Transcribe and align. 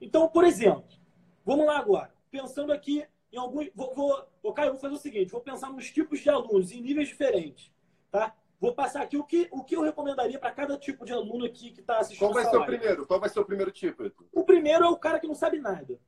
Então, 0.00 0.28
por 0.28 0.44
exemplo, 0.44 0.84
vamos 1.44 1.66
lá 1.66 1.78
agora. 1.78 2.12
Pensando 2.30 2.72
aqui 2.72 3.04
em 3.32 3.36
alguns. 3.36 3.68
Vou, 3.74 3.94
vou, 3.94 4.28
vou, 4.42 4.52
Caio, 4.52 4.72
vou 4.72 4.80
fazer 4.80 4.94
o 4.94 4.98
seguinte: 4.98 5.32
vou 5.32 5.40
pensar 5.40 5.70
nos 5.70 5.90
tipos 5.90 6.20
de 6.20 6.30
alunos 6.30 6.72
em 6.72 6.80
níveis 6.80 7.08
diferentes. 7.08 7.72
Tá? 8.10 8.34
Vou 8.60 8.74
passar 8.74 9.02
aqui 9.02 9.16
o 9.16 9.24
que, 9.24 9.48
o 9.52 9.62
que 9.62 9.76
eu 9.76 9.82
recomendaria 9.82 10.38
para 10.38 10.50
cada 10.50 10.76
tipo 10.76 11.04
de 11.04 11.12
aluno 11.12 11.44
aqui 11.44 11.70
que 11.70 11.80
está 11.80 11.98
assistindo. 11.98 12.26
Qual 12.26 12.34
vai 12.34 12.44
ser 12.44 12.56
o 12.56 12.66
primeiro? 12.66 13.06
Qual 13.06 13.20
vai 13.20 13.28
ser 13.28 13.40
o 13.40 13.44
primeiro 13.44 13.70
tipo? 13.70 14.10
O 14.32 14.44
primeiro 14.44 14.84
é 14.84 14.88
o 14.88 14.96
cara 14.96 15.20
que 15.20 15.28
não 15.28 15.34
sabe 15.34 15.60
nada. 15.60 15.98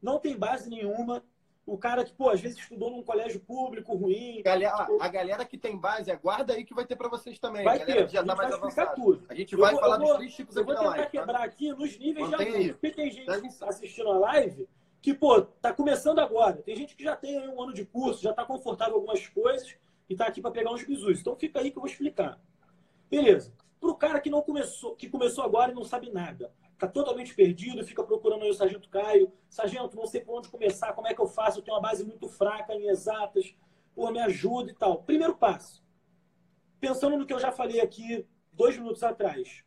Não 0.00 0.18
tem 0.18 0.36
base 0.36 0.70
nenhuma, 0.70 1.22
o 1.70 1.78
cara 1.78 2.04
que, 2.04 2.12
pô, 2.12 2.30
às 2.30 2.40
vezes 2.40 2.58
estudou 2.58 2.90
num 2.90 3.02
colégio 3.02 3.38
público 3.38 3.94
ruim. 3.94 4.42
Galera, 4.42 4.88
a 5.00 5.08
galera 5.08 5.44
que 5.44 5.56
tem 5.56 5.76
base, 5.76 6.10
aguarda 6.10 6.52
aí 6.52 6.64
que 6.64 6.74
vai 6.74 6.84
ter 6.84 6.96
para 6.96 7.08
vocês 7.08 7.38
também. 7.38 7.62
Vai 7.62 7.78
ter, 7.78 8.08
já 8.08 8.24
tá 8.24 8.34
mais 8.34 8.52
avançado. 8.52 8.96
Tudo. 8.96 9.24
A 9.28 9.34
gente 9.34 9.54
vai 9.54 9.70
vou, 9.70 9.80
falar 9.80 9.98
vou, 9.98 10.08
dos 10.08 10.16
três 10.16 10.34
tipos 10.34 10.56
eu 10.56 10.62
aqui 10.62 10.72
vou 10.72 10.80
tentar 10.80 10.96
live, 10.96 11.10
quebrar 11.10 11.38
tá? 11.38 11.44
aqui 11.44 11.72
nos 11.72 11.96
níveis 11.96 12.28
Mantém 12.28 12.46
de 12.46 12.54
aluno. 12.56 12.72
Porque 12.72 12.90
tem 12.90 13.10
gente 13.12 13.30
assistindo 13.62 14.10
a 14.10 14.18
live 14.18 14.68
que, 15.00 15.14
pô, 15.14 15.42
tá 15.42 15.72
começando 15.72 16.18
agora. 16.18 16.56
Tem 16.56 16.74
gente 16.74 16.96
que 16.96 17.04
já 17.04 17.14
tem 17.14 17.38
um 17.48 17.62
ano 17.62 17.72
de 17.72 17.84
curso, 17.84 18.20
já 18.20 18.32
tá 18.32 18.44
confortável 18.44 18.94
com 18.94 19.00
algumas 19.00 19.24
coisas 19.28 19.76
e 20.08 20.16
tá 20.16 20.26
aqui 20.26 20.42
para 20.42 20.50
pegar 20.50 20.72
uns 20.72 20.82
bisus. 20.82 21.20
Então 21.20 21.36
fica 21.36 21.60
aí 21.60 21.70
que 21.70 21.78
eu 21.78 21.82
vou 21.82 21.90
explicar. 21.90 22.40
Beleza. 23.08 23.52
Pro 23.80 23.94
cara 23.94 24.18
que 24.18 24.28
não 24.28 24.42
começou, 24.42 24.96
que 24.96 25.08
começou 25.08 25.44
agora 25.44 25.70
e 25.70 25.74
não 25.74 25.84
sabe 25.84 26.10
nada 26.10 26.52
está 26.80 26.88
totalmente 26.88 27.34
perdido, 27.34 27.84
fica 27.84 28.02
procurando 28.02 28.46
o 28.46 28.54
Sargento 28.54 28.88
Caio. 28.88 29.30
Sargento, 29.50 29.96
não 29.96 30.06
sei 30.06 30.22
por 30.22 30.38
onde 30.38 30.48
começar, 30.48 30.94
como 30.94 31.06
é 31.06 31.14
que 31.14 31.20
eu 31.20 31.26
faço? 31.26 31.58
Eu 31.58 31.62
tenho 31.62 31.76
uma 31.76 31.82
base 31.82 32.02
muito 32.02 32.26
fraca 32.26 32.74
em 32.74 32.88
exatas, 32.88 33.54
por 33.94 34.10
me 34.10 34.18
ajuda 34.18 34.70
e 34.70 34.74
tal. 34.74 35.02
Primeiro 35.02 35.36
passo. 35.36 35.84
Pensando 36.80 37.18
no 37.18 37.26
que 37.26 37.34
eu 37.34 37.38
já 37.38 37.52
falei 37.52 37.80
aqui 37.80 38.26
dois 38.50 38.76
minutos 38.78 39.02
atrás. 39.02 39.62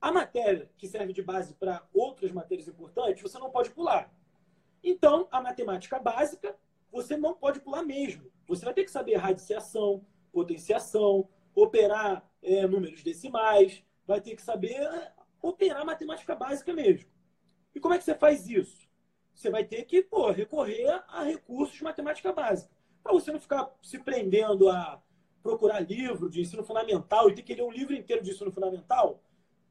A 0.00 0.12
matéria 0.12 0.70
que 0.78 0.86
serve 0.86 1.12
de 1.12 1.22
base 1.22 1.54
para 1.54 1.84
outras 1.92 2.30
matérias 2.30 2.68
importantes, 2.68 3.22
você 3.22 3.38
não 3.38 3.50
pode 3.50 3.70
pular. 3.70 4.12
Então, 4.82 5.26
a 5.30 5.40
matemática 5.40 5.98
básica, 5.98 6.56
você 6.90 7.16
não 7.16 7.34
pode 7.34 7.60
pular 7.60 7.82
mesmo. 7.82 8.30
Você 8.46 8.64
vai 8.64 8.74
ter 8.74 8.84
que 8.84 8.90
saber 8.90 9.16
radiciação, 9.16 10.04
potenciação, 10.32 11.28
operar 11.54 12.28
é, 12.42 12.66
números 12.66 13.02
decimais, 13.02 13.84
vai 14.06 14.20
ter 14.20 14.36
que 14.36 14.42
saber 14.42 14.88
operar 15.42 15.84
matemática 15.84 16.34
básica 16.34 16.72
mesmo. 16.72 17.10
E 17.74 17.80
como 17.80 17.94
é 17.94 17.98
que 17.98 18.04
você 18.04 18.14
faz 18.14 18.48
isso? 18.48 18.88
Você 19.34 19.50
vai 19.50 19.64
ter 19.64 19.84
que 19.84 20.02
pô, 20.02 20.30
recorrer 20.30 20.88
a 21.08 21.24
recursos 21.24 21.76
de 21.76 21.82
matemática 21.82 22.32
básica. 22.32 22.72
Para 23.02 23.12
você 23.12 23.32
não 23.32 23.40
ficar 23.40 23.68
se 23.82 23.98
prendendo 23.98 24.68
a 24.68 25.02
procurar 25.42 25.80
livro 25.80 26.30
de 26.30 26.40
ensino 26.40 26.62
fundamental 26.62 27.28
e 27.28 27.34
ter 27.34 27.42
que 27.42 27.54
ler 27.54 27.62
um 27.62 27.72
livro 27.72 27.94
inteiro 27.94 28.22
de 28.22 28.30
ensino 28.30 28.52
fundamental, 28.52 29.20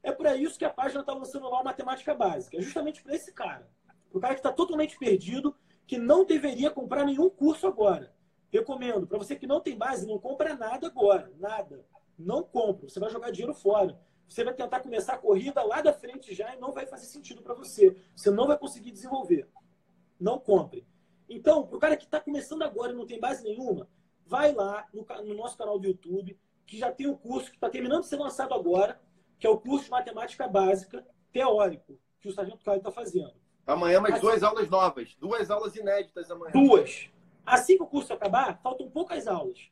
é 0.03 0.11
para 0.11 0.35
isso 0.35 0.59
que 0.59 0.65
a 0.65 0.69
página 0.69 1.01
está 1.01 1.13
lançando 1.13 1.49
lá 1.49 1.63
matemática 1.63 2.13
básica. 2.13 2.57
É 2.57 2.61
justamente 2.61 3.01
para 3.01 3.15
esse 3.15 3.31
cara. 3.31 3.69
O 4.11 4.19
cara 4.19 4.33
que 4.33 4.39
está 4.39 4.51
totalmente 4.51 4.97
perdido, 4.97 5.55
que 5.87 5.97
não 5.97 6.25
deveria 6.25 6.69
comprar 6.69 7.05
nenhum 7.05 7.29
curso 7.29 7.67
agora. 7.67 8.13
Recomendo. 8.51 9.07
Para 9.07 9.19
você 9.19 9.35
que 9.35 9.47
não 9.47 9.61
tem 9.61 9.77
base, 9.77 10.05
não 10.05 10.19
compra 10.19 10.55
nada 10.55 10.87
agora. 10.87 11.31
Nada. 11.37 11.85
Não 12.19 12.43
compra. 12.43 12.89
Você 12.89 12.99
vai 12.99 13.09
jogar 13.09 13.31
dinheiro 13.31 13.53
fora 13.53 13.97
você 14.31 14.45
vai 14.45 14.53
tentar 14.53 14.79
começar 14.79 15.15
a 15.15 15.17
corrida 15.17 15.61
lá 15.61 15.81
da 15.81 15.91
frente 15.91 16.33
já 16.33 16.55
e 16.55 16.57
não 16.57 16.71
vai 16.71 16.85
fazer 16.85 17.05
sentido 17.05 17.41
para 17.41 17.53
você. 17.53 17.97
Você 18.15 18.31
não 18.31 18.47
vai 18.47 18.57
conseguir 18.57 18.89
desenvolver. 18.89 19.45
Não 20.17 20.39
compre. 20.39 20.87
Então, 21.27 21.67
para 21.67 21.75
o 21.75 21.79
cara 21.81 21.97
que 21.97 22.05
está 22.05 22.17
começando 22.21 22.61
agora 22.61 22.93
e 22.93 22.95
não 22.95 23.05
tem 23.05 23.19
base 23.19 23.43
nenhuma, 23.43 23.89
vai 24.25 24.53
lá 24.53 24.87
no, 24.93 25.05
no 25.25 25.33
nosso 25.33 25.57
canal 25.57 25.77
do 25.77 25.85
YouTube, 25.85 26.39
que 26.65 26.77
já 26.77 26.89
tem 26.89 27.07
o 27.07 27.11
um 27.11 27.17
curso 27.17 27.49
que 27.49 27.57
está 27.57 27.69
terminando 27.69 28.03
de 28.03 28.07
ser 28.07 28.15
lançado 28.15 28.53
agora, 28.53 29.01
que 29.37 29.45
é 29.45 29.49
o 29.49 29.57
curso 29.57 29.85
de 29.85 29.91
matemática 29.91 30.47
básica 30.47 31.05
teórico, 31.33 31.99
que 32.21 32.29
o 32.29 32.31
Sargento 32.31 32.63
Caio 32.63 32.77
está 32.77 32.89
fazendo. 32.89 33.33
Amanhã 33.67 33.99
mais 33.99 34.13
assim, 34.13 34.21
duas 34.21 34.43
aulas 34.43 34.69
novas, 34.69 35.13
duas 35.15 35.51
aulas 35.51 35.75
inéditas 35.75 36.31
amanhã. 36.31 36.53
Duas. 36.53 37.09
Assim 37.45 37.75
que 37.75 37.83
o 37.83 37.87
curso 37.87 38.13
acabar, 38.13 38.61
faltam 38.61 38.89
poucas 38.89 39.27
aulas. 39.27 39.69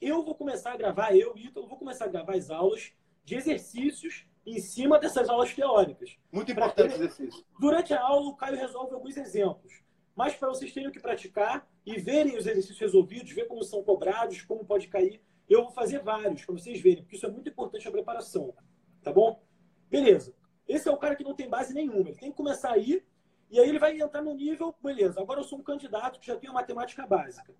Eu 0.00 0.24
vou 0.24 0.34
começar 0.34 0.72
a 0.72 0.76
gravar, 0.76 1.14
eu, 1.14 1.36
Ítalo, 1.36 1.68
vou 1.68 1.78
começar 1.78 2.06
a 2.06 2.08
gravar 2.08 2.34
as 2.34 2.50
aulas 2.50 2.92
de 3.24 3.34
exercícios 3.34 4.26
em 4.46 4.58
cima 4.60 4.98
dessas 4.98 5.28
aulas 5.28 5.54
teóricas. 5.54 6.16
Muito 6.32 6.50
importante 6.50 6.88
ter... 6.88 6.94
exercício. 6.94 7.44
Durante 7.58 7.92
a 7.92 8.02
aula, 8.02 8.28
o 8.28 8.36
Caio 8.36 8.56
resolve 8.56 8.94
alguns 8.94 9.16
exemplos. 9.16 9.82
Mas 10.14 10.34
para 10.34 10.48
vocês 10.48 10.72
terem 10.72 10.88
o 10.88 10.92
que 10.92 11.00
praticar 11.00 11.68
e 11.84 11.98
verem 11.98 12.36
os 12.36 12.46
exercícios 12.46 12.78
resolvidos, 12.78 13.32
ver 13.32 13.46
como 13.46 13.62
são 13.62 13.82
cobrados, 13.82 14.42
como 14.42 14.64
pode 14.64 14.88
cair, 14.88 15.22
eu 15.48 15.62
vou 15.62 15.72
fazer 15.72 16.00
vários 16.00 16.44
para 16.44 16.54
vocês 16.54 16.80
verem, 16.80 17.02
porque 17.02 17.16
isso 17.16 17.26
é 17.26 17.30
muito 17.30 17.48
importante 17.48 17.86
a 17.86 17.90
preparação. 17.90 18.54
Tá 19.02 19.12
bom? 19.12 19.42
Beleza. 19.88 20.34
Esse 20.68 20.88
é 20.88 20.92
o 20.92 20.96
cara 20.96 21.16
que 21.16 21.24
não 21.24 21.34
tem 21.34 21.48
base 21.48 21.74
nenhuma. 21.74 22.08
Ele 22.08 22.18
tem 22.18 22.30
que 22.30 22.36
começar 22.36 22.72
aí, 22.72 23.04
e 23.50 23.58
aí 23.58 23.68
ele 23.68 23.78
vai 23.78 24.00
entrar 24.00 24.22
no 24.22 24.34
nível, 24.34 24.74
beleza, 24.82 25.20
agora 25.20 25.40
eu 25.40 25.44
sou 25.44 25.58
um 25.58 25.62
candidato 25.62 26.20
que 26.20 26.26
já 26.26 26.36
tem 26.36 26.48
a 26.48 26.52
matemática 26.52 27.06
básica. 27.06 27.52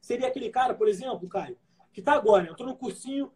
Seria 0.00 0.26
aquele 0.26 0.50
cara, 0.50 0.74
por 0.74 0.88
exemplo, 0.88 1.28
Caio, 1.28 1.56
que 1.92 2.00
está 2.00 2.14
agora, 2.14 2.50
entrou 2.50 2.68
no 2.68 2.76
cursinho 2.76 3.32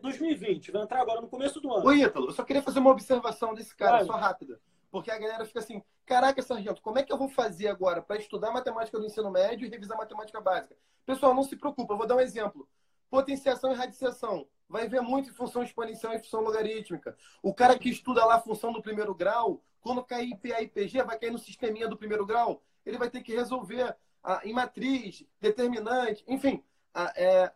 2020, 0.00 0.70
vai 0.70 0.82
entrar 0.82 1.00
agora 1.00 1.20
no 1.20 1.28
começo 1.28 1.60
do 1.60 1.72
ano. 1.72 1.86
Ô, 1.86 1.92
Ítalo, 1.92 2.28
eu 2.28 2.32
só 2.32 2.42
queria 2.42 2.62
fazer 2.62 2.78
uma 2.78 2.90
observação 2.90 3.54
desse 3.54 3.74
cara, 3.76 4.04
só 4.04 4.12
rápida. 4.12 4.60
Porque 4.90 5.10
a 5.10 5.18
galera 5.18 5.44
fica 5.44 5.58
assim: 5.58 5.82
caraca, 6.06 6.42
sargento, 6.42 6.80
como 6.80 6.98
é 6.98 7.02
que 7.02 7.12
eu 7.12 7.18
vou 7.18 7.28
fazer 7.28 7.68
agora 7.68 8.00
para 8.00 8.16
estudar 8.16 8.50
matemática 8.50 8.98
do 8.98 9.04
ensino 9.04 9.30
médio 9.30 9.66
e 9.66 9.70
revisar 9.70 9.96
matemática 9.98 10.40
básica? 10.40 10.76
Pessoal, 11.04 11.34
não 11.34 11.42
se 11.42 11.56
preocupa, 11.56 11.92
eu 11.92 11.98
vou 11.98 12.06
dar 12.06 12.16
um 12.16 12.20
exemplo. 12.20 12.68
Potenciação 13.10 13.72
e 13.72 13.74
radiciação. 13.74 14.46
Vai 14.68 14.86
ver 14.86 15.00
muito 15.00 15.30
em 15.30 15.32
função 15.32 15.62
exponencial 15.62 16.12
e 16.12 16.18
função 16.18 16.42
logarítmica. 16.42 17.16
O 17.42 17.54
cara 17.54 17.78
que 17.78 17.88
estuda 17.88 18.24
lá 18.24 18.36
a 18.36 18.40
função 18.40 18.72
do 18.72 18.82
primeiro 18.82 19.14
grau, 19.14 19.62
quando 19.80 20.04
cair 20.04 20.30
IPA 20.32 20.62
e 20.62 20.68
PG, 20.68 21.02
vai 21.04 21.18
cair 21.18 21.30
no 21.30 21.38
sisteminha 21.38 21.88
do 21.88 21.96
primeiro 21.96 22.26
grau, 22.26 22.62
ele 22.84 22.98
vai 22.98 23.08
ter 23.08 23.22
que 23.22 23.34
resolver 23.34 23.96
a, 24.22 24.46
em 24.46 24.52
matriz, 24.52 25.24
determinante, 25.40 26.22
enfim. 26.26 26.62
A, 26.92 27.12
é, 27.16 27.50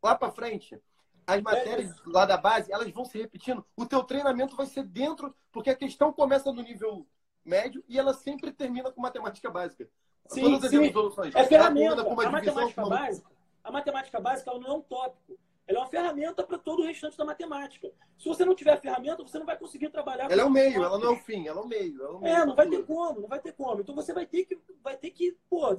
lá 0.00 0.14
para 0.14 0.30
frente, 0.30 0.80
as 1.26 1.42
matérias 1.42 1.92
lá 2.06 2.24
da 2.24 2.36
base, 2.36 2.72
elas 2.72 2.90
vão 2.90 3.04
se 3.04 3.18
repetindo. 3.18 3.64
O 3.76 3.84
teu 3.84 4.02
treinamento 4.04 4.54
vai 4.54 4.66
ser 4.66 4.84
dentro, 4.84 5.34
porque 5.50 5.70
a 5.70 5.76
questão 5.76 6.12
começa 6.12 6.52
no 6.52 6.62
nível 6.62 7.06
médio 7.44 7.82
e 7.88 7.98
ela 7.98 8.14
sempre 8.14 8.52
termina 8.52 8.90
com 8.92 9.00
matemática 9.00 9.50
básica. 9.50 9.88
Sim, 10.28 10.42
Todas 10.42 10.70
sim. 10.70 10.92
as 11.26 11.34
É 11.34 11.44
ferramenta. 11.44 12.02
A 12.02 12.30
matemática 12.30 12.84
básica, 12.86 13.30
a 13.62 13.70
matemática 13.70 14.20
básica 14.20 14.50
ela 14.50 14.60
não 14.60 14.68
é 14.68 14.72
um 14.72 14.82
tópico. 14.82 15.38
Ela 15.68 15.78
é 15.78 15.82
uma 15.82 15.88
ferramenta 15.88 16.44
para 16.44 16.58
todo 16.58 16.82
o 16.82 16.86
restante 16.86 17.16
da 17.16 17.24
matemática. 17.24 17.90
Se 18.16 18.28
você 18.28 18.44
não 18.44 18.54
tiver 18.54 18.72
a 18.72 18.76
ferramenta, 18.76 19.24
você 19.24 19.36
não 19.36 19.46
vai 19.46 19.58
conseguir 19.58 19.88
trabalhar. 19.88 20.30
Ela 20.30 20.42
é 20.42 20.44
o 20.44 20.50
meio, 20.50 20.84
ela 20.84 20.96
não 20.96 21.08
é 21.08 21.10
o 21.10 21.16
fim, 21.16 21.48
ela 21.48 21.60
é 21.60 21.64
o 21.64 21.66
meio. 21.66 22.02
É, 22.02 22.08
o 22.08 22.20
meio 22.20 22.36
é 22.36 22.46
não 22.46 22.54
vai 22.54 22.68
ter 22.68 22.84
como, 22.84 23.20
não 23.20 23.28
vai 23.28 23.40
ter 23.40 23.52
como. 23.52 23.80
Então 23.80 23.94
você 23.94 24.12
vai 24.12 24.26
ter 24.26 24.44
que, 24.44 24.58
vai 24.80 24.96
ter 24.96 25.10
que, 25.10 25.36
pô, 25.50 25.76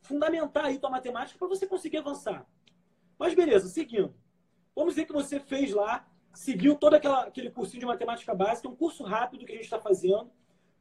fundamentar 0.00 0.64
aí 0.64 0.78
tua 0.78 0.88
matemática 0.88 1.38
para 1.38 1.48
você 1.48 1.66
conseguir 1.66 1.98
avançar. 1.98 2.46
Mas 3.18 3.34
beleza, 3.34 3.68
seguindo. 3.68 4.14
Vamos 4.74 4.94
dizer 4.94 5.06
que 5.06 5.12
você 5.12 5.38
fez 5.38 5.72
lá, 5.72 6.06
seguiu 6.32 6.76
todo 6.76 6.94
aquela, 6.94 7.24
aquele 7.24 7.50
cursinho 7.50 7.80
de 7.80 7.86
matemática 7.86 8.34
básica, 8.34 8.68
um 8.68 8.74
curso 8.74 9.04
rápido 9.04 9.44
que 9.44 9.52
a 9.52 9.54
gente 9.54 9.64
está 9.64 9.78
fazendo, 9.78 10.30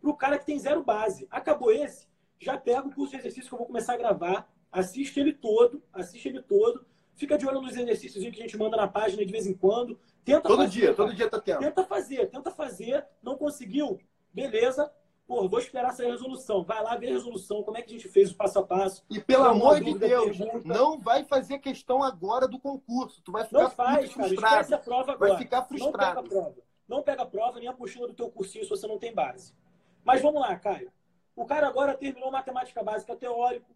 para 0.02 0.10
o 0.10 0.16
cara 0.16 0.38
que 0.38 0.46
tem 0.46 0.58
zero 0.58 0.84
base. 0.84 1.28
Acabou 1.30 1.72
esse, 1.72 2.08
já 2.40 2.58
pega 2.58 2.88
o 2.88 2.94
curso 2.94 3.12
de 3.12 3.20
exercício 3.20 3.50
que 3.50 3.54
eu 3.54 3.60
vou 3.60 3.68
começar 3.68 3.94
a 3.94 3.98
gravar, 3.98 4.52
assiste 4.72 5.20
ele 5.20 5.34
todo, 5.34 5.82
assiste 5.94 6.28
ele 6.28 6.42
todo, 6.42 6.86
fica 7.14 7.38
de 7.38 7.48
olho 7.48 7.62
nos 7.62 7.76
exercícios 7.78 8.24
que 8.24 8.30
a 8.40 8.44
gente 8.44 8.58
manda 8.58 8.76
na 8.76 8.88
página 8.88 9.24
de 9.24 9.32
vez 9.32 9.46
em 9.46 9.54
quando. 9.54 10.00
Tenta 10.26 10.42
todo 10.42 10.58
fazer, 10.58 10.72
dia, 10.72 10.94
todo 10.94 11.14
dia 11.14 11.30
tá 11.30 11.40
tendo. 11.40 11.60
Tenta 11.60 11.84
fazer, 11.84 12.30
tenta 12.30 12.52
fazer, 12.52 13.06
não 13.22 13.38
conseguiu, 13.38 14.00
beleza, 14.34 14.92
Pô, 15.34 15.50
vou 15.50 15.58
esperar 15.58 15.90
essa 15.90 16.06
resolução. 16.06 16.64
Vai 16.64 16.84
lá 16.84 16.96
ver 16.96 17.08
a 17.08 17.14
resolução, 17.14 17.64
como 17.64 17.76
é 17.76 17.82
que 17.82 17.90
a 17.90 17.98
gente 17.98 18.08
fez 18.08 18.30
o 18.30 18.36
passo 18.36 18.60
a 18.60 18.64
passo. 18.64 19.04
E 19.10 19.20
pelo 19.20 19.46
amor 19.46 19.82
de 19.82 19.98
Deus, 19.98 20.38
pergunta. 20.38 20.68
não 20.68 21.00
vai 21.00 21.24
fazer 21.24 21.58
questão 21.58 22.04
agora 22.04 22.48
do 22.48 22.60
concurso. 22.60 23.20
Tu 23.24 23.32
vai 23.32 23.44
ficar 23.44 23.64
não 23.64 23.70
faz, 23.72 24.12
frustrado. 24.12 24.42
Cara, 24.42 24.76
a 24.76 24.78
prova 24.78 25.12
agora. 25.14 25.32
Vai 25.32 25.42
ficar 25.42 25.64
frustrado. 25.64 25.92
Não 25.92 25.98
pega 25.98 26.20
a 26.20 26.24
prova. 26.24 26.56
Não 26.88 27.02
pega 27.02 27.24
a 27.24 27.26
prova 27.26 27.60
nem 27.60 27.68
a 27.68 27.72
apostila 27.72 28.08
do 28.08 28.14
teu 28.14 28.30
cursinho 28.30 28.64
se 28.64 28.70
você 28.70 28.86
não 28.86 29.00
tem 29.00 29.12
base. 29.12 29.56
Mas 30.04 30.22
vamos 30.22 30.40
lá, 30.40 30.56
Caio. 30.56 30.94
O 31.36 31.46
cara 31.46 31.68
agora 31.68 31.96
terminou 31.96 32.30
matemática 32.30 32.84
básica 32.84 33.16
teórico, 33.16 33.74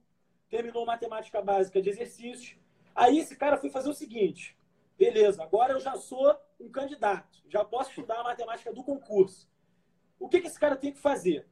terminou 0.51 0.86
matemática 0.86 1.42
básica 1.42 1.81
de 1.81 1.89
exercícios. 1.89 2.56
Aí 2.94 3.18
esse 3.18 3.36
cara 3.36 3.57
foi 3.57 3.71
fazer 3.71 3.89
o 3.89 3.95
seguinte: 3.95 4.56
beleza, 4.95 5.42
agora 5.42 5.74
eu 5.74 5.80
já 5.80 5.95
sou 5.95 6.36
um 6.60 6.69
candidato, 6.69 7.39
já 7.50 7.65
posso 7.65 7.89
estudar 7.89 8.19
a 8.19 8.24
matemática 8.24 8.71
do 8.71 8.83
concurso. 8.83 9.50
O 10.19 10.28
que, 10.28 10.42
que 10.42 10.48
esse 10.48 10.60
cara 10.60 10.75
tem 10.75 10.92
que 10.92 11.00
fazer? 11.00 11.48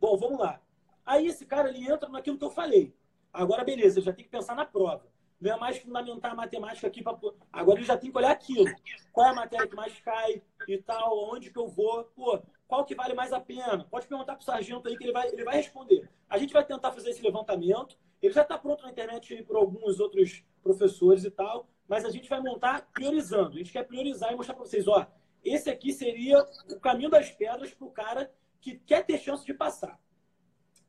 Bom, 0.00 0.16
vamos 0.16 0.38
lá. 0.38 0.60
Aí 1.04 1.26
esse 1.26 1.44
cara 1.44 1.68
ele 1.68 1.90
entra 1.90 2.08
naquilo 2.08 2.38
que 2.38 2.44
eu 2.44 2.50
falei. 2.50 2.94
Agora, 3.32 3.64
beleza, 3.64 3.98
ele 3.98 4.06
já 4.06 4.12
tem 4.12 4.24
que 4.24 4.30
pensar 4.30 4.54
na 4.54 4.64
prova. 4.64 5.06
Não 5.40 5.52
é 5.52 5.56
mais 5.56 5.78
fundamentar 5.78 6.32
a 6.32 6.34
matemática 6.34 6.86
aqui 6.86 7.02
para. 7.02 7.16
Agora 7.52 7.78
ele 7.78 7.86
já 7.86 7.96
tem 7.96 8.10
que 8.10 8.18
olhar 8.18 8.30
aquilo. 8.30 8.66
Qual 9.12 9.26
é 9.26 9.30
a 9.30 9.34
matéria 9.34 9.66
que 9.66 9.74
mais 9.74 9.98
cai 10.00 10.42
e 10.68 10.78
tal, 10.78 11.18
onde 11.32 11.50
que 11.50 11.58
eu 11.58 11.66
vou, 11.66 12.04
pô, 12.04 12.40
qual 12.68 12.84
que 12.84 12.94
vale 12.94 13.14
mais 13.14 13.32
a 13.32 13.40
pena? 13.40 13.84
Pode 13.90 14.06
perguntar 14.06 14.34
para 14.34 14.42
o 14.42 14.44
sargento 14.44 14.88
aí 14.88 14.96
que 14.96 15.04
ele 15.04 15.12
vai, 15.12 15.28
ele 15.28 15.44
vai 15.44 15.56
responder. 15.56 16.08
A 16.28 16.36
gente 16.38 16.52
vai 16.52 16.64
tentar 16.64 16.92
fazer 16.92 17.10
esse 17.10 17.22
levantamento. 17.22 17.96
Ele 18.22 18.34
já 18.34 18.42
está 18.42 18.58
pronto 18.58 18.82
na 18.82 18.90
internet 18.90 19.42
por 19.44 19.56
alguns 19.56 19.98
outros 19.98 20.44
professores 20.62 21.24
e 21.24 21.30
tal, 21.30 21.66
mas 21.88 22.04
a 22.04 22.10
gente 22.10 22.28
vai 22.28 22.40
montar 22.40 22.86
priorizando. 22.92 23.54
A 23.54 23.58
gente 23.58 23.72
quer 23.72 23.84
priorizar 23.84 24.32
e 24.32 24.36
mostrar 24.36 24.54
para 24.54 24.64
vocês, 24.64 24.86
ó, 24.86 25.06
esse 25.44 25.70
aqui 25.70 25.92
seria 25.92 26.44
o 26.70 26.80
caminho 26.80 27.10
das 27.10 27.30
pedras 27.30 27.72
para 27.72 27.86
o 27.86 27.90
cara 27.90 28.32
que 28.60 28.76
quer 28.78 29.04
ter 29.04 29.18
chance 29.18 29.44
de 29.44 29.54
passar. 29.54 29.98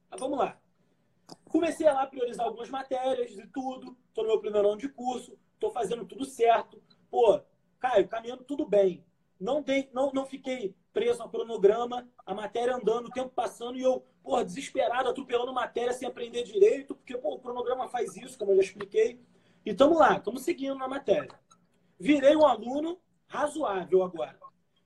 Mas 0.10 0.20
vamos 0.20 0.38
lá. 0.38 0.60
Comecei 1.46 1.88
a 1.88 1.94
lá 1.94 2.06
priorizar 2.06 2.46
algumas 2.46 2.70
matérias 2.70 3.32
e 3.32 3.48
tudo. 3.48 3.98
Estou 4.10 4.24
no 4.24 4.32
meu 4.32 4.40
primeiro 4.40 4.68
ano 4.68 4.78
de 4.78 4.90
curso, 4.90 5.38
estou 5.54 5.72
fazendo 5.72 6.06
tudo 6.06 6.26
certo. 6.26 6.82
Pô, 7.10 7.42
Caio, 7.80 8.08
caminhando 8.08 8.44
tudo 8.44 8.66
bem. 8.66 9.06
Não, 9.40 9.62
dei, 9.62 9.90
não, 9.94 10.12
não 10.14 10.26
fiquei 10.26 10.76
preso 10.94 11.24
a 11.24 11.30
cronograma, 11.30 12.08
a 12.26 12.34
matéria 12.34 12.76
andando, 12.76 13.08
o 13.08 13.12
tempo 13.12 13.30
passando 13.30 13.78
e 13.78 13.82
eu, 13.82 14.06
porra, 14.22 14.44
desesperado, 14.46 15.10
atropelando 15.10 15.54
matéria 15.54 15.94
sem 15.94 16.08
aprender 16.08 16.44
direito, 16.44 16.94
porque 16.94 17.18
pô, 17.18 17.36
o 17.36 17.40
cronograma 17.40 17.88
faz 17.88 18.16
isso, 18.16 18.38
como 18.38 18.52
eu 18.52 18.58
já 18.58 18.64
expliquei. 18.64 19.20
E 19.66 19.72
estamos 19.72 19.98
lá, 19.98 20.18
estamos 20.18 20.44
seguindo 20.44 20.76
na 20.76 20.88
matéria. 20.88 21.30
Virei 22.00 22.36
um 22.36 22.46
aluno 22.46 23.00
razoável 23.32 24.04
agora. 24.04 24.38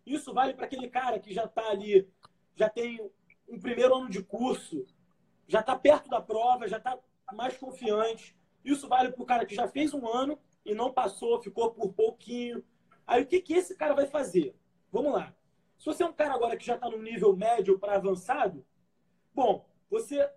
Isso 0.06 0.34
vale 0.34 0.54
para 0.54 0.66
aquele 0.66 0.88
cara 0.88 1.20
que 1.20 1.34
já 1.34 1.46
está 1.46 1.68
ali, 1.68 2.08
já 2.56 2.70
tem 2.70 3.12
um 3.50 3.60
primeiro 3.60 3.96
ano 3.96 4.10
de 4.10 4.24
curso, 4.24 4.86
já 5.48 5.62
está 5.62 5.76
perto 5.76 6.10
da 6.10 6.22
prova, 6.22 6.68
já 6.68 6.78
está 6.78 6.98
mais 7.34 7.58
confiante. 7.58 8.38
Isso 8.64 8.88
vale 8.88 9.12
para 9.12 9.24
o 9.24 9.26
cara 9.26 9.46
que 9.46 9.56
já 9.56 9.68
fez 9.68 9.94
um 9.94 10.08
ano 10.08 10.40
e 10.64 10.76
não 10.76 10.94
passou, 10.94 11.42
ficou 11.42 11.72
por 11.72 11.94
pouquinho. 11.94 12.64
Aí 13.06 13.24
o 13.24 13.26
que, 13.26 13.42
que 13.42 13.54
esse 13.54 13.76
cara 13.76 13.96
vai 13.96 14.06
fazer? 14.06 14.56
Vamos 14.92 15.14
lá. 15.14 15.36
Se 15.78 15.86
você 15.86 16.04
é 16.04 16.06
um 16.06 16.14
cara 16.14 16.34
agora 16.34 16.56
que 16.56 16.66
já 16.66 16.76
está 16.76 16.90
no 16.90 17.02
nível 17.02 17.36
médio 17.36 17.80
para 17.80 17.96
avançado, 17.96 18.66
bom, 19.34 19.66
você. 19.90 20.30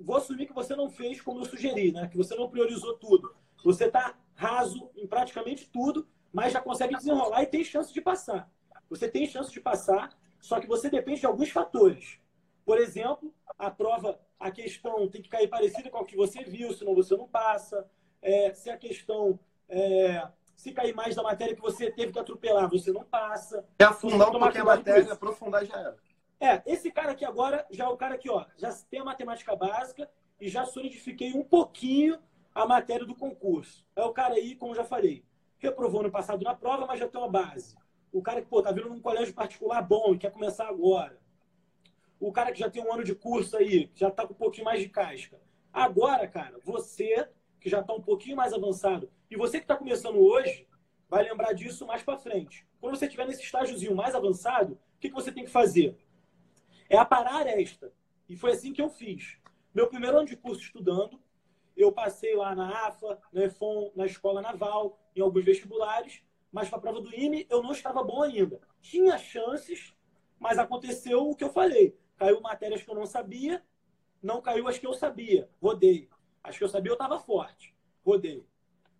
Vou 0.00 0.16
assumir 0.16 0.46
que 0.46 0.52
você 0.52 0.76
não 0.76 0.88
fez 0.88 1.20
como 1.20 1.40
eu 1.40 1.44
sugeri, 1.44 1.90
né? 1.90 2.06
Que 2.06 2.16
você 2.16 2.32
não 2.36 2.48
priorizou 2.48 2.96
tudo. 2.98 3.34
Você 3.64 3.86
está 3.86 4.16
raso 4.32 4.88
em 4.94 5.08
praticamente 5.08 5.68
tudo, 5.68 6.08
mas 6.38 6.52
já 6.52 6.60
consegue 6.60 6.94
desenrolar 6.94 7.42
e 7.42 7.46
tem 7.46 7.64
chance 7.64 7.92
de 7.92 8.00
passar. 8.00 8.48
Você 8.88 9.08
tem 9.08 9.26
chance 9.26 9.50
de 9.50 9.60
passar, 9.60 10.16
só 10.38 10.60
que 10.60 10.68
você 10.68 10.88
depende 10.88 11.18
de 11.18 11.26
alguns 11.26 11.50
fatores. 11.50 12.20
Por 12.64 12.78
exemplo, 12.78 13.34
a 13.58 13.68
prova, 13.72 14.20
a 14.38 14.48
questão 14.48 15.08
tem 15.08 15.20
que 15.20 15.28
cair 15.28 15.48
parecida 15.48 15.90
com 15.90 15.98
o 15.98 16.04
que 16.04 16.14
você 16.14 16.44
viu, 16.44 16.72
senão 16.72 16.94
você 16.94 17.16
não 17.16 17.26
passa. 17.26 17.90
É, 18.22 18.54
se 18.54 18.70
a 18.70 18.76
questão 18.76 19.40
é, 19.68 20.28
se 20.54 20.70
cair 20.70 20.94
mais 20.94 21.16
da 21.16 21.24
matéria 21.24 21.56
que 21.56 21.60
você 21.60 21.90
teve 21.90 22.12
que 22.12 22.20
atropelar, 22.20 22.70
você 22.70 22.92
não 22.92 23.02
passa. 23.02 23.66
É 23.76 23.82
afundar 23.82 24.28
um 24.28 24.38
pouquinho 24.38 24.62
a 24.62 24.76
matéria, 24.76 25.12
aprofundar 25.12 25.66
já 25.66 25.76
era. 25.76 25.96
É, 26.38 26.62
esse 26.66 26.88
cara 26.92 27.10
aqui 27.10 27.24
agora 27.24 27.66
já 27.68 27.86
é 27.86 27.88
o 27.88 27.96
cara 27.96 28.16
que, 28.16 28.30
ó, 28.30 28.46
já 28.56 28.72
tem 28.88 29.00
a 29.00 29.04
matemática 29.04 29.56
básica 29.56 30.08
e 30.40 30.48
já 30.48 30.64
solidifiquei 30.64 31.32
um 31.32 31.42
pouquinho 31.42 32.16
a 32.54 32.64
matéria 32.64 33.04
do 33.04 33.16
concurso. 33.16 33.84
É 33.96 34.04
o 34.04 34.12
cara 34.12 34.34
aí, 34.34 34.54
como 34.54 34.72
já 34.72 34.84
falei, 34.84 35.24
reprovou 35.58 36.02
no 36.02 36.10
passado 36.10 36.42
na 36.42 36.54
prova, 36.54 36.86
mas 36.86 37.00
já 37.00 37.08
tem 37.08 37.20
uma 37.20 37.30
base. 37.30 37.76
O 38.12 38.22
cara 38.22 38.40
que, 38.40 38.48
pô, 38.48 38.62
tá 38.62 38.72
vindo 38.72 38.88
num 38.88 39.00
colégio 39.00 39.34
particular 39.34 39.82
bom 39.82 40.14
e 40.14 40.18
quer 40.18 40.30
começar 40.30 40.68
agora. 40.68 41.18
O 42.18 42.32
cara 42.32 42.52
que 42.52 42.58
já 42.58 42.70
tem 42.70 42.82
um 42.82 42.92
ano 42.92 43.04
de 43.04 43.14
curso 43.14 43.56
aí, 43.56 43.88
que 43.88 44.00
já 44.00 44.10
tá 44.10 44.26
com 44.26 44.32
um 44.32 44.36
pouquinho 44.36 44.64
mais 44.64 44.80
de 44.80 44.88
casca. 44.88 45.40
Agora, 45.72 46.26
cara, 46.26 46.58
você 46.64 47.28
que 47.60 47.68
já 47.68 47.82
tá 47.82 47.92
um 47.92 48.00
pouquinho 48.00 48.36
mais 48.36 48.52
avançado, 48.52 49.10
e 49.30 49.36
você 49.36 49.58
que 49.58 49.64
está 49.64 49.76
começando 49.76 50.18
hoje, 50.18 50.66
vai 51.08 51.24
lembrar 51.24 51.52
disso 51.52 51.86
mais 51.86 52.02
para 52.02 52.18
frente. 52.18 52.66
Quando 52.80 52.96
você 52.96 53.06
estiver 53.06 53.26
nesse 53.26 53.42
estágiozinho 53.42 53.94
mais 53.94 54.14
avançado, 54.14 54.74
o 54.74 54.98
que, 55.00 55.08
que 55.08 55.14
você 55.14 55.32
tem 55.32 55.44
que 55.44 55.50
fazer? 55.50 55.96
É 56.88 56.96
aparar 56.96 57.46
esta. 57.46 57.92
E 58.28 58.36
foi 58.36 58.52
assim 58.52 58.72
que 58.72 58.80
eu 58.80 58.88
fiz. 58.88 59.38
Meu 59.74 59.88
primeiro 59.88 60.18
ano 60.18 60.26
de 60.26 60.36
curso 60.36 60.62
estudando, 60.62 61.20
eu 61.76 61.92
passei 61.92 62.34
lá 62.34 62.54
na 62.54 62.88
AFA, 62.88 63.18
na 63.32 63.44
EFON, 63.44 63.92
na 63.94 64.06
Escola 64.06 64.42
Naval, 64.42 64.98
em 65.18 65.22
alguns 65.22 65.44
vestibulares, 65.44 66.22
mas 66.50 66.68
para 66.68 66.78
a 66.78 66.80
prova 66.80 67.00
do 67.00 67.14
IME 67.14 67.46
eu 67.50 67.62
não 67.62 67.72
estava 67.72 68.02
bom 68.02 68.22
ainda. 68.22 68.60
Tinha 68.80 69.18
chances, 69.18 69.94
mas 70.38 70.58
aconteceu 70.58 71.28
o 71.28 71.34
que 71.34 71.44
eu 71.44 71.50
falei. 71.50 71.96
Caiu 72.16 72.40
matérias 72.40 72.82
que 72.82 72.90
eu 72.90 72.94
não 72.94 73.06
sabia, 73.06 73.62
não 74.22 74.40
caiu 74.40 74.66
as 74.66 74.78
que 74.78 74.86
eu 74.86 74.94
sabia. 74.94 75.48
Rodei. 75.60 76.08
As 76.42 76.56
que 76.56 76.64
eu 76.64 76.68
sabia 76.68 76.90
eu 76.90 76.94
estava 76.94 77.18
forte. 77.18 77.74
Rodei. 78.04 78.46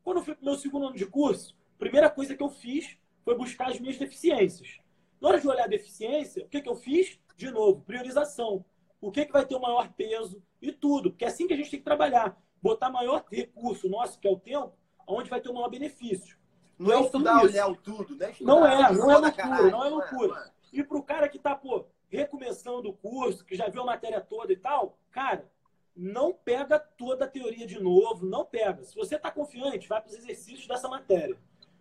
Quando 0.02 0.18
eu 0.18 0.24
fui 0.24 0.34
para 0.34 0.42
o 0.42 0.44
meu 0.44 0.56
segundo 0.56 0.86
ano 0.86 0.96
de 0.96 1.06
curso, 1.06 1.56
a 1.74 1.78
primeira 1.78 2.10
coisa 2.10 2.36
que 2.36 2.42
eu 2.42 2.50
fiz 2.50 2.98
foi 3.24 3.36
buscar 3.36 3.70
as 3.70 3.80
minhas 3.80 3.96
deficiências. 3.96 4.78
Na 5.20 5.28
hora 5.28 5.40
de 5.40 5.48
olhar 5.48 5.64
a 5.64 5.68
deficiência, 5.68 6.44
o 6.44 6.48
que, 6.48 6.60
que 6.60 6.68
eu 6.68 6.76
fiz? 6.76 7.18
De 7.36 7.50
novo, 7.50 7.82
priorização. 7.82 8.64
O 9.00 9.10
que, 9.10 9.24
que 9.24 9.32
vai 9.32 9.44
ter 9.46 9.54
o 9.54 9.60
maior 9.60 9.92
peso 9.92 10.42
e 10.60 10.72
tudo. 10.72 11.10
Porque 11.10 11.24
é 11.24 11.28
assim 11.28 11.46
que 11.46 11.54
a 11.54 11.56
gente 11.56 11.70
tem 11.70 11.78
que 11.78 11.84
trabalhar. 11.84 12.40
Botar 12.60 12.90
maior 12.90 13.24
recurso 13.30 13.88
nosso, 13.88 14.18
que 14.18 14.26
é 14.26 14.30
o 14.30 14.38
tempo, 14.38 14.76
onde 15.08 15.30
vai 15.30 15.40
ter 15.40 15.48
o 15.48 15.54
maior 15.54 15.68
benefício. 15.68 16.36
Não 16.78 16.92
é 16.92 17.00
estudar 17.00 17.42
o 17.42 17.76
tudo, 17.76 18.14
né? 18.16 18.30
Estudar 18.30 18.52
não 18.52 18.66
é, 18.66 18.92
não 18.92 19.10
é 19.10 19.14
loucura, 19.14 19.32
caralho, 19.32 19.70
não 19.70 19.84
é 19.84 19.88
loucura. 19.88 20.28
Não 20.28 20.36
é, 20.36 20.40
não 20.40 20.46
é. 20.46 20.52
E 20.72 20.84
para 20.84 20.98
o 20.98 21.02
cara 21.02 21.28
que 21.28 21.38
está, 21.38 21.56
pô, 21.56 21.86
recomeçando 22.08 22.88
o 22.88 22.92
curso, 22.92 23.44
que 23.44 23.56
já 23.56 23.68
viu 23.68 23.82
a 23.82 23.86
matéria 23.86 24.20
toda 24.20 24.52
e 24.52 24.56
tal, 24.56 24.98
cara, 25.10 25.50
não 25.96 26.32
pega 26.32 26.78
toda 26.78 27.24
a 27.24 27.28
teoria 27.28 27.66
de 27.66 27.80
novo, 27.80 28.24
não 28.24 28.44
pega. 28.44 28.84
Se 28.84 28.94
você 28.94 29.16
está 29.16 29.30
confiante, 29.30 29.88
vai 29.88 30.00
para 30.00 30.10
os 30.10 30.16
exercícios 30.16 30.68
dessa 30.68 30.88
matéria. 30.88 31.36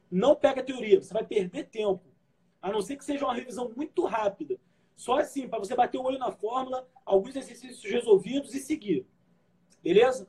Não 0.09 0.35
pega 0.35 0.61
a 0.61 0.63
teoria, 0.63 1.01
você 1.01 1.13
vai 1.13 1.23
perder 1.23 1.65
tempo. 1.65 2.03
A 2.61 2.71
não 2.71 2.81
ser 2.81 2.95
que 2.95 3.05
seja 3.05 3.25
uma 3.25 3.35
revisão 3.35 3.71
muito 3.75 4.05
rápida. 4.05 4.57
Só 4.95 5.19
assim, 5.19 5.47
para 5.47 5.59
você 5.59 5.75
bater 5.75 5.99
o 5.99 6.03
olho 6.03 6.17
na 6.17 6.31
fórmula, 6.31 6.87
alguns 7.05 7.35
exercícios 7.35 7.83
resolvidos 7.83 8.55
e 8.55 8.59
seguir. 8.59 9.05
Beleza? 9.83 10.27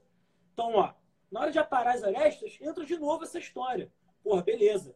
Então, 0.53 0.75
ó, 0.75 0.93
na 1.31 1.41
hora 1.41 1.51
de 1.51 1.59
aparar 1.59 1.95
as 1.95 2.03
arestas, 2.03 2.59
entra 2.61 2.85
de 2.85 2.97
novo 2.99 3.25
essa 3.25 3.39
história. 3.39 3.93
Porra, 4.23 4.43
beleza. 4.43 4.95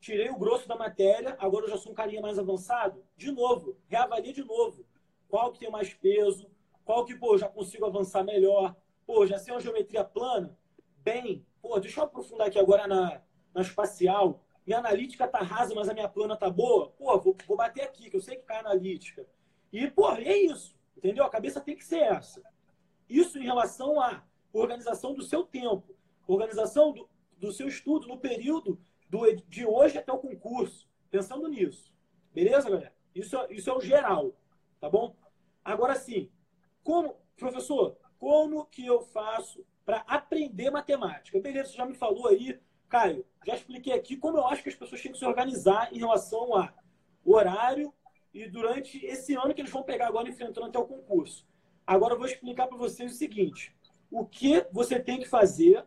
Tirei 0.00 0.28
o 0.30 0.38
grosso 0.38 0.68
da 0.68 0.76
matéria, 0.76 1.36
agora 1.40 1.64
eu 1.64 1.70
já 1.70 1.78
sou 1.78 1.92
um 1.92 1.94
carinha 1.94 2.20
mais 2.20 2.38
avançado. 2.38 3.02
De 3.16 3.32
novo, 3.32 3.76
reavalia 3.88 4.32
de 4.32 4.44
novo. 4.44 4.84
Qual 5.28 5.50
que 5.50 5.58
tem 5.58 5.70
mais 5.70 5.92
peso? 5.94 6.50
Qual 6.84 7.04
que, 7.04 7.14
pô, 7.14 7.38
já 7.38 7.48
consigo 7.48 7.86
avançar 7.86 8.22
melhor? 8.22 8.76
Pô, 9.06 9.26
já 9.26 9.38
sei 9.38 9.54
uma 9.54 9.60
geometria 9.60 10.04
plana? 10.04 10.56
Bem, 10.98 11.46
pô, 11.60 11.80
deixa 11.80 12.00
eu 12.00 12.04
aprofundar 12.04 12.48
aqui 12.48 12.58
agora 12.58 12.86
na, 12.86 13.22
na 13.54 13.62
espacial. 13.62 14.44
Minha 14.66 14.78
analítica 14.78 15.26
tá 15.26 15.38
rasa, 15.38 15.74
mas 15.74 15.88
a 15.88 15.94
minha 15.94 16.08
plana 16.08 16.36
tá 16.36 16.50
boa. 16.50 16.90
Pô, 16.90 17.18
vou, 17.18 17.36
vou 17.46 17.56
bater 17.56 17.82
aqui, 17.82 18.10
que 18.10 18.16
eu 18.16 18.20
sei 18.20 18.36
que 18.36 18.44
cai 18.44 18.58
analítica. 18.58 19.26
E, 19.72 19.90
pô, 19.90 20.10
é 20.12 20.36
isso. 20.36 20.78
Entendeu? 20.96 21.24
A 21.24 21.30
cabeça 21.30 21.60
tem 21.60 21.76
que 21.76 21.84
ser 21.84 22.00
essa. 22.00 22.42
Isso 23.08 23.38
em 23.38 23.44
relação 23.44 24.00
à 24.00 24.22
organização 24.60 25.14
do 25.14 25.22
seu 25.22 25.44
tempo, 25.44 25.94
organização 26.26 26.92
do, 26.92 27.08
do 27.36 27.52
seu 27.52 27.68
estudo 27.68 28.06
no 28.06 28.18
período 28.18 28.80
do, 29.10 29.30
de 29.48 29.66
hoje 29.66 29.98
até 29.98 30.12
o 30.12 30.18
concurso. 30.18 30.88
Pensando 31.10 31.48
nisso. 31.48 31.92
Beleza, 32.32 32.70
galera? 32.70 32.94
Isso, 33.14 33.36
isso 33.50 33.70
é 33.70 33.76
o 33.76 33.80
geral. 33.80 34.32
Tá 34.80 34.88
bom? 34.88 35.14
Agora 35.64 35.94
sim, 35.94 36.30
como, 36.82 37.16
professor, 37.36 37.96
como 38.18 38.66
que 38.66 38.84
eu 38.84 39.00
faço 39.00 39.64
para 39.84 39.98
aprender 40.06 40.70
matemática? 40.70 41.40
Beleza, 41.40 41.70
você 41.70 41.76
já 41.76 41.86
me 41.86 41.94
falou 41.94 42.28
aí, 42.28 42.58
Caio, 42.88 43.24
já 43.46 43.54
expliquei 43.54 43.92
aqui 43.92 44.16
como 44.16 44.38
eu 44.38 44.46
acho 44.46 44.62
que 44.62 44.68
as 44.68 44.74
pessoas 44.74 45.00
têm 45.00 45.12
que 45.12 45.18
se 45.18 45.24
organizar 45.24 45.92
em 45.92 45.98
relação 45.98 46.54
a 46.54 46.72
horário 47.24 47.92
e 48.32 48.48
durante 48.48 49.04
esse 49.06 49.34
ano 49.34 49.54
que 49.54 49.60
eles 49.60 49.70
vão 49.70 49.82
pegar 49.82 50.08
agora 50.08 50.28
enfrentando 50.28 50.66
até 50.66 50.78
o 50.78 50.86
concurso. 50.86 51.46
Agora 51.86 52.14
eu 52.14 52.18
vou 52.18 52.26
explicar 52.26 52.66
para 52.66 52.76
vocês 52.76 53.12
o 53.12 53.16
seguinte: 53.16 53.74
o 54.10 54.24
que 54.24 54.66
você 54.72 54.98
tem 55.00 55.18
que 55.18 55.28
fazer, 55.28 55.84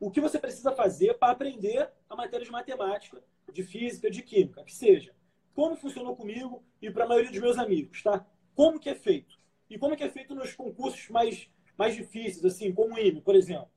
o 0.00 0.10
que 0.10 0.20
você 0.20 0.38
precisa 0.38 0.72
fazer 0.72 1.14
para 1.14 1.32
aprender 1.32 1.90
a 2.08 2.16
matéria 2.16 2.44
de 2.44 2.52
matemática, 2.52 3.22
de 3.52 3.62
física, 3.62 4.10
de 4.10 4.22
química, 4.22 4.64
que 4.64 4.74
seja. 4.74 5.14
Como 5.54 5.76
funcionou 5.76 6.14
comigo 6.14 6.62
e 6.80 6.90
para 6.90 7.04
a 7.04 7.08
maioria 7.08 7.30
dos 7.30 7.40
meus 7.40 7.58
amigos, 7.58 8.02
tá? 8.02 8.24
Como 8.54 8.78
que 8.78 8.88
é 8.88 8.94
feito? 8.94 9.36
E 9.68 9.78
como 9.78 9.96
que 9.96 10.04
é 10.04 10.08
feito 10.08 10.34
nos 10.34 10.54
concursos 10.54 11.08
mais, 11.10 11.50
mais 11.76 11.94
difíceis, 11.94 12.44
assim, 12.44 12.72
como 12.72 12.94
o 12.94 12.98
IME, 12.98 13.20
por 13.20 13.34
exemplo? 13.34 13.70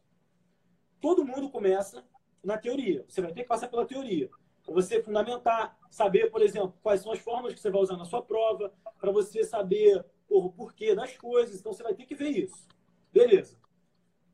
Todo 0.99 1.25
mundo 1.25 1.49
começa 1.49 2.05
na 2.43 2.57
teoria. 2.57 3.03
Você 3.07 3.21
vai 3.21 3.33
ter 3.33 3.43
que 3.43 3.47
passar 3.47 3.67
pela 3.67 3.85
teoria. 3.85 4.29
Para 4.63 4.73
você 4.73 5.01
fundamentar, 5.01 5.77
saber, 5.89 6.29
por 6.29 6.41
exemplo, 6.41 6.75
quais 6.81 7.01
são 7.01 7.11
as 7.11 7.19
formas 7.19 7.53
que 7.53 7.59
você 7.59 7.69
vai 7.69 7.81
usar 7.81 7.97
na 7.97 8.05
sua 8.05 8.21
prova, 8.21 8.71
para 8.99 9.11
você 9.11 9.43
saber 9.43 10.05
o 10.29 10.49
porquê 10.51 10.95
das 10.95 11.17
coisas. 11.17 11.59
Então, 11.59 11.73
você 11.73 11.83
vai 11.83 11.93
ter 11.93 12.05
que 12.05 12.15
ver 12.15 12.29
isso. 12.29 12.67
Beleza. 13.11 13.57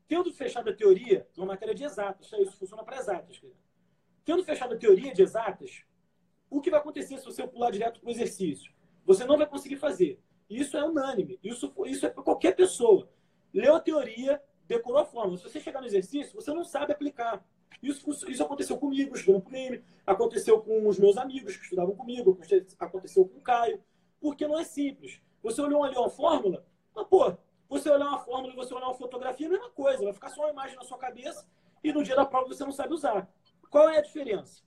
Tendo 0.06 0.32
fechado 0.32 0.70
a 0.70 0.72
teoria, 0.72 1.28
uma 1.36 1.46
matéria 1.46 1.74
de 1.74 1.84
exatas, 1.84 2.30
tá? 2.30 2.38
isso 2.38 2.56
funciona 2.56 2.82
para 2.82 2.96
exatas. 2.96 3.42
Tendo 4.24 4.44
fechado 4.44 4.74
a 4.74 4.76
teoria 4.76 5.12
de 5.12 5.22
exatas, 5.22 5.84
o 6.50 6.60
que 6.60 6.70
vai 6.70 6.80
acontecer 6.80 7.18
se 7.18 7.24
você 7.24 7.46
pular 7.46 7.70
direto 7.70 8.00
para 8.00 8.08
o 8.08 8.10
exercício? 8.10 8.72
Você 9.04 9.24
não 9.24 9.36
vai 9.36 9.46
conseguir 9.46 9.76
fazer. 9.76 10.20
Isso 10.48 10.76
é 10.76 10.84
unânime. 10.84 11.38
Isso, 11.42 11.72
isso 11.86 12.06
é 12.06 12.10
para 12.10 12.22
qualquer 12.22 12.56
pessoa. 12.56 13.10
Leu 13.52 13.74
a 13.74 13.80
teoria, 13.80 14.42
decorou 14.66 15.00
a 15.00 15.04
fórmula. 15.04 15.36
Se 15.36 15.44
você 15.44 15.60
chegar 15.60 15.80
no 15.80 15.86
exercício, 15.86 16.34
você 16.34 16.52
não 16.52 16.64
sabe 16.64 16.92
aplicar. 16.92 17.44
Isso, 17.82 18.30
isso 18.30 18.42
aconteceu 18.42 18.78
comigo, 18.78 19.14
estudando 19.14 19.42
com 19.42 19.54
ele, 19.54 19.84
aconteceu 20.06 20.60
com 20.60 20.88
os 20.88 20.98
meus 20.98 21.16
amigos 21.16 21.56
que 21.56 21.64
estudavam 21.64 21.94
comigo, 21.94 22.38
aconteceu 22.78 23.26
com 23.26 23.38
o 23.38 23.42
Caio. 23.42 23.82
Porque 24.20 24.46
não 24.46 24.58
é 24.58 24.64
simples. 24.64 25.20
Você 25.42 25.60
olhou 25.60 25.84
ali 25.84 25.96
uma 25.96 26.10
fórmula, 26.10 26.66
mas, 26.94 27.06
pô, 27.06 27.36
você 27.68 27.90
olhar 27.90 28.06
uma 28.06 28.18
fórmula 28.18 28.52
e 28.52 28.56
você 28.56 28.72
olhar 28.74 28.86
uma 28.86 28.94
fotografia 28.94 29.46
é 29.46 29.48
a 29.48 29.52
mesma 29.52 29.70
coisa. 29.70 30.04
Vai 30.04 30.12
ficar 30.12 30.30
só 30.30 30.42
uma 30.42 30.50
imagem 30.50 30.76
na 30.76 30.84
sua 30.84 30.98
cabeça 30.98 31.46
e 31.82 31.92
no 31.92 32.02
dia 32.02 32.16
da 32.16 32.24
prova 32.24 32.48
você 32.48 32.64
não 32.64 32.72
sabe 32.72 32.94
usar. 32.94 33.28
Qual 33.70 33.88
é 33.88 33.98
a 33.98 34.02
diferença? 34.02 34.62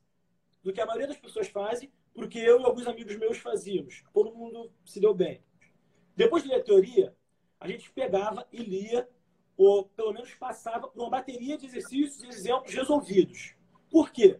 Do 0.63 0.71
que 0.71 0.79
a 0.79 0.85
maioria 0.85 1.07
das 1.07 1.17
pessoas 1.17 1.47
fazem, 1.47 1.91
porque 2.13 2.37
eu 2.37 2.59
e 2.59 2.63
alguns 2.63 2.87
amigos 2.87 3.15
meus 3.17 3.37
fazíamos. 3.39 4.03
Todo 4.13 4.35
mundo 4.35 4.71
se 4.85 4.99
deu 4.99 5.13
bem. 5.13 5.43
Depois 6.15 6.43
de 6.43 6.49
ler 6.49 6.57
a 6.57 6.63
teoria, 6.63 7.15
a 7.59 7.67
gente 7.67 7.91
pegava 7.91 8.47
e 8.51 8.57
lia 8.57 9.09
ou 9.57 9.85
pelo 9.89 10.13
menos 10.13 10.33
passava 10.35 10.87
por 10.87 10.99
uma 10.99 11.09
bateria 11.09 11.57
de 11.57 11.65
exercícios 11.65 12.23
e 12.23 12.27
exemplos 12.27 12.73
resolvidos. 12.73 13.55
Por 13.89 14.11
quê? 14.11 14.39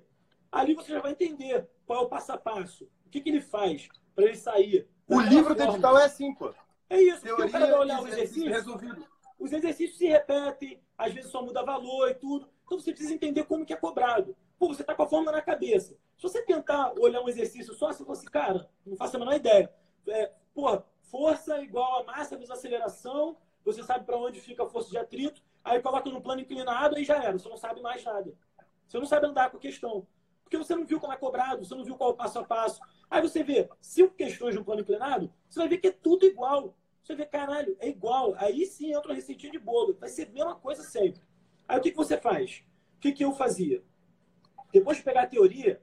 Ali 0.52 0.74
você 0.74 0.92
já 0.92 1.00
vai 1.00 1.12
entender 1.12 1.68
qual 1.86 2.04
é 2.04 2.06
o 2.06 2.10
passo 2.10 2.32
a 2.32 2.38
passo, 2.38 2.86
o 3.06 3.10
que, 3.10 3.22
que 3.22 3.30
ele 3.30 3.42
faz 3.42 3.88
para 4.16 4.26
ele 4.26 4.36
sair. 4.36 4.88
O 5.08 5.20
livro 5.20 5.56
forma. 5.56 5.68
digital 5.68 5.98
é 5.98 6.06
assim, 6.06 6.34
pô. 6.34 6.54
É 6.92 7.02
isso, 7.02 7.22
Teoria, 7.22 7.46
o 7.46 7.50
cara 7.50 7.66
vai 7.68 7.80
olhar 7.80 8.02
o 8.02 8.08
exercício, 8.10 8.50
resolvido. 8.50 9.08
os 9.40 9.54
exercícios 9.54 9.98
se 9.98 10.08
repetem, 10.08 10.84
às 10.98 11.14
vezes 11.14 11.32
só 11.32 11.42
muda 11.42 11.64
valor 11.64 12.10
e 12.10 12.16
tudo. 12.16 12.50
Então 12.66 12.78
você 12.78 12.92
precisa 12.92 13.14
entender 13.14 13.46
como 13.46 13.66
que 13.66 13.72
é 13.72 13.78
cobrado. 13.78 14.36
Pô, 14.60 14.68
você 14.68 14.82
está 14.82 14.94
com 14.94 15.04
a 15.04 15.08
fórmula 15.08 15.32
na 15.32 15.42
cabeça. 15.42 15.98
Se 16.18 16.24
você 16.24 16.42
tentar 16.42 16.94
olhar 17.00 17.22
um 17.22 17.30
exercício 17.30 17.74
só, 17.74 17.94
você 17.94 18.04
fosse, 18.04 18.30
cara, 18.30 18.70
não 18.86 18.98
faço 18.98 19.16
a 19.16 19.20
menor 19.20 19.34
ideia. 19.34 19.74
É, 20.06 20.34
pô, 20.54 20.84
força 21.04 21.62
igual 21.62 22.02
a 22.02 22.04
massa 22.04 22.36
vezes 22.36 22.52
aceleração, 22.52 23.38
você 23.64 23.82
sabe 23.84 24.06
para 24.06 24.18
onde 24.18 24.42
fica 24.42 24.64
a 24.64 24.68
força 24.68 24.90
de 24.90 24.98
atrito, 24.98 25.42
aí 25.64 25.82
coloca 25.82 26.10
no 26.10 26.22
plano 26.22 26.42
inclinado 26.42 27.00
e 27.00 27.06
já 27.06 27.24
era, 27.24 27.40
você 27.40 27.48
não 27.48 27.58
sabe 27.58 27.82
mais 27.82 28.04
nada. 28.04 28.34
Você 28.86 29.00
não 29.00 29.06
sabe 29.06 29.28
andar 29.28 29.50
com 29.50 29.56
a 29.56 29.62
questão. 29.62 30.06
Porque 30.44 30.58
você 30.58 30.76
não 30.76 30.86
viu 30.86 31.00
como 31.00 31.14
é 31.14 31.18
cobrado, 31.18 31.64
você 31.64 31.74
não 31.74 31.86
viu 31.86 31.96
qual 31.96 32.10
é 32.10 32.14
o 32.14 32.18
passo 32.18 32.38
a 32.38 32.44
passo. 32.44 32.82
Aí 33.10 33.22
você 33.22 33.42
vê 33.42 33.70
cinco 33.80 34.14
questões 34.14 34.54
no 34.56 34.66
plano 34.66 34.82
inclinado, 34.82 35.32
você 35.50 35.60
vai 35.60 35.70
ver 35.70 35.78
que 35.78 35.88
é 35.88 35.92
tudo 35.92 36.26
igual. 36.26 36.76
Você 37.04 37.16
vê, 37.16 37.26
caralho, 37.26 37.76
é 37.80 37.90
igual. 37.90 38.34
Aí 38.38 38.66
sim 38.66 38.94
entra 38.94 39.10
uma 39.10 39.16
receitinha 39.16 39.52
de 39.52 39.60
bolo. 39.60 39.98
Vai 40.00 40.10
ser 40.10 40.28
a 40.28 40.32
mesma 40.32 40.56
coisa 40.56 40.84
sempre. 40.84 41.22
Aí 41.68 41.78
o 41.78 41.82
que, 41.82 41.92
que 41.92 41.98
você 41.98 42.18
faz? 42.18 42.64
O 42.98 43.00
que, 43.00 43.12
que 43.12 43.24
eu 43.24 43.34
fazia? 43.34 43.84
Depois 44.72 44.98
de 44.98 45.04
pegar 45.04 45.24
a 45.24 45.28
teoria, 45.28 45.82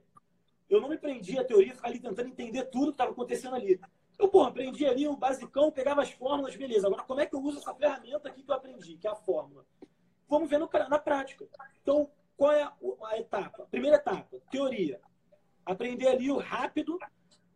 eu 0.69 0.81
não 0.81 0.89
me 0.89 0.99
prendia 0.99 1.41
a 1.41 1.45
teoria, 1.45 1.75
ficar 1.75 1.89
ali 1.89 1.99
tentando 1.99 2.29
entender 2.29 2.65
tudo 2.65 2.87
que 2.87 2.93
estava 2.93 3.11
acontecendo 3.11 3.57
ali. 3.57 3.81
Eu, 4.19 4.29
pô, 4.29 4.43
aprendi 4.43 4.85
ali 4.85 5.07
o 5.07 5.17
basicão, 5.17 5.71
pegava 5.71 6.03
as 6.03 6.11
fórmulas, 6.11 6.57
beleza. 6.57 6.87
Agora, 6.87 7.05
como 7.05 7.21
é 7.21 7.27
que 7.27 7.35
eu 7.35 7.41
uso 7.41 7.59
essa 7.59 7.75
ferramenta 7.75 8.29
aqui 8.29 8.43
que 8.43 8.51
eu 8.51 8.55
aprendi, 8.55 8.97
que 8.97 9.07
é 9.07 9.11
a 9.11 9.15
fórmula? 9.15 9.65
Vamos 10.29 10.51
ver 10.51 10.59
no, 10.59 10.69
na 10.89 10.99
prática. 10.99 11.47
Então, 11.81 12.11
qual 12.37 12.53
é 12.53 12.63
a, 12.63 12.73
a 13.05 13.19
etapa? 13.19 13.67
Primeira 13.71 13.97
etapa, 13.97 14.41
teoria. 14.51 15.01
Aprender 15.65 16.09
ali 16.09 16.31
o 16.31 16.39
rápido, 16.39 16.99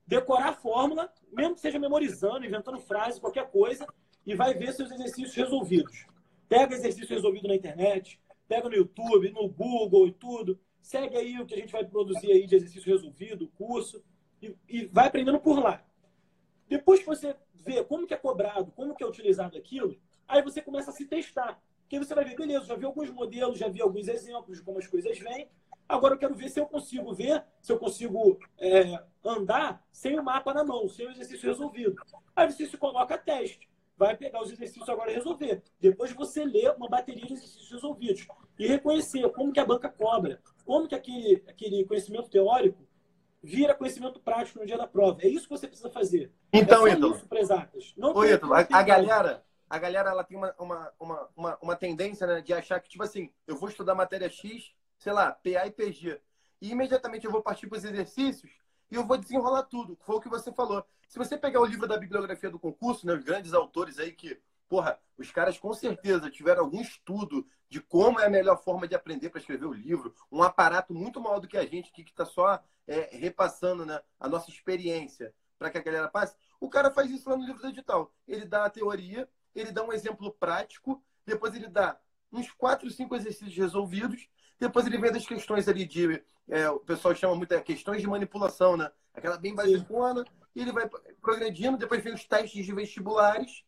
decorar 0.07 0.49
a 0.49 0.53
fórmula, 0.53 1.13
mesmo 1.33 1.55
que 1.55 1.61
seja 1.61 1.79
memorizando, 1.79 2.45
inventando 2.45 2.79
frase, 2.79 3.21
qualquer 3.21 3.51
coisa, 3.51 3.87
e 4.27 4.35
vai 4.35 4.55
ver 4.55 4.73
seus 4.73 4.91
exercícios 4.91 5.35
resolvidos. 5.35 6.07
Pega 6.49 6.75
exercício 6.75 7.15
resolvido 7.15 7.49
na 7.49 7.55
internet, 7.55 8.21
pega 8.47 8.69
no 8.69 8.75
YouTube, 8.75 9.31
no 9.31 9.49
Google 9.49 10.07
e 10.07 10.13
tudo. 10.13 10.59
Segue 10.81 11.17
aí 11.17 11.41
o 11.41 11.47
que 11.47 11.55
a 11.55 11.59
gente 11.59 11.73
vai 11.73 11.85
produzir 11.85 12.31
aí 12.31 12.47
de 12.47 12.57
exercício 12.57 12.93
resolvido, 12.93 13.49
curso, 13.57 14.03
e, 14.41 14.55
e 14.69 14.87
vai 14.87 15.07
aprendendo 15.07 15.41
por 15.41 15.59
lá. 15.59 15.85
Depois 16.69 17.01
que 17.01 17.07
você 17.07 17.35
vê 17.55 17.83
como 17.85 18.07
que 18.07 18.15
é 18.15 18.17
cobrado, 18.17 18.73
como 18.73 18.95
que 18.95 19.03
é 19.03 19.07
utilizado 19.07 19.57
aquilo, 19.57 19.97
aí 20.27 20.43
você 20.43 20.61
começa 20.61 20.91
a 20.91 20.95
se 20.95 21.07
testar. 21.07 21.63
Porque 21.83 21.99
você 21.99 22.15
vai 22.15 22.25
ver, 22.25 22.37
beleza, 22.37 22.67
já 22.67 22.75
vi 22.75 22.85
alguns 22.85 23.11
modelos, 23.11 23.59
já 23.59 23.69
vi 23.69 23.81
alguns 23.81 24.09
exemplos 24.09 24.59
de 24.59 24.65
como 24.65 24.79
as 24.79 24.87
coisas 24.87 25.19
vêm. 25.19 25.49
Agora 25.89 26.15
eu 26.15 26.19
quero 26.19 26.35
ver 26.35 26.49
se 26.49 26.59
eu 26.59 26.67
consigo 26.67 27.13
ver, 27.15 27.45
se 27.61 27.73
eu 27.73 27.79
consigo 27.79 28.39
é, 28.59 29.03
andar 29.25 29.85
sem 29.93 30.19
o 30.19 30.23
mapa 30.23 30.55
na 30.55 30.65
mão, 30.65 30.89
sem 30.89 31.07
o 31.07 31.11
exercício 31.11 31.49
resolvido. 31.49 31.97
Aí 32.35 32.51
você 32.51 32.67
se 32.67 32.77
coloca 32.77 33.15
a 33.15 33.19
teste. 33.19 33.69
Vai 33.97 34.17
pegar 34.17 34.43
os 34.43 34.51
exercícios 34.51 34.89
agora 34.89 35.11
e 35.11 35.15
resolver. 35.15 35.63
Depois 35.79 36.13
você 36.13 36.45
lê 36.45 36.69
uma 36.71 36.89
bateria 36.89 37.27
de 37.27 37.35
exercícios 37.35 37.71
resolvidos. 37.71 38.27
E 38.59 38.67
reconhecer 38.67 39.29
como 39.31 39.53
que 39.53 39.61
a 39.61 39.65
banca 39.65 39.89
cobra, 39.89 40.41
como 40.65 40.89
que 40.89 40.95
aquele, 40.95 41.43
aquele 41.47 41.85
conhecimento 41.85 42.31
teórico 42.31 42.87
vira 43.43 43.75
conhecimento 43.75 44.21
prático 44.21 44.61
no 44.61 44.67
dia 44.67 44.79
da 44.79 44.87
prova. 44.87 45.21
É 45.23 45.29
isso 45.29 45.45
que 45.45 45.51
você 45.51 45.67
precisa 45.67 45.91
fazer. 45.91 46.33
Então, 46.53 46.87
é 46.87 46.93
Ítalo. 46.93 47.21
Não 47.97 48.15
Ô, 48.15 48.25
Ítalo, 48.25 48.55
a, 48.55 48.61
a 48.61 48.83
galera, 48.83 49.45
a 49.69 49.79
galera 49.79 50.11
ela 50.11 50.23
tem 50.23 50.37
uma, 50.37 50.55
uma, 50.59 50.93
uma, 50.99 51.29
uma, 51.37 51.59
uma 51.61 51.77
tendência 51.77 52.27
né, 52.27 52.41
de 52.41 52.53
achar 52.53 52.81
que, 52.81 52.89
tipo 52.89 53.03
assim, 53.03 53.31
eu 53.47 53.57
vou 53.57 53.69
estudar 53.69 53.95
matéria 53.95 54.31
X, 54.31 54.73
sei 55.03 55.13
lá, 55.13 55.33
PA 55.33 55.67
e 55.67 55.71
PG. 55.71 56.21
E 56.61 56.71
imediatamente 56.71 57.27
eu 57.27 57.33
vou 57.33 57.43
partir 57.43 57.67
para 57.67 57.77
os 57.77 57.85
exercícios 57.85 58.53
e 58.89 58.95
eu 58.95 59.05
vou 59.05 59.19
desenrolar 59.19 59.65
tudo. 59.65 59.99
Foi 60.03 60.17
o 60.17 60.21
que 60.21 60.29
você 60.29 60.53
falou. 60.53 60.87
Se 61.09 61.19
você 61.19 61.37
pegar 61.37 61.61
o 61.61 61.67
livro 61.67 61.89
da 61.89 61.99
bibliografia 61.99 62.49
do 62.49 62.59
concurso, 62.59 63.05
né, 63.05 63.15
os 63.15 63.25
grandes 63.25 63.53
autores 63.53 63.99
aí 63.99 64.13
que, 64.13 64.41
porra, 64.69 64.97
os 65.19 65.31
caras 65.33 65.59
com 65.59 65.75
certeza 65.75 66.31
tiveram 66.31 66.63
algum 66.63 66.81
estudo 66.81 67.45
de 67.69 67.81
como 67.81 68.21
é 68.21 68.27
a 68.27 68.31
melhor 68.31 68.63
forma 68.63 68.87
de 68.87 68.95
aprender 68.95 69.29
para 69.29 69.41
escrever 69.41 69.67
o 69.67 69.73
livro, 69.73 70.15
um 70.31 70.43
aparato 70.43 70.95
muito 70.95 71.21
maior 71.21 71.41
do 71.41 71.49
que 71.49 71.57
a 71.57 71.67
gente 71.67 71.91
que 71.91 72.03
está 72.03 72.25
só 72.25 72.63
é, 72.87 73.09
repassando 73.17 73.85
né, 73.85 74.01
a 74.21 74.29
nossa 74.29 74.51
experiência 74.51 75.35
para 75.59 75.69
que 75.69 75.79
a 75.79 75.83
galera 75.83 76.09
passe. 76.09 76.37
O 76.61 76.69
cara 76.69 76.93
faz 76.93 77.11
isso 77.11 77.29
lá 77.29 77.37
no 77.37 77.45
livro 77.45 77.67
digital. 77.67 78.13
Ele 78.29 78.45
dá 78.45 78.67
a 78.67 78.71
teoria, 78.71 79.29
ele 79.53 79.73
dá 79.73 79.83
um 79.83 79.93
exemplo 79.93 80.31
prático, 80.31 81.03
depois 81.27 81.55
ele 81.57 81.69
dá 81.69 81.99
uns 82.33 82.53
quatro, 82.53 82.89
cinco 82.91 83.17
exercícios 83.17 83.57
resolvidos, 83.57 84.29
depois 84.63 84.87
ele 84.87 84.97
vem 84.97 85.11
das 85.11 85.27
questões 85.27 85.69
ali 85.69 85.85
de. 85.85 86.23
É, 86.49 86.71
o 86.71 86.79
pessoal 86.79 87.15
chama 87.17 87.35
muito 87.35 87.53
é, 87.53 87.61
questões 87.61 88.01
de 88.01 88.07
manipulação, 88.07 88.77
né? 88.77 88.91
Aquela 89.13 89.37
bem 89.37 89.55
basicona, 89.55 90.25
e 90.55 90.63
ele 90.63 90.71
vai 90.71 90.89
progredindo, 91.21 91.77
depois 91.77 92.03
vem 92.03 92.15
os 92.15 92.25
testes 92.25 92.65
de 92.65 92.73
vestibulares, 92.73 93.65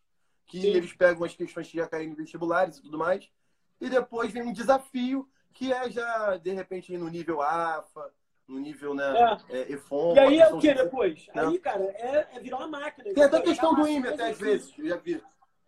que 0.47 0.61
Sim. 0.61 0.69
eles 0.69 0.93
pegam 0.93 1.25
as 1.25 1.35
questões 1.35 1.69
que 1.69 1.79
já 1.79 1.89
caíram 1.89 2.13
em 2.13 2.15
vestibulares 2.15 2.79
e 2.79 2.83
tudo 2.83 2.97
mais. 2.97 3.29
E 3.81 3.91
depois 3.91 4.33
vem 4.33 4.45
um 4.45 4.53
desafio, 4.53 5.29
que 5.53 5.73
é 5.73 5.91
já, 5.91 6.37
de 6.37 6.53
repente, 6.53 6.97
no 6.97 7.09
nível 7.09 7.43
AFA, 7.43 8.13
no 8.47 8.61
nível 8.61 8.95
né, 8.95 9.39
é. 9.49 9.57
É, 9.59 9.73
EFON. 9.73 10.15
E 10.15 10.19
aí 10.21 10.39
é 10.39 10.49
o 10.49 10.59
que 10.59 10.75
depois? 10.75 11.27
Né? 11.35 11.45
Aí, 11.45 11.59
cara, 11.59 11.83
é, 11.83 12.29
é 12.35 12.41
virar 12.41 12.59
uma 12.59 12.69
máquina. 12.69 13.13
Tem 13.13 13.25
até 13.25 13.41
questão 13.41 13.75
do 13.75 13.89
IME, 13.89 14.09
até 14.09 14.31
às 14.31 14.39
vezes, 14.39 14.73
eu 14.79 14.87
já 14.87 14.97
vi. 14.97 15.21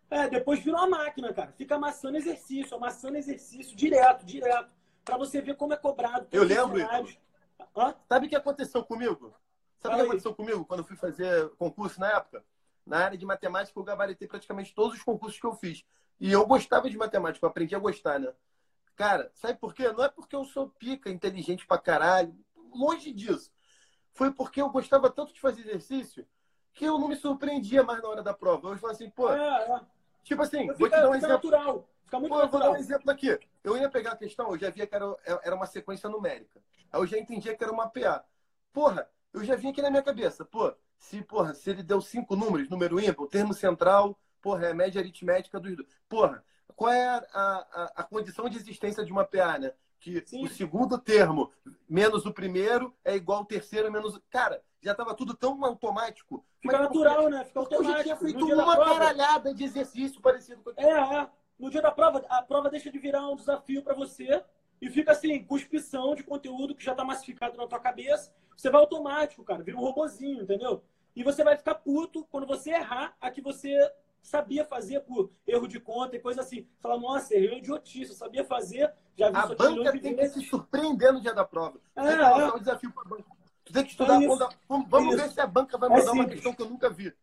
É, 0.09 0.29
depois 0.29 0.61
vira 0.61 0.77
uma 0.77 0.87
máquina, 0.87 1.33
cara. 1.33 1.51
Fica 1.51 1.75
amassando 1.75 2.15
exercício, 2.15 2.77
amassando 2.77 3.17
exercício, 3.17 3.75
direto, 3.75 4.25
direto. 4.25 4.76
Para 5.07 5.17
você 5.17 5.41
ver 5.41 5.55
como 5.55 5.73
é 5.73 5.77
cobrado. 5.77 6.27
Eu 6.31 6.43
lembro. 6.43 6.77
Sabe 8.07 8.27
o 8.27 8.29
que 8.29 8.35
aconteceu 8.35 8.83
comigo? 8.83 9.33
Sabe 9.79 9.95
o 9.95 9.97
que 9.97 10.03
aconteceu 10.03 10.35
comigo 10.35 10.65
quando 10.65 10.81
eu 10.81 10.85
fui 10.85 10.97
fazer 10.97 11.49
concurso 11.51 11.99
na 11.99 12.11
época? 12.11 12.43
Na 12.85 12.99
área 12.99 13.17
de 13.17 13.25
matemática, 13.25 13.77
eu 13.79 13.83
gabaritei 13.83 14.27
praticamente 14.27 14.73
todos 14.75 14.97
os 14.97 15.03
concursos 15.03 15.39
que 15.39 15.45
eu 15.45 15.53
fiz. 15.53 15.85
E 16.19 16.31
eu 16.31 16.45
gostava 16.45 16.89
de 16.89 16.97
matemática, 16.97 17.45
eu 17.45 17.49
aprendi 17.49 17.75
a 17.75 17.79
gostar, 17.79 18.19
né? 18.19 18.33
Cara, 18.95 19.31
sabe 19.35 19.59
por 19.59 19.73
quê? 19.73 19.91
Não 19.91 20.03
é 20.03 20.09
porque 20.09 20.35
eu 20.35 20.43
sou 20.43 20.69
pica, 20.69 21.09
inteligente 21.09 21.65
pra 21.65 21.77
caralho. 21.77 22.35
Longe 22.73 23.13
disso. 23.13 23.51
Foi 24.13 24.31
porque 24.31 24.61
eu 24.61 24.69
gostava 24.69 25.09
tanto 25.09 25.33
de 25.33 25.39
fazer 25.39 25.61
exercício 25.61 26.27
que 26.73 26.85
eu 26.85 26.97
não 26.97 27.07
me 27.07 27.15
surpreendia 27.15 27.83
mais 27.83 28.01
na 28.01 28.09
hora 28.09 28.23
da 28.23 28.33
prova. 28.33 28.69
Eu 28.69 28.77
falava 28.77 28.95
assim, 28.95 29.09
pô. 29.09 29.31
É, 29.31 29.71
é. 29.71 29.81
Tipo 30.23 30.41
assim, 30.41 30.67
vou 30.73 30.89
te 30.89 30.91
dar 30.91 31.09
um 31.09 31.15
exemplo. 31.15 31.51
Natural. 31.51 31.89
Fica 32.07 32.19
muito 32.21 32.31
pô, 32.31 32.39
natural. 32.39 32.61
vou 32.61 32.71
dar 32.71 32.77
um 32.77 32.81
exemplo 32.81 33.11
aqui. 33.11 33.37
Eu 33.63 33.77
ia 33.77 33.89
pegar 33.89 34.13
a 34.13 34.17
questão, 34.17 34.49
eu 34.51 34.57
já 34.57 34.69
via 34.69 34.87
que 34.87 34.95
era, 34.95 35.05
era 35.43 35.55
uma 35.55 35.65
sequência 35.65 36.09
numérica. 36.09 36.61
Aí 36.89 37.01
eu 37.01 37.05
já 37.05 37.17
entendia 37.17 37.53
que 37.53 37.61
era 37.61 37.71
uma 37.71 37.89
PA. 37.89 38.23
Porra, 38.71 39.09
eu 39.33 39.43
já 39.43 39.57
vinha 39.57 39.71
aqui 39.71 39.81
na 39.81 39.89
minha 39.89 40.01
cabeça, 40.01 40.45
pô, 40.45 40.73
se, 40.97 41.21
porra, 41.21 41.53
se 41.53 41.69
ele 41.69 41.83
deu 41.83 41.99
cinco 41.99 42.35
números, 42.35 42.69
número 42.69 42.97
ímpar, 42.99 43.23
o 43.23 43.27
termo 43.27 43.53
central, 43.53 44.17
porra, 44.41 44.67
é 44.67 44.71
a 44.71 44.73
média 44.73 45.01
aritmética 45.01 45.59
dos 45.59 45.75
dois. 45.75 45.87
Porra, 46.07 46.43
qual 46.75 46.91
é 46.91 47.07
a, 47.07 47.23
a, 47.33 47.91
a 47.97 48.03
condição 48.03 48.47
de 48.47 48.57
existência 48.57 49.03
de 49.03 49.11
uma 49.11 49.25
PA, 49.25 49.59
né? 49.59 49.73
Que 49.99 50.23
Sim. 50.25 50.45
o 50.45 50.47
segundo 50.47 50.97
termo 50.97 51.51
menos 51.89 52.25
o 52.25 52.33
primeiro 52.33 52.95
é 53.03 53.15
igual 53.15 53.39
ao 53.39 53.45
terceiro 53.45 53.91
menos. 53.91 54.17
Cara, 54.29 54.63
já 54.81 54.91
estava 54.91 55.13
tudo 55.13 55.33
tão 55.33 55.65
automático. 55.65 56.45
Fica 56.61 56.77
natural, 56.77 57.15
porque, 57.15 57.29
né? 57.31 57.43
Fica 57.43 57.59
automático. 57.59 57.91
Eu 57.91 57.97
já 57.97 58.03
tinha 58.03 58.15
feito 58.15 58.45
uma 58.45 58.77
caralhada 58.77 59.53
de 59.53 59.63
exercício 59.65 60.21
parecido 60.21 60.61
com 60.63 60.71
É, 60.77 61.21
é. 61.23 61.29
No 61.59 61.69
dia 61.69 61.81
da 61.81 61.91
prova, 61.91 62.23
a 62.29 62.41
prova 62.41 62.69
deixa 62.69 62.91
de 62.91 62.99
virar 62.99 63.27
um 63.29 63.35
desafio 63.35 63.81
para 63.81 63.95
você 63.95 64.43
e 64.81 64.89
fica 64.89 65.11
assim, 65.11 65.43
cuspição 65.43 66.13
de 66.13 66.23
conteúdo 66.23 66.75
que 66.75 66.83
já 66.83 66.91
está 66.91 67.03
massificado 67.03 67.57
na 67.57 67.67
tua 67.67 67.79
cabeça. 67.79 68.31
Você 68.55 68.69
vai 68.69 68.81
automático, 68.81 69.43
cara, 69.43 69.63
vira 69.63 69.77
um 69.77 69.81
robozinho, 69.81 70.43
entendeu? 70.43 70.83
E 71.15 71.23
você 71.23 71.43
vai 71.43 71.57
ficar 71.57 71.75
puto 71.75 72.25
quando 72.29 72.45
você 72.45 72.71
errar 72.71 73.15
a 73.19 73.31
que 73.31 73.41
você 73.41 73.75
sabia 74.21 74.65
fazer 74.65 74.99
por 75.01 75.31
erro 75.47 75.67
de 75.67 75.79
conta 75.79 76.15
e 76.15 76.19
coisa 76.19 76.41
assim. 76.41 76.67
Fala, 76.79 76.99
nossa, 76.99 77.33
errei 77.33 77.55
é 77.55 77.57
idiotice, 77.57 78.11
eu 78.11 78.17
sabia 78.17 78.43
fazer, 78.43 78.93
já 79.15 79.29
vi 79.29 79.37
A 79.37 79.47
banca 79.47 79.91
tem 79.99 80.15
que 80.15 80.27
se 80.27 80.41
surpreender 80.41 81.11
no 81.13 81.21
dia 81.21 81.33
da 81.33 81.45
prova. 81.45 81.79
É, 81.95 82.01
é. 82.01 82.53
um 82.53 82.59
desafio 82.59 82.91
para 82.91 83.03
a 83.03 83.09
banca. 83.09 83.25
Tem 83.73 83.83
que 83.83 83.91
estudar. 83.91 84.21
É 84.21 84.27
vamos, 84.27 84.89
vamos 84.89 85.15
ver 85.15 85.29
se 85.29 85.41
a 85.41 85.47
banca 85.47 85.77
vai 85.77 85.89
mudar 85.89 86.05
é 86.05 86.11
uma 86.11 86.25
questão 86.25 86.53
que 86.53 86.61
eu 86.61 86.69
nunca 86.69 86.89
vi. 86.89 87.13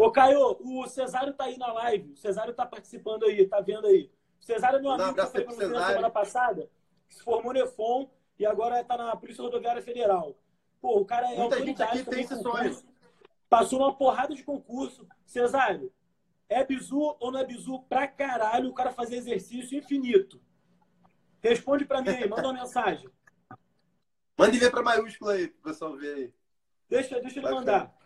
Ô, 0.00 0.10
Caio, 0.10 0.56
o 0.60 0.86
Cesário 0.86 1.34
tá 1.34 1.44
aí 1.44 1.58
na 1.58 1.70
live. 1.74 2.12
O 2.12 2.16
Cesário 2.16 2.54
tá 2.54 2.64
participando 2.64 3.26
aí, 3.26 3.46
tá 3.46 3.60
vendo 3.60 3.86
aí. 3.86 4.10
O 4.40 4.42
Cesário 4.42 4.78
é 4.78 4.80
meu 4.80 4.92
amigo 4.92 5.12
que 5.12 5.20
eu 5.20 5.26
falei 5.26 5.44
pra 5.44 5.54
você 5.54 5.66
na 5.66 5.86
semana 5.88 6.10
passada, 6.10 6.70
se 7.06 7.22
formou 7.22 7.52
no 7.52 7.58
EFON 7.58 8.10
e 8.38 8.46
agora 8.46 8.82
tá 8.82 8.96
na 8.96 9.14
Polícia 9.14 9.44
Rodoviária 9.44 9.82
Federal. 9.82 10.34
Pô, 10.80 11.00
o 11.00 11.04
cara 11.04 11.30
é 11.30 11.36
Muita 11.36 11.62
gente 11.62 11.82
aqui 11.82 12.02
tem 12.02 12.22
esse 12.22 12.34
sonho. 12.40 12.82
Passou 13.46 13.80
uma 13.80 13.94
porrada 13.94 14.34
de 14.34 14.42
concurso. 14.42 15.06
Cesário, 15.26 15.92
é 16.48 16.64
bizu 16.64 17.18
ou 17.20 17.30
não 17.30 17.40
é 17.40 17.44
bizu 17.44 17.80
pra 17.82 18.08
caralho 18.08 18.70
o 18.70 18.74
cara 18.74 18.92
fazer 18.92 19.16
exercício 19.16 19.76
infinito? 19.76 20.40
Responde 21.42 21.84
pra 21.84 22.00
mim 22.00 22.08
aí, 22.08 22.26
manda 22.26 22.48
uma 22.48 22.54
mensagem. 22.54 23.10
Mande 24.38 24.58
ver 24.58 24.70
para 24.70 24.82
maiúscula 24.82 25.34
aí, 25.34 25.48
pro 25.48 25.70
pessoal 25.70 25.94
ver 25.94 26.14
aí. 26.14 26.34
Deixa, 26.88 27.20
deixa 27.20 27.38
ele 27.38 27.50
mandar. 27.50 27.99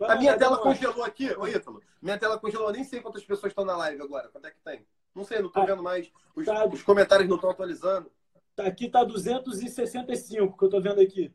A 0.00 0.16
minha 0.16 0.36
tela 0.36 0.58
congelou 0.58 1.04
aqui, 1.04 1.30
ô 1.36 1.46
Ítalo. 1.46 1.82
Minha 2.02 2.18
tela 2.18 2.38
congelou, 2.38 2.70
nem 2.70 2.84
sei 2.84 3.00
quantas 3.00 3.24
pessoas 3.24 3.50
estão 3.50 3.64
na 3.64 3.76
live 3.76 4.02
agora. 4.02 4.28
Quanto 4.28 4.46
é 4.46 4.50
que 4.50 4.60
tem? 4.60 4.86
Não 5.14 5.24
sei, 5.24 5.40
não 5.40 5.48
tô 5.48 5.60
ah, 5.60 5.66
vendo 5.66 5.82
mais. 5.82 6.12
Os, 6.34 6.44
tá, 6.44 6.66
os 6.66 6.82
comentários 6.82 7.28
não 7.28 7.36
estão 7.36 7.50
atualizando. 7.50 8.10
Tá, 8.54 8.66
aqui 8.66 8.88
tá 8.88 9.02
265 9.02 10.56
que 10.56 10.64
eu 10.64 10.68
tô 10.68 10.80
vendo 10.80 11.00
aqui. 11.00 11.34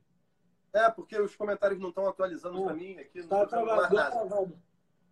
É, 0.73 0.89
porque 0.89 1.19
os 1.19 1.35
comentários 1.35 1.79
não 1.79 1.89
estão 1.89 2.07
atualizando 2.07 2.63
para 2.63 2.73
mim 2.73 2.97
aqui. 2.97 3.23
Tá 3.23 3.45
travado, 3.45 3.95
deu 3.95 4.11
travado. 4.11 4.59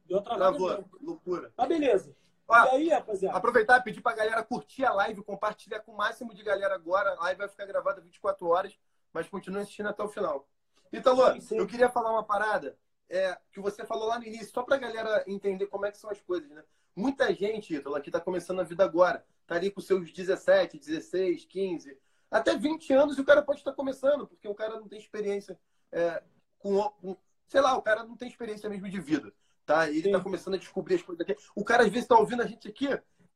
Deu 0.06 0.22
travado. 0.22 0.58
Travou, 0.58 0.90
loucura. 1.02 1.52
Tá, 1.56 1.66
beleza. 1.66 2.16
Ó, 2.48 2.56
e 2.56 2.70
aí, 2.70 2.90
rapaziada? 2.90 3.38
Aproveitar 3.38 3.80
e 3.80 3.84
pedir 3.84 4.02
pra 4.02 4.14
galera 4.14 4.44
curtir 4.44 4.86
a 4.86 4.94
live, 4.94 5.24
compartilhar 5.24 5.82
com 5.82 5.92
o 5.92 5.98
máximo 5.98 6.34
de 6.34 6.44
galera 6.44 6.76
agora. 6.76 7.12
A 7.12 7.24
live 7.24 7.40
vai 7.40 7.48
ficar 7.50 7.66
gravada 7.66 8.02
24 8.02 8.48
horas, 8.48 8.80
mas 9.12 9.28
continue 9.28 9.62
assistindo 9.62 9.90
até 9.90 10.04
o 10.04 10.08
final. 10.08 10.48
Italo, 10.92 11.22
eu 11.52 11.68
queria 11.68 11.90
falar 11.90 12.12
uma 12.12 12.24
parada 12.24 12.76
é, 13.10 13.38
que 13.52 13.60
você 13.60 13.86
falou 13.86 14.08
lá 14.08 14.20
no 14.20 14.26
início, 14.26 14.52
só 14.52 14.64
pra 14.64 14.78
galera 14.78 15.24
entender 15.28 15.68
como 15.68 15.86
é 15.86 15.92
que 15.92 15.98
são 15.98 16.10
as 16.10 16.22
coisas, 16.22 16.50
né? 16.50 16.64
Muita 16.96 17.34
gente, 17.34 17.74
Ítalo, 17.74 18.02
que 18.02 18.12
tá 18.12 18.20
começando 18.20 18.60
a 18.60 18.64
vida 18.64 18.84
agora, 18.84 19.26
tá 19.48 19.56
ali 19.56 19.72
com 19.72 19.82
seus 19.82 20.12
17, 20.12 20.78
16, 20.78 21.46
15, 21.46 21.98
até 22.30 22.56
20 22.56 22.94
anos 22.94 23.18
e 23.18 23.22
o 23.22 23.26
cara 23.26 23.42
pode 23.42 23.60
estar 23.60 23.74
começando, 23.74 24.28
porque 24.28 24.48
o 24.48 24.56
cara 24.56 24.80
não 24.80 24.88
tem 24.88 25.00
experiência 25.00 25.60
é, 25.92 26.22
com, 26.58 26.82
com, 27.02 27.18
sei 27.48 27.62
lá, 27.62 27.76
o 27.76 27.82
cara 27.82 28.04
não 28.04 28.16
tem 28.16 28.28
experiência 28.28 28.70
mesmo 28.70 28.90
de 28.90 29.00
vida 29.00 29.34
tá? 29.70 29.88
Ele 29.88 30.02
Sim. 30.02 30.12
tá 30.12 30.20
começando 30.20 30.56
a 30.56 30.58
descobrir 30.58 30.96
as 30.96 31.04
coisas 31.04 31.22
aqui. 31.22 31.36
O 31.56 31.64
cara 31.64 31.84
às 31.84 31.90
vezes 31.90 32.08
tá 32.08 32.18
ouvindo 32.18 32.42
a 32.42 32.48
gente 32.48 32.68
aqui. 32.68 32.88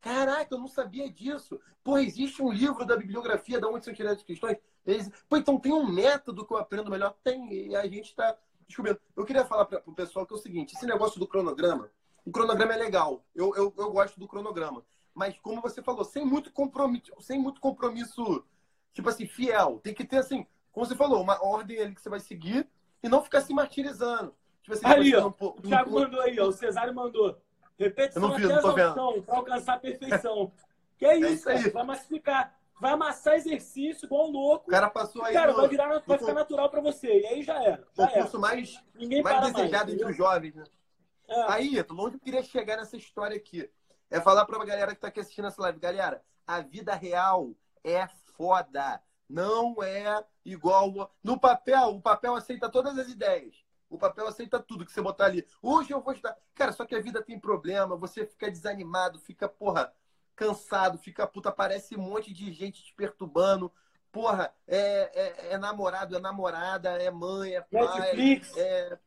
Caraca, 0.02 0.48
eu 0.52 0.58
não 0.58 0.68
sabia 0.68 1.08
disso. 1.08 1.60
Pô, 1.84 2.00
existe 2.00 2.42
um 2.42 2.52
livro 2.52 2.84
da 2.86 2.98
bibliografia 2.98 3.60
da 3.60 3.70
onde 3.70 3.86
são 3.86 3.94
tiradas 3.94 4.18
as 4.18 4.24
questões. 4.24 4.58
Pô, 5.30 5.38
então 5.38 5.60
tem 5.60 5.72
um 5.72 5.88
método 5.88 6.46
que 6.46 6.52
eu 6.52 6.58
aprendo 6.58 6.90
melhor? 6.90 7.16
Tem, 7.24 7.70
e 7.70 7.76
a 7.76 7.84
gente 7.84 8.10
está 8.10 8.36
descobrindo. 8.68 9.00
Eu 9.16 9.26
queria 9.26 9.46
falar 9.46 9.66
para 9.66 9.82
o 9.86 9.94
pessoal 9.94 10.26
que 10.26 10.34
é 10.34 10.38
o 10.38 10.40
seguinte: 10.40 10.76
esse 10.76 10.86
negócio 10.86 11.20
do 11.20 11.28
cronograma, 11.28 11.90
o 12.26 12.32
cronograma 12.32 12.74
é 12.74 12.78
legal. 12.78 13.24
Eu, 13.36 13.56
eu, 13.56 13.74
eu 13.78 13.92
gosto 13.92 14.20
do 14.20 14.28
cronograma. 14.28 14.84
Mas, 15.14 15.38
como 15.40 15.62
você 15.62 15.82
falou, 15.82 16.04
sem 16.04 16.26
muito 16.26 16.52
compromisso, 16.52 17.14
sem 17.20 17.40
muito 17.40 17.62
compromisso, 17.62 18.44
tipo 18.94 19.10
assim, 19.10 19.28
fiel. 19.28 19.80
Tem 19.84 19.94
que 19.94 20.04
ter, 20.04 20.18
assim, 20.18 20.46
como 20.72 20.86
você 20.86 20.96
falou, 20.96 21.22
uma 21.22 21.44
ordem 21.46 21.80
ali 21.80 21.94
que 21.94 22.02
você 22.02 22.10
vai 22.10 22.20
seguir 22.20 22.68
e 23.02 23.08
não 23.08 23.24
ficar 23.24 23.42
se 23.42 23.54
martirizando. 23.54 24.34
Tipo 24.64 24.74
assim, 24.74 24.86
ali, 24.86 25.16
ó, 25.16 25.28
o 25.28 25.62
Thiago 25.62 25.92
mandou 25.92 26.22
aí, 26.22 26.40
ó, 26.40 26.48
o 26.48 26.52
Cesário 26.52 26.96
mandou. 26.96 27.38
Repetição 27.78 28.36
vi, 28.36 28.46
até 28.46 28.58
exaustão, 28.58 29.22
para 29.22 29.38
alcançar 29.38 29.74
a 29.76 29.80
perfeição. 29.80 30.52
que 30.98 31.06
é, 31.06 31.18
isso, 31.18 31.50
é 31.50 31.56
isso 31.56 31.72
vai 31.72 31.84
massificar. 31.84 32.58
Vai 32.80 32.92
amassar 32.92 33.36
exercício 33.36 34.06
igual 34.06 34.30
louco. 34.30 34.68
O 34.68 34.72
cara 34.72 34.90
passou 34.90 35.24
aí. 35.24 35.34
Cara, 35.34 35.52
no, 35.52 35.58
vai, 35.58 35.68
virar, 35.68 36.00
vai 36.06 36.18
ficar 36.18 36.34
natural 36.34 36.70
para 36.70 36.82
você. 36.82 37.22
E 37.22 37.26
aí 37.26 37.44
já 37.44 37.62
era. 37.64 37.88
Já 37.94 38.06
o 38.06 38.10
curso 38.10 38.40
mais, 38.40 38.84
Ninguém 38.96 39.22
mais 39.24 39.54
desejado 39.54 39.86
mais, 39.86 39.94
entre 39.94 40.12
os 40.12 40.18
jovens, 40.18 40.56
né? 40.56 40.64
É. 41.28 41.52
Aí, 41.52 41.86
longe 41.90 42.16
eu 42.16 42.20
queria 42.20 42.44
chegar 42.44 42.78
nessa 42.78 42.98
história 42.98 43.38
aqui. 43.38 43.70
É 44.10 44.20
falar 44.20 44.46
pra 44.46 44.64
galera 44.64 44.94
que 44.94 45.02
tá 45.02 45.08
aqui 45.08 45.20
assistindo 45.20 45.48
essa 45.48 45.62
live. 45.62 45.80
Galera, 45.80 46.24
a 46.46 46.60
vida 46.62 46.94
real 46.94 47.52
é 47.84 48.08
foda. 48.36 49.02
Não 49.30 49.82
é 49.82 50.24
igual. 50.46 51.12
No 51.24 51.40
papel, 51.40 51.90
o 51.90 52.02
papel 52.02 52.36
aceita 52.36 52.70
todas 52.70 52.98
as 52.98 53.08
ideias. 53.08 53.64
O 53.90 53.98
papel 53.98 54.28
aceita 54.28 54.60
tudo 54.60 54.86
que 54.86 54.92
você 54.92 55.02
botar 55.02 55.26
ali. 55.26 55.48
Hoje 55.62 55.92
eu 55.92 56.02
vou 56.02 56.14
estudar. 56.14 56.36
Cara, 56.56 56.72
só 56.72 56.86
que 56.86 56.96
a 56.96 57.02
vida 57.02 57.22
tem 57.22 57.40
problema, 57.40 57.96
você 57.96 58.26
fica 58.26 58.50
desanimado, 58.50 59.20
fica, 59.20 59.48
porra, 59.48 59.94
cansado, 60.44 60.98
fica 60.98 61.26
puta, 61.26 61.50
aparece 61.50 61.96
um 61.96 62.02
monte 62.02 62.34
de 62.34 62.52
gente 62.52 62.84
te 62.84 62.94
perturbando. 62.94 63.72
Porra, 64.12 64.54
é, 64.68 65.12
é, 65.14 65.54
é 65.54 65.58
namorado, 65.58 66.16
é 66.16 66.20
namorada, 66.20 66.90
é 67.02 67.10
mãe, 67.10 67.56
é 67.56 67.62
pai. 67.62 68.00
Netflix. 68.00 68.58
É... 68.58 69.00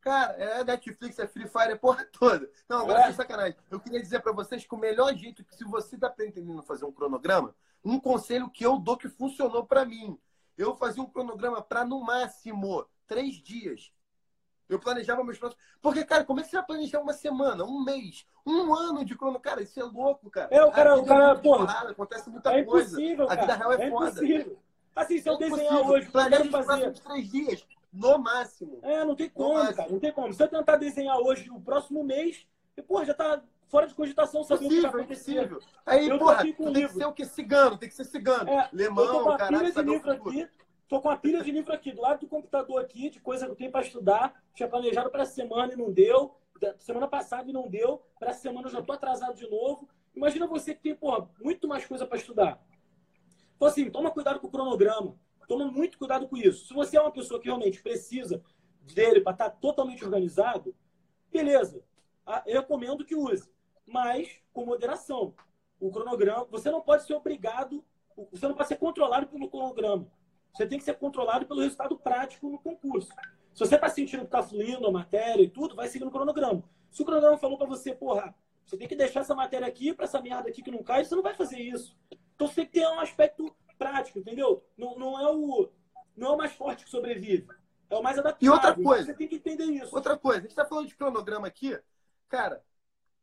Cara, 0.00 0.32
é 0.34 0.64
Netflix, 0.64 1.18
é 1.18 1.26
Free 1.26 1.48
Fire, 1.48 1.72
é 1.72 1.76
porra 1.76 2.04
toda. 2.04 2.48
Não, 2.68 2.82
agora 2.82 3.08
é. 3.08 3.12
sacanagem. 3.12 3.56
Eu 3.68 3.80
queria 3.80 4.00
dizer 4.00 4.20
para 4.20 4.32
vocês 4.32 4.64
que 4.64 4.74
o 4.74 4.78
melhor 4.78 5.12
jeito 5.14 5.44
que, 5.44 5.54
se 5.54 5.64
você 5.64 5.98
tá 5.98 6.08
pretendendo 6.08 6.62
fazer 6.62 6.84
um 6.84 6.92
cronograma, 6.92 7.54
um 7.84 7.98
conselho 7.98 8.48
que 8.48 8.64
eu 8.64 8.78
dou 8.78 8.96
que 8.96 9.08
funcionou 9.08 9.66
para 9.66 9.84
mim. 9.84 10.18
Eu 10.56 10.76
fazia 10.76 11.02
um 11.02 11.10
cronograma 11.10 11.60
para, 11.60 11.84
no 11.84 12.00
máximo, 12.00 12.86
três 13.06 13.34
dias. 13.34 13.92
Eu 14.68 14.80
planejava 14.80 15.22
meus 15.22 15.38
próximos. 15.38 15.64
Porque, 15.80 16.04
cara, 16.04 16.24
como 16.24 16.40
é 16.40 16.42
que 16.42 16.50
você 16.50 16.56
vai 16.56 16.66
planejar 16.66 17.00
uma 17.00 17.12
semana, 17.12 17.64
um 17.64 17.84
mês, 17.84 18.26
um 18.44 18.74
ano 18.74 19.04
de 19.04 19.16
crono? 19.16 19.38
Cara, 19.38 19.62
isso 19.62 19.78
é 19.78 19.84
louco, 19.84 20.28
cara. 20.30 20.48
É, 20.50 20.64
o 20.64 20.72
cara, 20.72 20.96
o 20.96 21.04
é 21.04 21.06
cara, 21.06 21.32
é 21.32 21.34
porra, 21.36 21.90
acontece 21.90 22.28
muita 22.28 22.52
é 22.52 22.64
coisa. 22.64 22.96
A 23.28 23.34
vida 23.36 23.54
real 23.54 23.72
é, 23.72 23.86
é 23.86 23.90
foda. 23.90 24.10
Impossível. 24.10 24.58
Assim, 24.94 25.20
se 25.20 25.28
eu 25.28 25.34
é 25.34 25.38
desenhar 25.38 25.90
hoje, 25.90 26.08
planeja 26.08 26.50
fazer... 26.50 26.58
os 26.58 26.66
próximos 26.66 27.00
três 27.00 27.30
dias, 27.30 27.66
no 27.92 28.18
máximo. 28.18 28.78
É, 28.82 29.04
não 29.04 29.14
tem 29.14 29.28
como, 29.28 29.74
cara, 29.74 29.90
não 29.90 30.00
tem 30.00 30.12
como. 30.12 30.32
Se 30.32 30.42
eu 30.42 30.48
tentar 30.48 30.76
desenhar 30.76 31.18
hoje 31.18 31.50
o 31.50 31.60
próximo 31.60 32.02
mês, 32.02 32.46
e, 32.76 32.82
porra, 32.82 33.04
já 33.04 33.14
tá 33.14 33.42
fora 33.68 33.86
de 33.86 33.94
cogitação 33.94 34.42
sabendo 34.42 34.66
o 34.66 34.70
que 34.70 34.80
vai 34.80 34.90
acontecer. 34.90 35.58
Aí, 35.84 36.08
eu 36.08 36.18
porra, 36.18 36.42
tem 36.42 36.52
que 36.54 36.88
ser 36.88 37.04
o 37.04 37.12
que? 37.12 37.24
Cigano, 37.24 37.76
tem 37.76 37.88
que 37.88 37.94
ser 37.94 38.04
cigano. 38.04 38.48
É, 38.48 38.68
Lemão, 38.72 39.36
caralho, 39.36 39.72
sabe 39.72 39.90
o 39.90 40.00
futuro. 40.00 40.48
Tô 40.88 41.00
com 41.00 41.10
a 41.10 41.16
pilha 41.16 41.42
de 41.42 41.50
livro 41.50 41.72
aqui, 41.72 41.90
do 41.90 42.00
lado 42.00 42.20
do 42.20 42.28
computador 42.28 42.80
aqui, 42.80 43.10
de 43.10 43.20
coisa 43.20 43.44
que 43.44 43.52
eu 43.52 43.56
tenho 43.56 43.72
para 43.72 43.84
estudar. 43.84 44.40
Tinha 44.54 44.68
planejado 44.68 45.10
para 45.10 45.24
semana 45.24 45.72
e 45.72 45.76
não 45.76 45.92
deu. 45.92 46.36
Semana 46.78 47.08
passada 47.08 47.50
e 47.50 47.52
não 47.52 47.68
deu. 47.68 48.02
Para 48.18 48.32
semana 48.32 48.68
eu 48.68 48.72
já 48.72 48.80
tô 48.80 48.92
atrasado 48.92 49.34
de 49.34 49.50
novo. 49.50 49.88
Imagina 50.14 50.46
você 50.46 50.74
que 50.74 50.82
tem, 50.82 50.94
pô, 50.94 51.28
muito 51.42 51.66
mais 51.66 51.84
coisa 51.84 52.06
para 52.06 52.16
estudar. 52.16 52.64
Então, 53.56 53.66
assim, 53.66 53.90
toma 53.90 54.12
cuidado 54.12 54.38
com 54.38 54.46
o 54.46 54.50
cronograma. 54.50 55.18
Toma 55.48 55.64
muito 55.66 55.98
cuidado 55.98 56.28
com 56.28 56.36
isso. 56.36 56.66
Se 56.66 56.74
você 56.74 56.96
é 56.96 57.00
uma 57.00 57.12
pessoa 57.12 57.40
que 57.40 57.46
realmente 57.46 57.82
precisa 57.82 58.42
dele 58.94 59.20
para 59.20 59.32
estar 59.32 59.50
tá 59.50 59.56
totalmente 59.56 60.04
organizado, 60.04 60.74
beleza. 61.32 61.82
Ah, 62.24 62.42
eu 62.46 62.60
recomendo 62.60 63.04
que 63.04 63.14
use. 63.16 63.50
Mas 63.86 64.40
com 64.52 64.64
moderação. 64.64 65.34
O 65.80 65.90
cronograma, 65.90 66.44
você 66.44 66.70
não 66.70 66.80
pode 66.80 67.04
ser 67.04 67.14
obrigado, 67.14 67.84
você 68.30 68.46
não 68.46 68.54
pode 68.54 68.68
ser 68.68 68.76
controlado 68.76 69.26
pelo 69.26 69.50
cronograma. 69.50 70.10
Você 70.56 70.66
tem 70.66 70.78
que 70.78 70.84
ser 70.84 70.94
controlado 70.94 71.44
pelo 71.44 71.60
resultado 71.60 71.98
prático 71.98 72.48
no 72.48 72.58
concurso. 72.58 73.10
Se 73.52 73.60
você 73.60 73.74
está 73.74 73.90
sentindo 73.90 74.20
que 74.20 74.26
está 74.26 74.42
fluindo 74.42 74.86
a 74.86 74.90
matéria 74.90 75.42
e 75.42 75.50
tudo, 75.50 75.76
vai 75.76 75.86
seguir 75.86 76.06
no 76.06 76.10
cronograma. 76.10 76.64
Se 76.90 77.02
o 77.02 77.04
cronograma 77.04 77.36
falou 77.36 77.58
para 77.58 77.66
você, 77.66 77.94
porra, 77.94 78.34
você 78.64 78.76
tem 78.76 78.88
que 78.88 78.96
deixar 78.96 79.20
essa 79.20 79.34
matéria 79.34 79.66
aqui 79.66 79.92
para 79.92 80.06
essa 80.06 80.20
merda 80.20 80.48
aqui 80.48 80.62
que 80.62 80.70
não 80.70 80.82
cai, 80.82 81.04
você 81.04 81.14
não 81.14 81.22
vai 81.22 81.34
fazer 81.34 81.60
isso. 81.60 81.94
Então 82.34 82.48
você 82.48 82.54
tem 82.54 82.66
que 82.66 82.72
ter 82.72 82.88
um 82.88 83.00
aspecto 83.00 83.54
prático, 83.76 84.18
entendeu? 84.18 84.64
Não, 84.78 84.98
não, 84.98 85.20
é, 85.20 85.30
o, 85.30 85.68
não 86.16 86.28
é 86.28 86.30
o 86.30 86.38
mais 86.38 86.52
forte 86.52 86.84
que 86.84 86.90
sobrevive. 86.90 87.46
É 87.90 87.96
o 87.96 88.02
mais 88.02 88.18
adaptável. 88.18 88.46
E 88.46 88.50
outra 88.50 88.74
coisa. 88.74 89.04
Você 89.04 89.14
tem 89.14 89.28
que 89.28 89.36
entender 89.36 89.64
isso. 89.64 89.94
Outra 89.94 90.16
coisa, 90.16 90.38
a 90.38 90.42
gente 90.42 90.50
está 90.50 90.64
falando 90.64 90.88
de 90.88 90.96
cronograma 90.96 91.46
aqui. 91.46 91.78
Cara, 92.30 92.64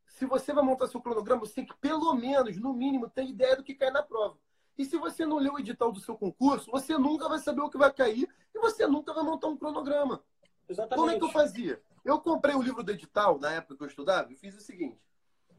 se 0.05 0.25
você 0.25 0.53
vai 0.53 0.63
montar 0.63 0.87
seu 0.87 1.01
cronograma, 1.01 1.41
você 1.41 1.55
tem 1.55 1.65
que, 1.65 1.75
pelo 1.77 2.13
menos, 2.13 2.55
no 2.57 2.73
mínimo, 2.73 3.09
ter 3.09 3.25
ideia 3.25 3.55
do 3.55 3.63
que 3.63 3.73
cai 3.73 3.89
na 3.89 4.03
prova. 4.03 4.37
E 4.77 4.85
se 4.85 4.97
você 4.97 5.25
não 5.25 5.37
leu 5.37 5.53
o 5.53 5.59
edital 5.59 5.91
do 5.91 5.99
seu 5.99 6.15
concurso, 6.15 6.71
você 6.71 6.97
nunca 6.97 7.29
vai 7.29 7.39
saber 7.39 7.61
o 7.61 7.69
que 7.69 7.77
vai 7.77 7.91
cair 7.93 8.27
e 8.53 8.59
você 8.59 8.87
nunca 8.87 9.13
vai 9.13 9.23
montar 9.23 9.47
um 9.47 9.57
cronograma. 9.57 10.23
Exatamente. 10.67 10.99
Como 10.99 11.11
é 11.11 11.17
que 11.17 11.25
eu 11.25 11.29
fazia? 11.29 11.81
Eu 12.03 12.19
comprei 12.19 12.55
o 12.55 12.61
livro 12.61 12.83
do 12.83 12.91
edital 12.91 13.39
na 13.39 13.51
época 13.51 13.77
que 13.77 13.83
eu 13.83 13.87
estudava 13.87 14.31
e 14.31 14.35
fiz 14.35 14.55
o 14.55 14.61
seguinte. 14.61 14.99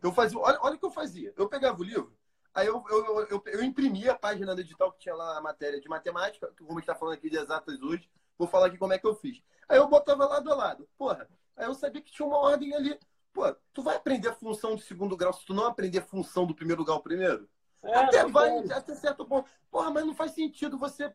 Eu 0.02 0.12
fazia, 0.12 0.38
olha, 0.38 0.58
olha 0.60 0.74
o 0.74 0.78
que 0.78 0.84
eu 0.84 0.90
fazia. 0.90 1.32
Eu 1.36 1.48
pegava 1.48 1.80
o 1.80 1.84
livro, 1.84 2.14
aí 2.52 2.66
eu, 2.66 2.84
eu, 2.90 3.26
eu, 3.30 3.42
eu, 3.46 3.64
imprimia 3.64 4.12
a 4.12 4.18
página 4.18 4.54
do 4.54 4.60
edital 4.60 4.92
que 4.92 4.98
tinha 4.98 5.14
lá 5.14 5.38
a 5.38 5.40
matéria 5.40 5.80
de 5.80 5.88
matemática, 5.88 6.52
como 6.66 6.78
está 6.78 6.94
falando 6.94 7.14
aqui 7.14 7.30
de 7.30 7.36
exatas 7.36 7.80
hoje, 7.80 8.10
vou 8.36 8.46
falar 8.46 8.66
aqui 8.66 8.76
como 8.76 8.92
é 8.92 8.98
que 8.98 9.06
eu 9.06 9.14
fiz. 9.14 9.42
Aí 9.68 9.78
eu 9.78 9.88
botava 9.88 10.26
lado 10.26 10.52
a 10.52 10.54
lado. 10.54 10.88
Porra, 10.98 11.28
aí 11.56 11.66
eu 11.66 11.74
sabia 11.74 12.02
que 12.02 12.12
tinha 12.12 12.26
uma 12.26 12.38
ordem 12.38 12.74
ali. 12.74 12.98
Pô, 13.32 13.52
tu 13.72 13.82
vai 13.82 13.96
aprender 13.96 14.28
a 14.28 14.34
função 14.34 14.76
do 14.76 14.82
segundo 14.82 15.16
grau 15.16 15.32
se 15.32 15.44
tu 15.44 15.54
não 15.54 15.66
aprender 15.66 15.98
a 15.98 16.04
função 16.04 16.46
do 16.46 16.54
primeiro 16.54 16.84
grau 16.84 17.00
primeiro? 17.00 17.48
É, 17.84 17.96
até 17.96 18.26
vai, 18.26 18.50
bom. 18.50 18.72
até 18.72 18.94
certo 18.94 19.24
ponto. 19.26 19.48
Porra, 19.70 19.90
mas 19.90 20.06
não 20.06 20.14
faz 20.14 20.32
sentido 20.32 20.78
você. 20.78 21.14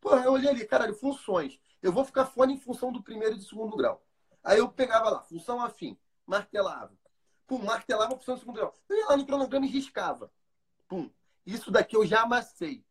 Porra, 0.00 0.24
eu 0.24 0.32
olhei 0.32 0.50
ali, 0.50 0.66
caralho, 0.66 0.94
funções. 0.94 1.60
Eu 1.82 1.92
vou 1.92 2.04
ficar 2.04 2.26
fora 2.26 2.50
em 2.50 2.58
função 2.58 2.92
do 2.92 3.02
primeiro 3.02 3.34
e 3.34 3.38
do 3.38 3.44
segundo 3.44 3.76
grau. 3.76 4.02
Aí 4.42 4.58
eu 4.58 4.68
pegava 4.68 5.10
lá, 5.10 5.22
função 5.22 5.62
afim, 5.62 5.98
martelava. 6.26 6.92
Pum, 7.46 7.58
martelava 7.58 8.14
a 8.14 8.18
função 8.18 8.34
do 8.34 8.40
segundo 8.40 8.56
grau. 8.56 8.74
Eu 8.88 8.96
ia 8.96 9.06
lá 9.06 9.16
no 9.16 9.26
cronograma 9.26 9.66
e 9.66 9.68
riscava. 9.68 10.30
Pum. 10.88 11.10
Isso 11.44 11.70
daqui 11.70 11.96
eu 11.96 12.06
já 12.06 12.22
amassei. 12.22 12.84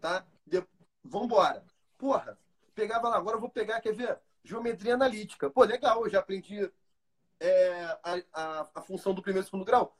Tá? 0.00 0.24
De... 0.46 0.64
Vambora. 1.02 1.64
Porra, 1.98 2.38
pegava 2.74 3.08
lá, 3.08 3.16
agora 3.16 3.36
eu 3.36 3.40
vou 3.40 3.50
pegar, 3.50 3.80
quer 3.80 3.94
ver? 3.94 4.18
Geometria 4.42 4.94
analítica. 4.94 5.50
Pô, 5.50 5.64
legal, 5.64 6.04
eu 6.04 6.10
já 6.10 6.18
aprendi 6.18 6.70
é, 7.40 7.98
a, 8.02 8.22
a, 8.32 8.68
a 8.74 8.82
função 8.82 9.14
do 9.14 9.22
primeiro 9.22 9.46
e 9.46 9.50
segundo 9.50 9.64
grau. 9.64 9.96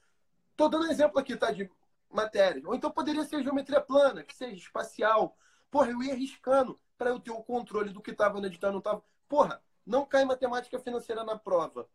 Tô 0.57 0.69
dando 0.69 0.87
um 0.87 0.91
exemplo 0.91 1.19
aqui, 1.19 1.37
tá? 1.37 1.51
De 1.51 1.71
matérias. 2.15 2.65
Ou 2.65 2.75
então 2.75 2.91
poderia 2.91 3.25
ser 3.25 3.43
geometria 3.43 3.81
plana, 3.81 4.23
que 4.23 4.35
seja 4.35 4.55
espacial. 4.55 5.37
Porra, 5.71 5.91
eu 5.91 6.03
ia 6.03 6.13
arriscando 6.13 6.79
para 6.97 7.11
eu 7.11 7.19
ter 7.19 7.31
o 7.31 7.43
controle 7.43 7.91
do 7.91 8.01
que 8.01 8.13
estava 8.13 8.41
no 8.41 8.47
edital, 8.47 8.71
não 8.71 8.79
estava. 8.79 9.03
Porra, 9.29 9.61
não 9.85 10.07
cai 10.07 10.25
matemática 10.25 10.79
financeira 10.79 11.25
na 11.25 11.37
prova. 11.37 11.89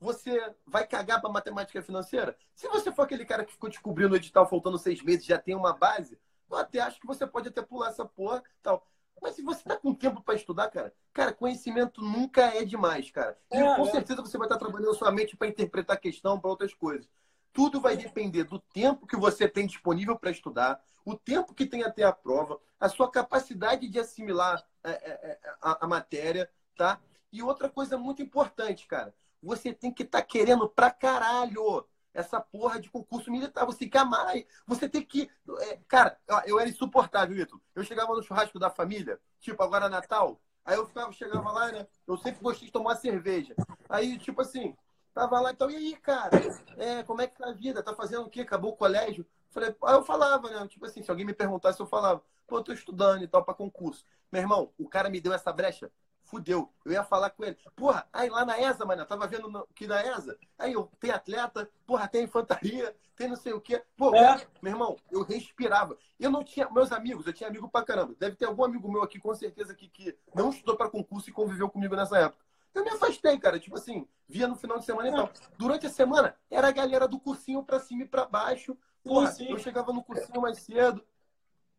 Você 0.00 0.54
vai 0.66 0.86
cagar 0.86 1.20
para 1.20 1.30
matemática 1.30 1.80
financeira? 1.80 2.36
Se 2.54 2.68
você 2.68 2.92
for 2.92 3.02
aquele 3.02 3.24
cara 3.24 3.44
que 3.44 3.52
ficou 3.52 3.70
descobrindo 3.70 4.12
o 4.12 4.16
edital 4.16 4.46
faltando 4.46 4.76
seis 4.76 5.02
meses, 5.02 5.24
já 5.24 5.38
tem 5.38 5.54
uma 5.54 5.72
base, 5.72 6.18
eu 6.50 6.56
até 6.56 6.80
acho 6.80 7.00
que 7.00 7.06
você 7.06 7.26
pode 7.26 7.48
até 7.48 7.62
pular 7.62 7.88
essa 7.88 8.04
porra 8.04 8.42
tal. 8.62 8.86
Mas 9.22 9.36
se 9.36 9.42
você 9.42 9.62
tá 9.62 9.76
com 9.76 9.94
tempo 9.94 10.20
para 10.20 10.34
estudar, 10.34 10.68
cara, 10.68 10.92
cara, 11.12 11.32
conhecimento 11.32 12.02
nunca 12.02 12.42
é 12.42 12.64
demais, 12.64 13.10
cara. 13.10 13.38
E 13.50 13.56
é, 13.56 13.76
com 13.76 13.86
é. 13.86 13.90
certeza 13.90 14.20
você 14.20 14.36
vai 14.36 14.46
estar 14.46 14.58
trabalhando 14.58 14.94
sua 14.94 15.10
mente 15.10 15.36
para 15.36 15.48
interpretar 15.48 15.96
a 15.96 16.00
questão, 16.00 16.38
para 16.38 16.50
outras 16.50 16.74
coisas. 16.74 17.08
Tudo 17.54 17.80
vai 17.80 17.96
depender 17.96 18.44
do 18.44 18.58
tempo 18.58 19.06
que 19.06 19.16
você 19.16 19.48
tem 19.48 19.66
disponível 19.66 20.18
para 20.18 20.30
estudar, 20.30 20.82
o 21.04 21.16
tempo 21.16 21.54
que 21.54 21.64
tem 21.64 21.84
até 21.84 22.02
a 22.02 22.12
prova, 22.12 22.60
a 22.78 22.88
sua 22.88 23.10
capacidade 23.10 23.88
de 23.88 23.98
assimilar 23.98 24.62
a, 24.82 24.90
é, 24.90 24.92
é, 24.92 25.30
é, 25.30 25.38
a, 25.62 25.84
a 25.84 25.88
matéria, 25.88 26.50
tá? 26.76 27.00
E 27.32 27.42
outra 27.42 27.70
coisa 27.70 27.96
muito 27.96 28.20
importante, 28.20 28.86
cara, 28.86 29.14
você 29.40 29.72
tem 29.72 29.92
que 29.92 30.02
estar 30.02 30.20
tá 30.20 30.26
querendo 30.26 30.68
pra 30.68 30.90
caralho 30.90 31.86
essa 32.12 32.40
porra 32.40 32.80
de 32.80 32.90
concurso 32.90 33.30
militar. 33.30 33.66
Você 33.66 33.86
quer 33.86 34.04
mais. 34.04 34.44
Você 34.66 34.88
tem 34.88 35.02
que. 35.02 35.30
É, 35.60 35.78
cara, 35.88 36.18
eu 36.46 36.58
era 36.58 36.68
insuportável, 36.68 37.36
Ito. 37.36 37.60
Eu 37.74 37.82
chegava 37.84 38.14
no 38.14 38.22
churrasco 38.22 38.58
da 38.58 38.70
família, 38.70 39.20
tipo 39.40 39.62
agora 39.62 39.88
Natal. 39.88 40.40
Aí 40.64 40.76
eu 40.76 40.86
ficava, 40.86 41.12
chegava 41.12 41.52
lá, 41.52 41.72
né? 41.72 41.86
Eu 42.06 42.16
sempre 42.16 42.42
gostei 42.42 42.66
de 42.66 42.72
tomar 42.72 42.96
cerveja. 42.96 43.54
Aí, 43.88 44.18
tipo 44.18 44.40
assim, 44.40 44.74
tava 45.14 45.40
lá, 45.40 45.52
então, 45.52 45.70
e 45.70 45.76
aí, 45.76 45.96
cara? 45.96 46.36
É, 46.76 47.02
como 47.04 47.22
é 47.22 47.26
que 47.26 47.38
tá 47.38 47.48
a 47.48 47.52
vida? 47.52 47.82
Tá 47.82 47.94
fazendo 47.94 48.26
o 48.26 48.30
quê? 48.30 48.40
Acabou 48.40 48.72
o 48.72 48.76
colégio? 48.76 49.24
Falei, 49.50 49.74
aí 49.84 49.94
eu 49.94 50.04
falava, 50.04 50.50
né? 50.50 50.66
Tipo 50.68 50.84
assim, 50.86 51.02
se 51.02 51.10
alguém 51.10 51.24
me 51.24 51.32
perguntasse, 51.32 51.80
eu 51.80 51.86
falava, 51.86 52.22
pô, 52.46 52.58
eu 52.58 52.64
tô 52.64 52.72
estudando 52.72 53.22
e 53.22 53.28
tal, 53.28 53.44
pra 53.44 53.54
concurso. 53.54 54.04
Meu 54.30 54.42
irmão, 54.42 54.72
o 54.76 54.88
cara 54.88 55.08
me 55.08 55.20
deu 55.20 55.32
essa 55.32 55.52
brecha 55.52 55.90
fudeu. 56.24 56.72
Eu 56.84 56.92
ia 56.92 57.04
falar 57.04 57.30
com 57.30 57.44
ele. 57.44 57.56
Porra, 57.76 58.06
aí 58.12 58.28
lá 58.28 58.44
na 58.44 58.60
ESA, 58.60 58.84
mano, 58.84 59.02
eu 59.02 59.06
tava 59.06 59.26
vendo 59.26 59.66
que 59.74 59.86
na 59.86 60.02
ESA, 60.02 60.36
aí 60.58 60.72
eu, 60.72 60.90
tem 60.98 61.10
atleta, 61.10 61.70
porra, 61.86 62.08
tem 62.08 62.24
infantaria, 62.24 62.94
tem 63.16 63.28
não 63.28 63.36
sei 63.36 63.52
o 63.52 63.60
quê. 63.60 63.82
Pô, 63.96 64.14
é. 64.14 64.44
meu 64.60 64.72
irmão, 64.72 64.96
eu 65.10 65.22
respirava. 65.22 65.96
Eu 66.18 66.30
não 66.30 66.42
tinha, 66.42 66.68
meus 66.70 66.90
amigos, 66.90 67.26
eu 67.26 67.32
tinha 67.32 67.48
amigo 67.48 67.68
pra 67.68 67.84
caramba. 67.84 68.14
Deve 68.18 68.36
ter 68.36 68.46
algum 68.46 68.64
amigo 68.64 68.90
meu 68.90 69.02
aqui, 69.02 69.18
com 69.18 69.34
certeza, 69.34 69.74
que, 69.74 69.88
que 69.88 70.16
não 70.34 70.50
estudou 70.50 70.76
pra 70.76 70.90
concurso 70.90 71.30
e 71.30 71.32
conviveu 71.32 71.70
comigo 71.70 71.94
nessa 71.94 72.18
época. 72.18 72.43
Eu 72.74 72.84
me 72.84 72.90
afastei, 72.90 73.38
cara. 73.38 73.58
Tipo 73.58 73.76
assim, 73.76 74.06
via 74.28 74.48
no 74.48 74.56
final 74.56 74.78
de 74.78 74.84
semana 74.84 75.08
e 75.08 75.12
tal. 75.12 75.30
Durante 75.56 75.86
a 75.86 75.90
semana, 75.90 76.36
era 76.50 76.68
a 76.68 76.72
galera 76.72 77.06
do 77.06 77.20
cursinho 77.20 77.62
pra 77.62 77.78
cima 77.78 78.02
e 78.02 78.08
pra 78.08 78.26
baixo. 78.26 78.76
Porra, 79.02 79.34
eu 79.48 79.58
chegava 79.58 79.92
no 79.92 80.02
cursinho 80.02 80.40
mais 80.40 80.58
cedo. 80.58 81.04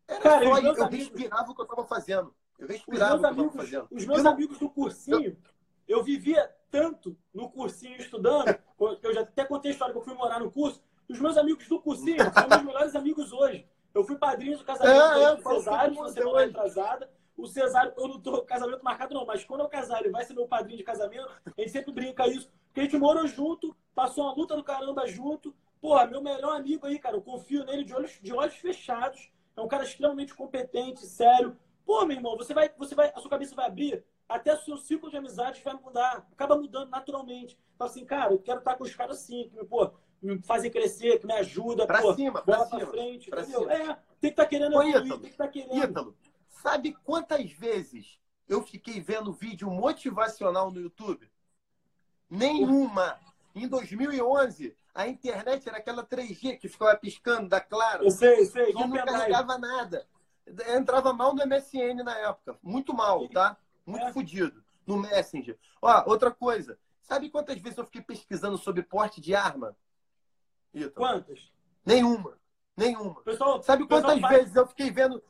Era 0.08 0.20
cara, 0.20 0.44
só, 0.44 0.58
eu, 0.58 0.74
eu 0.74 0.88
respirava 0.88 1.50
o 1.50 1.54
que 1.54 1.60
eu 1.60 1.66
tava 1.66 1.84
fazendo. 1.84 2.34
Eu 2.58 2.68
respirava 2.68 3.16
os 3.16 3.20
meus 3.20 3.32
amigos, 3.32 3.88
os 3.90 4.06
meus 4.06 4.24
amigos 4.24 4.58
do 4.58 4.70
cursinho, 4.70 5.36
eu 5.86 6.02
vivia 6.02 6.50
tanto 6.70 7.16
no 7.34 7.50
cursinho 7.50 7.96
estudando, 7.96 8.46
que 9.00 9.06
eu 9.06 9.14
já 9.14 9.22
até 9.22 9.44
contei 9.44 9.70
a 9.70 9.72
história 9.72 9.92
que 9.92 9.98
eu 9.98 10.04
fui 10.04 10.14
morar 10.14 10.40
no 10.40 10.50
curso, 10.50 10.82
os 11.08 11.20
meus 11.20 11.36
amigos 11.36 11.68
do 11.68 11.80
cursinho 11.80 12.18
são 12.32 12.48
meus 12.48 12.62
melhores 12.62 12.94
amigos 12.94 13.32
hoje. 13.32 13.66
Eu 13.94 14.04
fui 14.04 14.16
padrinho 14.16 14.58
do 14.58 14.64
casamento 14.64 15.18
é, 15.18 15.22
é, 15.22 15.36
do 15.36 15.42
Cesário, 15.42 16.02
na 16.02 16.08
semana 16.08 16.44
atrasada. 16.46 17.10
O 17.36 17.46
Cesário, 17.46 17.92
eu 17.96 18.08
não 18.08 18.20
tô 18.20 18.42
casamento 18.42 18.82
marcado, 18.82 19.14
não, 19.14 19.26
mas 19.26 19.44
quando 19.44 19.60
eu 19.60 19.68
casar, 19.68 20.00
ele 20.00 20.10
vai 20.10 20.24
ser 20.24 20.34
meu 20.34 20.48
padrinho 20.48 20.78
de 20.78 20.84
casamento. 20.84 21.28
A 21.44 21.60
gente 21.60 21.70
sempre 21.70 21.92
brinca 21.92 22.26
isso, 22.26 22.50
porque 22.68 22.80
a 22.80 22.82
gente 22.84 22.96
morou 22.96 23.26
junto, 23.26 23.76
passou 23.94 24.24
uma 24.24 24.34
luta 24.34 24.56
do 24.56 24.64
caramba 24.64 25.06
junto. 25.06 25.54
Porra, 25.80 26.06
meu 26.06 26.22
melhor 26.22 26.56
amigo 26.56 26.86
aí, 26.86 26.98
cara, 26.98 27.16
eu 27.16 27.22
confio 27.22 27.64
nele 27.64 27.84
de 27.84 27.94
olhos, 27.94 28.18
de 28.22 28.32
olhos 28.32 28.54
fechados. 28.54 29.30
É 29.54 29.60
um 29.60 29.68
cara 29.68 29.84
extremamente 29.84 30.34
competente, 30.34 31.06
sério. 31.06 31.56
Pô, 31.84 32.04
meu 32.04 32.16
irmão, 32.16 32.36
você 32.36 32.52
vai, 32.52 32.70
você 32.76 32.94
vai, 32.94 33.12
a 33.14 33.20
sua 33.20 33.30
cabeça 33.30 33.54
vai 33.54 33.66
abrir, 33.66 34.04
até 34.28 34.54
o 34.54 34.58
seu 34.58 34.76
ciclo 34.76 35.08
de 35.08 35.16
amizades 35.16 35.62
vai 35.62 35.74
mudar, 35.74 36.26
acaba 36.32 36.56
mudando 36.56 36.90
naturalmente. 36.90 37.56
Fala 37.78 37.90
assim, 37.90 38.04
cara, 38.04 38.32
eu 38.32 38.38
quero 38.38 38.58
estar 38.58 38.74
com 38.74 38.84
os 38.84 38.94
caras 38.94 39.18
assim, 39.18 39.48
que 39.48 39.64
pô, 39.64 39.92
me 40.20 40.42
fazem 40.42 40.70
crescer, 40.70 41.20
que 41.20 41.26
me 41.26 41.34
ajuda, 41.34 41.86
pra 41.86 42.02
pô, 42.02 42.14
cima, 42.14 42.42
pra, 42.42 42.64
cima, 42.64 42.78
pra 42.78 42.86
frente, 42.88 43.30
pra 43.30 43.42
entendeu? 43.42 43.60
Cima. 43.60 43.72
É, 43.72 43.86
tem 43.86 43.96
que 44.20 44.26
estar 44.28 44.42
tá 44.42 44.48
querendo 44.48 44.76
Ô, 44.76 44.82
evoluir, 44.82 45.04
Ítalo, 45.04 45.20
tem 45.20 45.20
que 45.20 45.34
estar 45.34 45.44
tá 45.44 45.50
querendo. 45.50 45.84
Ítalo, 45.84 46.16
sabe 46.62 46.96
quantas 47.04 47.50
vezes 47.52 48.20
eu 48.48 48.62
fiquei 48.62 49.00
vendo 49.00 49.32
vídeo 49.32 49.70
motivacional 49.70 50.70
no 50.70 50.80
YouTube? 50.80 51.30
Nenhuma. 52.28 53.18
Em 53.54 53.66
2011, 53.66 54.76
a 54.94 55.06
internet 55.08 55.68
era 55.68 55.78
aquela 55.78 56.04
3G 56.04 56.58
que 56.58 56.68
ficava 56.68 56.96
piscando 56.96 57.48
da 57.48 57.60
Claro. 57.60 58.04
Eu 58.04 58.10
sei, 58.10 58.40
eu 58.40 58.46
sei. 58.46 58.72
Que 58.72 58.86
não 58.86 59.04
carregava 59.04 59.58
nada 59.58 60.06
entrava 60.68 61.12
mal 61.12 61.34
no 61.34 61.44
MSN 61.44 62.02
na 62.04 62.16
época. 62.18 62.58
Muito 62.62 62.94
mal, 62.94 63.28
tá? 63.28 63.56
Muito 63.84 64.06
é. 64.06 64.12
fodido. 64.12 64.64
No 64.86 64.96
Messenger. 64.96 65.58
Ó, 65.82 66.04
outra 66.10 66.30
coisa. 66.30 66.78
Sabe 67.02 67.28
quantas 67.28 67.58
vezes 67.58 67.78
eu 67.78 67.84
fiquei 67.84 68.02
pesquisando 68.02 68.56
sobre 68.56 68.82
porte 68.82 69.20
de 69.20 69.34
arma? 69.34 69.76
Ítalo? 70.72 70.92
Quantas? 70.94 71.52
Nenhuma. 71.84 72.38
Nenhuma. 72.76 73.20
Pessoal, 73.22 73.62
Sabe 73.62 73.86
quantas 73.86 74.14
pessoal 74.14 74.30
vezes 74.30 74.54
eu 74.54 74.66
fiquei 74.66 74.90
vendo 74.90 75.22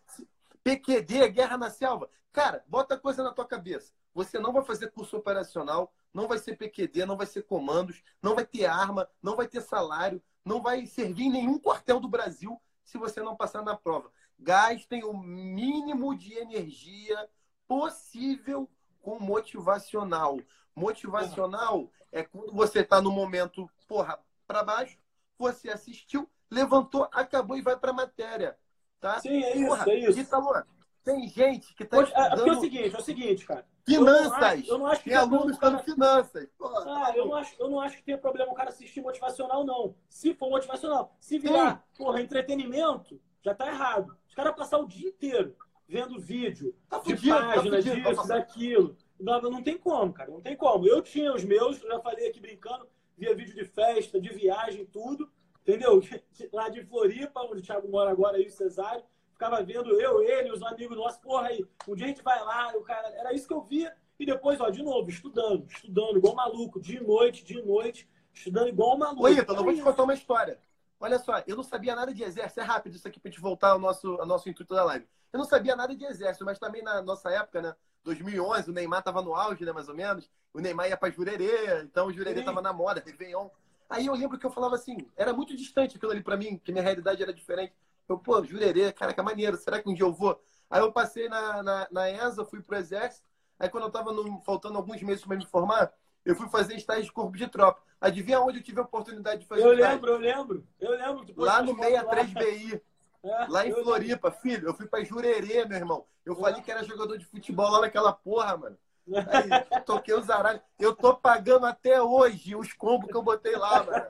PQD, 0.66 1.29
Guerra 1.29 1.57
na 1.57 1.70
Selva? 1.70 2.11
Cara, 2.33 2.64
bota 2.66 2.98
coisa 2.98 3.22
na 3.22 3.33
tua 3.33 3.46
cabeça. 3.46 3.92
Você 4.14 4.38
não 4.38 4.52
vai 4.52 4.64
fazer 4.64 4.90
curso 4.90 5.16
operacional, 5.16 5.92
não 6.12 6.26
vai 6.26 6.38
ser 6.38 6.57
PQD, 6.57 7.07
não 7.07 7.16
vai 7.16 7.26
ser 7.26 7.42
comandos, 7.42 8.02
não 8.20 8.35
vai 8.35 8.44
ter 8.44 8.64
arma, 8.64 9.09
não 9.22 9.37
vai 9.37 9.46
ter 9.46 9.61
salário, 9.61 10.22
não 10.44 10.61
vai 10.61 10.87
servir 10.87 11.24
em 11.24 11.31
nenhum 11.31 11.59
quartel 11.59 12.00
do 12.00 12.09
Brasil 12.09 12.61
se 12.85 12.98
você 12.98 13.22
não 13.22 13.37
passar 13.37 13.62
na 13.62 13.76
prova 13.76 14.11
gastem 14.38 15.05
o 15.05 15.16
mínimo 15.16 16.16
de 16.16 16.35
energia 16.35 17.29
possível 17.66 18.68
com 19.00 19.18
motivacional. 19.18 20.38
Motivacional 20.74 21.90
é 22.12 22.22
quando 22.22 22.52
você 22.52 22.81
está 22.81 23.00
no 23.00 23.11
momento, 23.11 23.68
porra, 23.88 24.18
para 24.46 24.62
baixo, 24.62 24.98
você 25.38 25.70
assistiu, 25.70 26.29
levantou, 26.50 27.09
acabou 27.12 27.57
e 27.57 27.62
vai 27.62 27.76
para 27.76 27.90
a 27.90 27.94
matéria. 27.94 28.59
Tá? 29.00 29.18
Sim, 29.20 29.42
é 29.42 29.56
isso, 29.56 29.66
porra, 29.66 29.90
é 29.90 29.98
isso. 29.98 30.20
Italo, 30.20 30.64
tem 31.04 31.28
gente 31.28 31.74
que 31.74 31.85
está 31.85 32.02
estudando... 32.02 32.46
É, 32.46 32.48
é, 32.48 32.52
o 32.52 32.61
seguinte, 32.61 32.94
é 32.94 32.98
o 32.98 33.02
seguinte, 33.02 33.46
cara. 33.46 33.64
Finanças. 33.87 34.32
Eu 34.32 34.40
não 34.40 34.46
acho, 34.56 34.68
eu 34.68 34.78
não 34.78 34.87
acho 34.87 35.02
que 35.02 35.11
tem 35.11 35.18
alunos 35.18 35.52
estudando 35.52 35.82
finanças. 35.85 36.48
Porra, 36.59 36.85
ah, 36.85 37.12
eu, 37.14 37.26
não 37.26 37.35
acho, 37.37 37.54
eu 37.61 37.70
não 37.70 37.80
acho 37.80 37.96
que 37.96 38.02
tenha 38.02 38.18
problema 38.18 38.50
o 38.50 38.54
cara 38.54 38.70
assistir 38.70 39.00
motivacional, 39.00 39.64
não. 39.64 39.94
Se 40.09 40.35
for 40.35 40.50
motivacional. 40.50 41.14
Se 41.20 41.38
virar, 41.38 41.85
Sim. 41.92 42.02
porra, 42.02 42.20
entretenimento, 42.20 43.20
já 43.44 43.54
tá 43.54 43.68
errado. 43.68 44.16
Os 44.28 44.35
caras 44.35 44.56
passar 44.56 44.78
o 44.78 44.88
dia 44.88 45.09
inteiro 45.09 45.54
vendo 45.88 46.18
vídeo 46.20 46.74
tá 46.88 46.98
de 46.98 47.14
fudido, 47.14 47.37
tá 47.37 47.46
páginas, 47.46 47.85
tá 47.85 47.90
fudido, 47.90 48.11
disso, 48.11 48.28
daquilo. 48.28 48.96
Não, 49.20 49.40
não 49.42 49.62
tem 49.62 49.78
como, 49.78 50.12
cara. 50.12 50.30
Não 50.30 50.40
tem 50.40 50.56
como. 50.56 50.87
Eu 50.88 51.00
tinha 51.00 51.32
os 51.32 51.44
meus, 51.44 51.78
já 51.78 52.00
falei 52.00 52.28
aqui 52.28 52.40
brincando, 52.40 52.88
via 53.16 53.35
vídeo 53.35 53.54
de 53.54 53.64
festa, 53.64 54.20
de 54.20 54.28
viagem, 54.30 54.85
tudo. 54.87 55.30
Entendeu? 55.66 56.00
Lá 56.52 56.68
de 56.68 56.85
Floripa, 56.85 57.40
onde 57.40 57.61
o 57.61 57.62
Thiago 57.62 57.88
mora 57.88 58.11
agora 58.11 58.37
aí, 58.37 58.46
o 58.46 58.50
Cesário. 58.50 59.02
Ficava 59.33 59.62
vendo 59.62 60.00
eu, 60.00 60.22
ele, 60.22 60.52
os 60.52 60.62
amigos 60.62 60.96
nossos, 60.96 61.18
porra 61.18 61.48
aí, 61.48 61.62
um 61.87 61.94
dia 61.94 62.07
a 62.07 62.09
gente 62.09 62.22
vai 62.22 62.42
lá, 62.42 62.72
o 62.74 62.81
cara, 62.81 63.07
era 63.18 63.35
isso 63.35 63.46
que 63.46 63.52
eu 63.52 63.61
via. 63.61 63.94
E 64.18 64.24
depois, 64.24 64.59
ó, 64.62 64.70
de 64.70 64.83
novo, 64.83 65.11
estudando, 65.11 65.66
estudando, 65.68 66.16
igual 66.16 66.35
maluco, 66.35 66.81
de 66.81 66.98
noite, 67.00 67.44
de 67.44 67.61
noite, 67.61 68.09
estudando 68.33 68.68
igual 68.68 68.96
maluco. 68.96 69.24
Oi, 69.24 69.33
Ítalo, 69.33 69.59
eu 69.59 69.64
vou 69.64 69.74
te 69.74 69.83
contar 69.83 70.05
uma 70.05 70.14
história. 70.14 70.59
Olha 70.98 71.18
só, 71.18 71.42
eu 71.46 71.55
não 71.55 71.62
sabia 71.62 71.94
nada 71.94 72.14
de 72.14 72.22
exército. 72.22 72.61
É 72.61 72.62
rápido 72.62 72.96
isso 72.96 73.07
aqui 73.07 73.20
para 73.20 73.31
gente 73.31 73.42
voltar 73.42 73.72
ao 73.72 73.79
nosso, 73.79 74.14
ao 74.14 74.24
nosso 74.24 74.48
intuito 74.48 74.74
da 74.74 74.85
live. 74.85 75.07
Eu 75.31 75.38
não 75.38 75.44
sabia 75.44 75.76
nada 75.76 75.94
de 75.94 76.07
exército, 76.07 76.46
mas 76.46 76.59
também 76.59 76.83
na 76.83 77.02
nossa 77.02 77.29
época, 77.31 77.61
né? 77.61 77.76
2011, 78.05 78.70
o 78.70 78.72
Neymar 78.72 79.02
tava 79.02 79.20
no 79.20 79.35
auge, 79.35 79.66
né? 79.66 79.72
Mais 79.72 79.88
ou 79.88 79.94
menos. 79.94 80.31
O 80.55 80.61
Neymar 80.61 80.88
ia 80.88 80.96
para 80.96 81.11
Jurerê, 81.11 81.83
então 81.83 82.07
o 82.07 82.12
Jurerê 82.12 82.38
Sim. 82.38 82.46
tava 82.46 82.62
na 82.62 82.72
moda, 82.72 83.02
Réveillon. 83.05 83.48
Aí 83.88 84.07
eu 84.07 84.14
lembro 84.14 84.38
que 84.38 84.46
eu 84.46 84.51
falava 84.51 84.75
assim, 84.75 84.96
era 85.16 85.33
muito 85.33 85.57
distante 85.57 85.96
aquilo 85.96 86.12
ali 86.12 86.22
para 86.22 86.37
mim, 86.37 86.59
que 86.59 86.72
minha 86.72 86.83
realidade 86.83 87.22
era 87.22 87.33
diferente. 87.33 87.72
Eu, 88.09 88.18
pô, 88.18 88.42
Jurerê, 88.44 88.92
caraca, 88.92 89.22
maneiro, 89.22 89.57
será 89.57 89.81
que 89.81 89.88
um 89.88 89.94
dia 89.94 90.05
eu 90.05 90.12
vou? 90.12 90.40
Aí 90.70 90.81
eu 90.81 90.92
passei 90.92 91.29
na, 91.29 91.62
na, 91.62 91.88
na 91.90 92.11
ESA, 92.11 92.44
fui 92.44 92.61
pro 92.61 92.77
exército. 92.77 93.27
Aí 93.59 93.68
quando 93.68 93.85
eu 93.85 93.90
tava 93.90 94.12
no, 94.12 94.40
faltando 94.42 94.77
alguns 94.77 95.01
meses 95.03 95.25
para 95.25 95.37
me 95.37 95.46
formar, 95.46 95.92
eu 96.25 96.35
fui 96.35 96.49
fazer 96.49 96.75
estágio 96.75 97.05
de 97.05 97.12
corpo 97.12 97.37
de 97.37 97.49
tropa. 97.49 97.81
Adivinha 98.01 98.40
onde 98.40 98.59
eu 98.59 98.62
tive 98.62 98.81
a 98.81 98.85
oportunidade 98.85 99.42
de 99.42 99.46
fazer 99.46 99.62
Eu 99.62 99.72
lembro, 99.72 100.11
eu 100.11 100.18
lembro. 100.18 100.66
Eu 100.81 100.90
lembro. 100.90 101.27
Lá 101.37 101.62
no 101.62 101.75
63BI. 101.75 102.81
É, 103.25 103.46
lá 103.49 103.66
em 103.66 103.72
Floripa, 103.72 104.29
lembro. 104.29 104.40
filho. 104.40 104.68
Eu 104.68 104.75
fui 104.75 104.87
pra 104.87 105.03
Jurerê, 105.03 105.64
meu 105.64 105.77
irmão. 105.77 106.07
Eu 106.25 106.35
é. 106.35 106.37
falei 106.37 106.62
que 106.62 106.70
era 106.70 106.85
jogador 106.85 107.18
de 107.18 107.25
futebol 107.25 107.68
lá 107.68 107.81
naquela 107.81 108.12
porra, 108.12 108.57
mano. 108.57 108.79
Aí, 109.09 109.83
toquei 109.85 110.14
os 110.14 110.29
aralhos. 110.29 110.62
Eu 110.79 110.95
tô 110.95 111.16
pagando 111.16 111.66
até 111.66 112.01
hoje 112.01 112.57
os 112.57 112.73
combos 112.73 113.11
que 113.11 113.16
eu 113.16 113.23
botei 113.23 113.57
lá, 113.57 113.83
mano. 113.83 114.07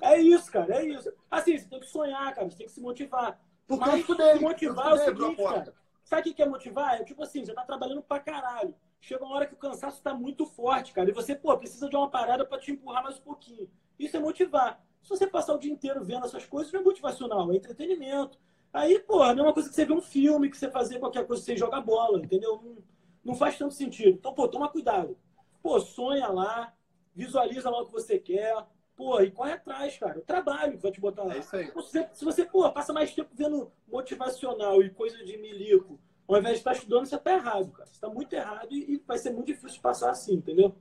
É 0.00 0.16
isso, 0.16 0.50
cara, 0.52 0.76
é 0.76 0.84
isso. 0.84 1.12
Assim, 1.30 1.58
você 1.58 1.66
tem 1.66 1.80
que 1.80 1.86
sonhar, 1.86 2.34
cara, 2.34 2.48
você 2.48 2.56
tem 2.56 2.66
que 2.66 2.72
se 2.72 2.80
motivar. 2.80 3.38
Porque 3.66 3.84
Mas 3.84 3.94
eu 3.94 4.00
estudei, 4.00 4.32
se 4.34 4.40
motivar 4.40 4.90
eu 4.90 4.96
estudei, 4.96 5.08
é 5.08 5.28
o 5.28 5.30
seguinte, 5.30 5.42
cara. 5.42 5.74
Sabe 6.04 6.30
o 6.30 6.34
que 6.34 6.42
é 6.42 6.46
motivar? 6.46 7.00
É 7.00 7.04
tipo 7.04 7.22
assim, 7.22 7.44
você 7.44 7.52
tá 7.52 7.64
trabalhando 7.64 8.02
pra 8.02 8.20
caralho 8.20 8.74
chega 9.00 9.24
uma 9.24 9.34
hora 9.34 9.46
que 9.46 9.54
o 9.54 9.58
cansaço 9.58 9.98
está 9.98 10.14
muito 10.14 10.46
forte, 10.46 10.92
cara. 10.92 11.08
E 11.08 11.12
você, 11.12 11.34
pô, 11.34 11.56
precisa 11.56 11.88
de 11.88 11.96
uma 11.96 12.10
parada 12.10 12.44
para 12.44 12.58
te 12.58 12.70
empurrar 12.72 13.02
mais 13.02 13.18
um 13.18 13.22
pouquinho. 13.22 13.68
Isso 13.98 14.16
é 14.16 14.20
motivar. 14.20 14.82
Se 15.02 15.08
você 15.08 15.26
passar 15.26 15.54
o 15.54 15.58
dia 15.58 15.72
inteiro 15.72 16.04
vendo 16.04 16.26
essas 16.26 16.44
coisas, 16.44 16.72
não 16.72 16.80
é 16.80 16.84
motivacional, 16.84 17.50
é 17.52 17.56
entretenimento. 17.56 18.38
Aí, 18.72 18.98
pô, 18.98 19.24
é 19.24 19.30
a 19.30 19.34
mesma 19.34 19.52
coisa 19.52 19.68
que 19.68 19.74
você 19.74 19.84
ver 19.84 19.94
um 19.94 20.02
filme, 20.02 20.50
que 20.50 20.56
você 20.56 20.70
fazer 20.70 20.98
qualquer 20.98 21.26
coisa, 21.26 21.42
você 21.42 21.56
joga 21.56 21.80
bola, 21.80 22.18
entendeu? 22.18 22.60
Não, 22.62 22.76
não 23.24 23.34
faz 23.34 23.58
tanto 23.58 23.74
sentido. 23.74 24.16
Então, 24.18 24.34
pô, 24.34 24.48
toma 24.48 24.68
cuidado. 24.68 25.16
Pô, 25.62 25.80
sonha 25.80 26.28
lá, 26.28 26.74
visualiza 27.14 27.70
lá 27.70 27.82
o 27.82 27.86
que 27.86 27.92
você 27.92 28.18
quer, 28.18 28.56
pô, 28.96 29.20
e 29.20 29.30
corre 29.30 29.52
atrás, 29.52 29.96
cara. 29.98 30.18
O 30.18 30.22
trabalho 30.22 30.76
que 30.76 30.82
vai 30.82 30.92
te 30.92 31.00
botar 31.00 31.24
lá. 31.24 31.34
É 31.34 31.38
isso 31.38 31.56
aí. 31.56 31.72
Se, 31.82 32.08
se 32.12 32.24
você, 32.24 32.44
pô, 32.44 32.70
passa 32.70 32.92
mais 32.92 33.14
tempo 33.14 33.30
vendo 33.32 33.70
motivacional 33.86 34.82
e 34.82 34.90
coisa 34.90 35.24
de 35.24 35.36
milico 35.36 35.98
ao 36.28 36.38
invés 36.38 36.54
de 36.56 36.58
estar 36.58 36.72
estudando, 36.72 37.06
você 37.06 37.16
está 37.16 37.32
errado, 37.32 37.72
cara. 37.72 37.86
Você 37.86 37.94
está 37.94 38.08
muito 38.08 38.32
errado 38.34 38.70
e, 38.70 39.02
vai 39.06 39.16
ser 39.16 39.30
muito 39.30 39.46
difícil 39.46 39.76
de 39.76 39.80
passar 39.80 40.10
assim, 40.10 40.34
entendeu? 40.34 40.76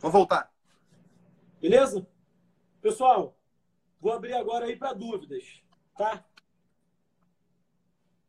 Vamos 0.00 0.12
voltar. 0.12 0.52
Beleza? 1.60 2.04
Pessoal, 2.82 3.38
vou 4.00 4.12
abrir 4.12 4.34
agora 4.34 4.66
aí 4.66 4.76
para 4.76 4.92
dúvidas, 4.92 5.62
tá? 5.96 6.24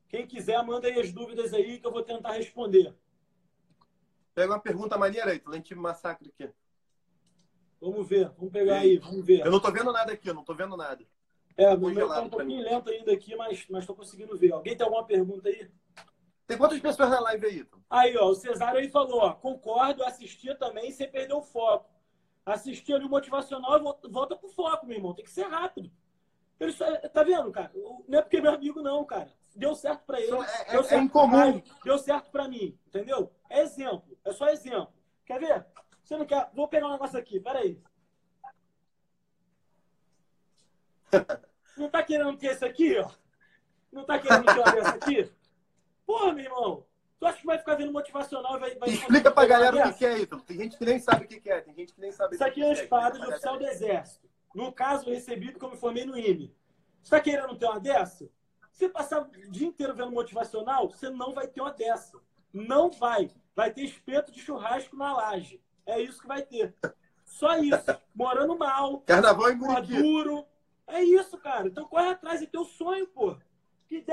Quem 0.08 0.26
quiser, 0.26 0.62
manda 0.64 0.88
aí 0.88 1.00
as 1.00 1.12
dúvidas 1.12 1.54
aí 1.54 1.80
que 1.80 1.86
eu 1.86 1.92
vou 1.92 2.04
tentar 2.04 2.32
responder. 2.32 2.94
Pega 4.34 4.54
uma 4.54 4.60
pergunta 4.60 4.98
maneira 4.98 5.32
aí, 5.32 5.42
Lente 5.46 5.74
Massacre 5.76 6.30
aqui. 6.30 6.52
Vamos 7.82 8.08
ver, 8.08 8.30
vamos 8.38 8.52
pegar 8.52 8.80
aí, 8.80 8.98
vamos 8.98 9.26
ver. 9.26 9.46
Eu 9.46 9.52
não 9.52 9.60
tô 9.60 9.72
vendo 9.72 9.92
nada 9.92 10.14
aqui, 10.14 10.30
eu 10.30 10.34
não 10.34 10.44
tô 10.44 10.54
vendo 10.54 10.76
nada. 10.78 11.06
É, 11.56 11.74
o 11.74 11.80
meu 11.80 12.08
tá 12.08 12.22
um 12.22 12.30
pouquinho 12.30 12.64
lento 12.64 12.90
ainda 12.90 13.12
aqui, 13.12 13.36
mas, 13.36 13.66
mas 13.68 13.86
tô 13.86 13.96
conseguindo 13.96 14.38
ver. 14.38 14.54
Alguém 14.54 14.78
tem 14.78 14.86
alguma 14.86 15.04
pergunta 15.06 15.50
aí? 15.50 15.70
Tem 16.46 16.58
quantas 16.58 16.80
pessoas 16.80 17.10
na 17.10 17.20
live 17.20 17.46
aí? 17.46 17.68
Aí, 17.90 18.16
ó, 18.16 18.30
o 18.30 18.36
Cesário 18.36 18.80
aí 18.80 18.90
falou, 18.90 19.20
ó, 19.20 19.34
concordo, 19.34 20.04
assistir 20.04 20.58
também 20.58 20.92
sem 20.92 21.10
perder 21.10 21.34
o 21.34 21.42
foco. 21.42 21.90
Assistir 22.46 22.94
ali 22.94 23.06
o 23.06 23.10
motivacional 23.10 23.78
e 23.78 23.82
volta, 23.82 24.08
volta 24.08 24.36
pro 24.36 24.48
foco, 24.48 24.86
meu 24.86 24.98
irmão. 24.98 25.14
Tem 25.14 25.26
que 25.26 25.32
ser 25.32 25.48
rápido. 25.48 25.92
Ele 26.60 26.72
só, 26.72 26.86
tá 27.10 27.24
vendo, 27.24 27.52
cara? 27.52 27.72
Não 28.08 28.20
é 28.20 28.22
porque 28.22 28.38
é 28.38 28.42
meu 28.42 28.54
amigo, 28.54 28.82
não, 28.82 29.04
cara. 29.04 29.32
Deu 29.58 29.74
certo 29.74 30.06
para 30.06 30.22
ele. 30.22 30.32
É, 30.32 30.72
deu 30.72 30.82
é, 30.82 30.84
certo 30.84 30.94
é 30.94 30.98
incomum. 31.04 31.64
deu 31.84 31.98
certo 31.98 32.30
para 32.30 32.48
mim, 32.48 32.78
entendeu? 32.88 33.32
É 33.50 33.62
exemplo. 33.62 34.16
É 34.24 34.32
só 34.32 34.48
exemplo. 34.50 34.94
Quer 35.26 35.40
ver? 35.40 35.66
Você 36.04 36.16
não 36.16 36.26
quer? 36.26 36.50
Vou 36.54 36.68
pegar 36.68 36.88
um 36.88 36.92
negócio 36.92 37.18
aqui, 37.18 37.40
peraí. 37.40 37.82
Não 41.76 41.90
tá 41.90 42.04
querendo 42.04 42.38
ter 42.38 42.48
esse 42.48 42.64
aqui, 42.64 42.98
ó? 42.98 43.10
Não 43.92 44.04
tá 44.04 44.20
querendo 44.20 44.46
ter 44.46 44.60
uma 44.60 44.72
dessa 44.72 44.96
aqui? 44.96 45.32
Porra, 46.06 46.34
meu 46.34 46.46
irmão. 46.46 46.86
Tu 47.20 47.26
acha 47.26 47.40
que 47.40 47.46
vai 47.46 47.58
ficar 47.58 47.76
vendo 47.76 47.92
motivacional 47.92 48.58
e 48.58 48.60
vai, 48.60 48.76
vai. 48.76 48.90
Explica 48.90 49.32
pra 49.32 49.46
galera 49.48 49.90
o 49.90 49.94
que 49.94 50.06
é, 50.06 50.20
Ítalo. 50.20 50.42
Tem 50.44 50.58
gente 50.58 50.78
que 50.78 50.86
nem 50.86 51.00
sabe 51.00 51.26
o 51.26 51.28
que 51.28 51.50
é. 51.50 51.62
Tem 51.62 51.74
gente 51.74 51.94
que 51.94 52.00
nem 52.02 52.12
sabe 52.12 52.36
Isso 52.36 52.44
aqui 52.44 52.62
é 52.62 52.66
uma 52.66 52.74
espada 52.74 53.20
de 53.20 53.26
oficial 53.26 53.58
do 53.58 53.66
Exército. 53.66 54.30
No 54.54 54.72
caso, 54.72 55.10
recebido 55.10 55.58
como 55.60 55.76
formei 55.76 56.06
no 56.06 56.18
IME. 56.18 56.56
Você 57.02 57.10
tá 57.10 57.20
querendo 57.20 57.58
ter 57.58 57.66
uma 57.66 57.80
dessa? 57.80 58.30
Se 58.78 58.88
passar 58.88 59.24
o 59.24 59.52
dia 59.52 59.68
inteiro 59.68 59.96
vendo 59.96 60.12
motivacional, 60.12 60.88
você 60.88 61.10
não 61.10 61.34
vai 61.34 61.48
ter 61.48 61.62
uma 61.62 61.72
dessa. 61.72 62.22
Não 62.54 62.92
vai. 62.92 63.32
Vai 63.56 63.74
ter 63.74 63.82
espeto 63.82 64.32
de 64.32 64.40
churrasco 64.40 64.96
na 64.96 65.18
laje. 65.18 65.60
É 65.84 66.00
isso 66.00 66.22
que 66.22 66.28
vai 66.28 66.44
ter. 66.44 66.76
Só 67.26 67.58
isso. 67.58 68.00
Morando 68.14 68.56
mal. 68.56 69.00
Carnaval 69.00 69.50
em 69.50 69.58
duro. 69.82 70.46
É 70.86 71.04
isso, 71.04 71.40
cara. 71.40 71.68
Então 71.68 71.88
corre 71.88 72.10
atrás 72.10 72.40
e 72.40 72.46
teu 72.46 72.64
sonho, 72.64 73.08
pô. 73.08 73.36
Que 73.88 74.06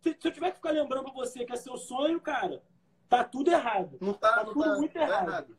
se, 0.00 0.10
eu 0.10 0.30
tiver 0.30 0.50
que 0.50 0.58
ficar 0.58 0.70
lembrando 0.70 1.06
pra 1.06 1.12
você 1.12 1.44
que 1.44 1.52
é 1.52 1.56
seu 1.56 1.76
sonho, 1.76 2.20
cara, 2.20 2.62
tá 3.08 3.24
tudo 3.24 3.50
errado. 3.50 3.98
Não 4.00 4.14
tá, 4.14 4.32
tá 4.32 4.44
não 4.44 4.52
tudo 4.52 4.64
tá, 4.64 4.76
muito 4.76 4.92
tá 4.92 5.02
errado. 5.02 5.28
errado. 5.28 5.58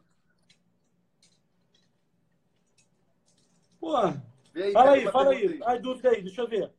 Pô, 3.82 3.92
fala 4.72 4.92
aí, 4.92 5.12
fala 5.12 5.32
aí. 5.32 5.60
Ai, 5.66 5.80
dúvida 5.80 6.10
aí, 6.12 6.22
deixa 6.22 6.42
eu 6.42 6.48
ver. 6.48 6.72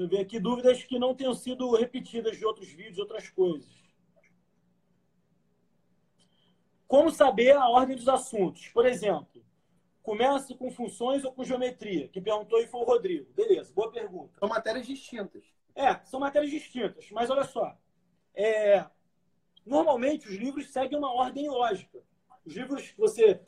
Deixa 0.00 0.14
eu 0.14 0.18
ver 0.18 0.24
aqui 0.24 0.40
dúvidas 0.40 0.82
que 0.82 0.98
não 0.98 1.14
tenham 1.14 1.34
sido 1.34 1.72
repetidas 1.72 2.38
de 2.38 2.46
outros 2.46 2.68
vídeos, 2.70 2.98
outras 2.98 3.28
coisas. 3.28 3.68
Como 6.88 7.10
saber 7.10 7.54
a 7.54 7.68
ordem 7.68 7.96
dos 7.96 8.08
assuntos? 8.08 8.66
Por 8.68 8.86
exemplo, 8.86 9.44
começa 10.02 10.54
com 10.54 10.70
funções 10.70 11.22
ou 11.22 11.32
com 11.32 11.44
geometria? 11.44 12.08
Que 12.08 12.18
perguntou 12.18 12.58
aí 12.58 12.66
foi 12.66 12.80
o 12.80 12.84
Rodrigo. 12.84 13.30
Beleza, 13.34 13.74
boa 13.74 13.92
pergunta. 13.92 14.38
São 14.38 14.48
matérias 14.48 14.86
distintas. 14.86 15.44
É, 15.74 15.94
são 16.06 16.18
matérias 16.18 16.50
distintas. 16.50 17.10
Mas 17.10 17.28
olha 17.28 17.44
só. 17.44 17.76
É... 18.34 18.86
Normalmente 19.66 20.28
os 20.28 20.34
livros 20.34 20.70
seguem 20.72 20.96
uma 20.96 21.12
ordem 21.12 21.46
lógica. 21.46 22.02
Os 22.46 22.56
livros 22.56 22.90
que 22.90 22.98
você 22.98 23.38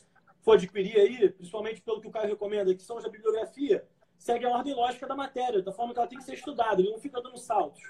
for 0.43 0.53
adquirir 0.53 0.99
aí, 0.99 1.31
principalmente 1.31 1.81
pelo 1.81 1.99
que 1.99 2.09
o 2.09 2.11
Caio 2.11 2.29
recomenda, 2.29 2.75
que 2.75 2.83
são 2.83 3.01
da 3.01 3.09
bibliografia, 3.09 3.88
segue 4.23 4.47
a 4.47 4.51
ordem 4.51 4.73
lógica 4.73 5.05
da 5.05 5.17
matéria, 5.17 5.61
da 5.61 5.73
forma 5.73 5.93
que 5.93 5.99
ela 5.99 6.09
tem 6.09 6.19
que 6.19 6.25
ser 6.25 6.35
estudada, 6.35 6.81
ele 6.81 6.93
não 6.93 6.99
fica 7.01 7.21
dando 7.21 7.37
saltos. 7.37 7.83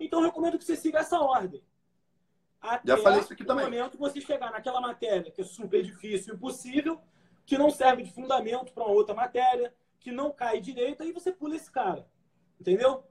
Então, 0.00 0.20
eu 0.20 0.26
recomendo 0.26 0.58
que 0.58 0.64
você 0.64 0.76
siga 0.76 1.00
essa 1.00 1.20
ordem. 1.20 1.62
Até 2.58 2.96
Já 2.96 3.02
falei 3.02 3.20
isso 3.20 3.32
aqui 3.34 3.44
também. 3.44 3.66
momento 3.66 3.92
que 3.92 3.98
você 3.98 4.18
chegar 4.18 4.50
naquela 4.50 4.80
matéria 4.80 5.30
que 5.30 5.42
é 5.42 5.44
super 5.44 5.82
difícil, 5.82 6.34
impossível, 6.34 6.98
que 7.44 7.58
não 7.58 7.70
serve 7.70 8.02
de 8.02 8.10
fundamento 8.10 8.72
para 8.72 8.84
uma 8.84 8.94
outra 8.94 9.14
matéria, 9.14 9.74
que 10.00 10.10
não 10.10 10.32
cai 10.32 10.58
direito, 10.58 11.02
aí 11.02 11.12
você 11.12 11.30
pula 11.30 11.54
esse 11.54 11.70
cara. 11.70 12.08
Entendeu? 12.58 13.04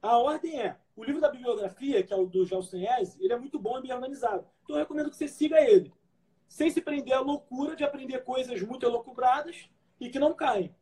A 0.00 0.16
ordem 0.16 0.58
é, 0.58 0.78
o 0.96 1.04
livro 1.04 1.20
da 1.20 1.28
bibliografia, 1.28 2.02
que 2.02 2.14
é 2.14 2.16
o 2.16 2.24
do 2.24 2.46
Gelson 2.46 2.78
Eze, 2.78 3.22
ele 3.22 3.34
é 3.34 3.38
muito 3.38 3.58
bom 3.58 3.78
e 3.78 3.82
bem 3.82 3.92
organizado. 3.92 4.46
Então 4.64 4.76
eu 4.76 4.80
recomendo 4.80 5.10
que 5.10 5.16
você 5.16 5.28
siga 5.28 5.60
ele. 5.60 5.92
Sem 6.48 6.70
se 6.70 6.80
prender 6.80 7.12
à 7.12 7.20
loucura 7.20 7.76
de 7.76 7.84
aprender 7.84 8.24
coisas 8.24 8.62
muito 8.62 8.86
elocubradas 8.86 9.68
e 10.00 10.08
que 10.08 10.18
não 10.18 10.32
caem 10.32 10.74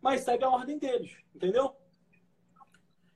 mas 0.00 0.22
segue 0.22 0.44
a 0.44 0.50
ordem 0.50 0.78
deles, 0.78 1.16
entendeu? 1.34 1.76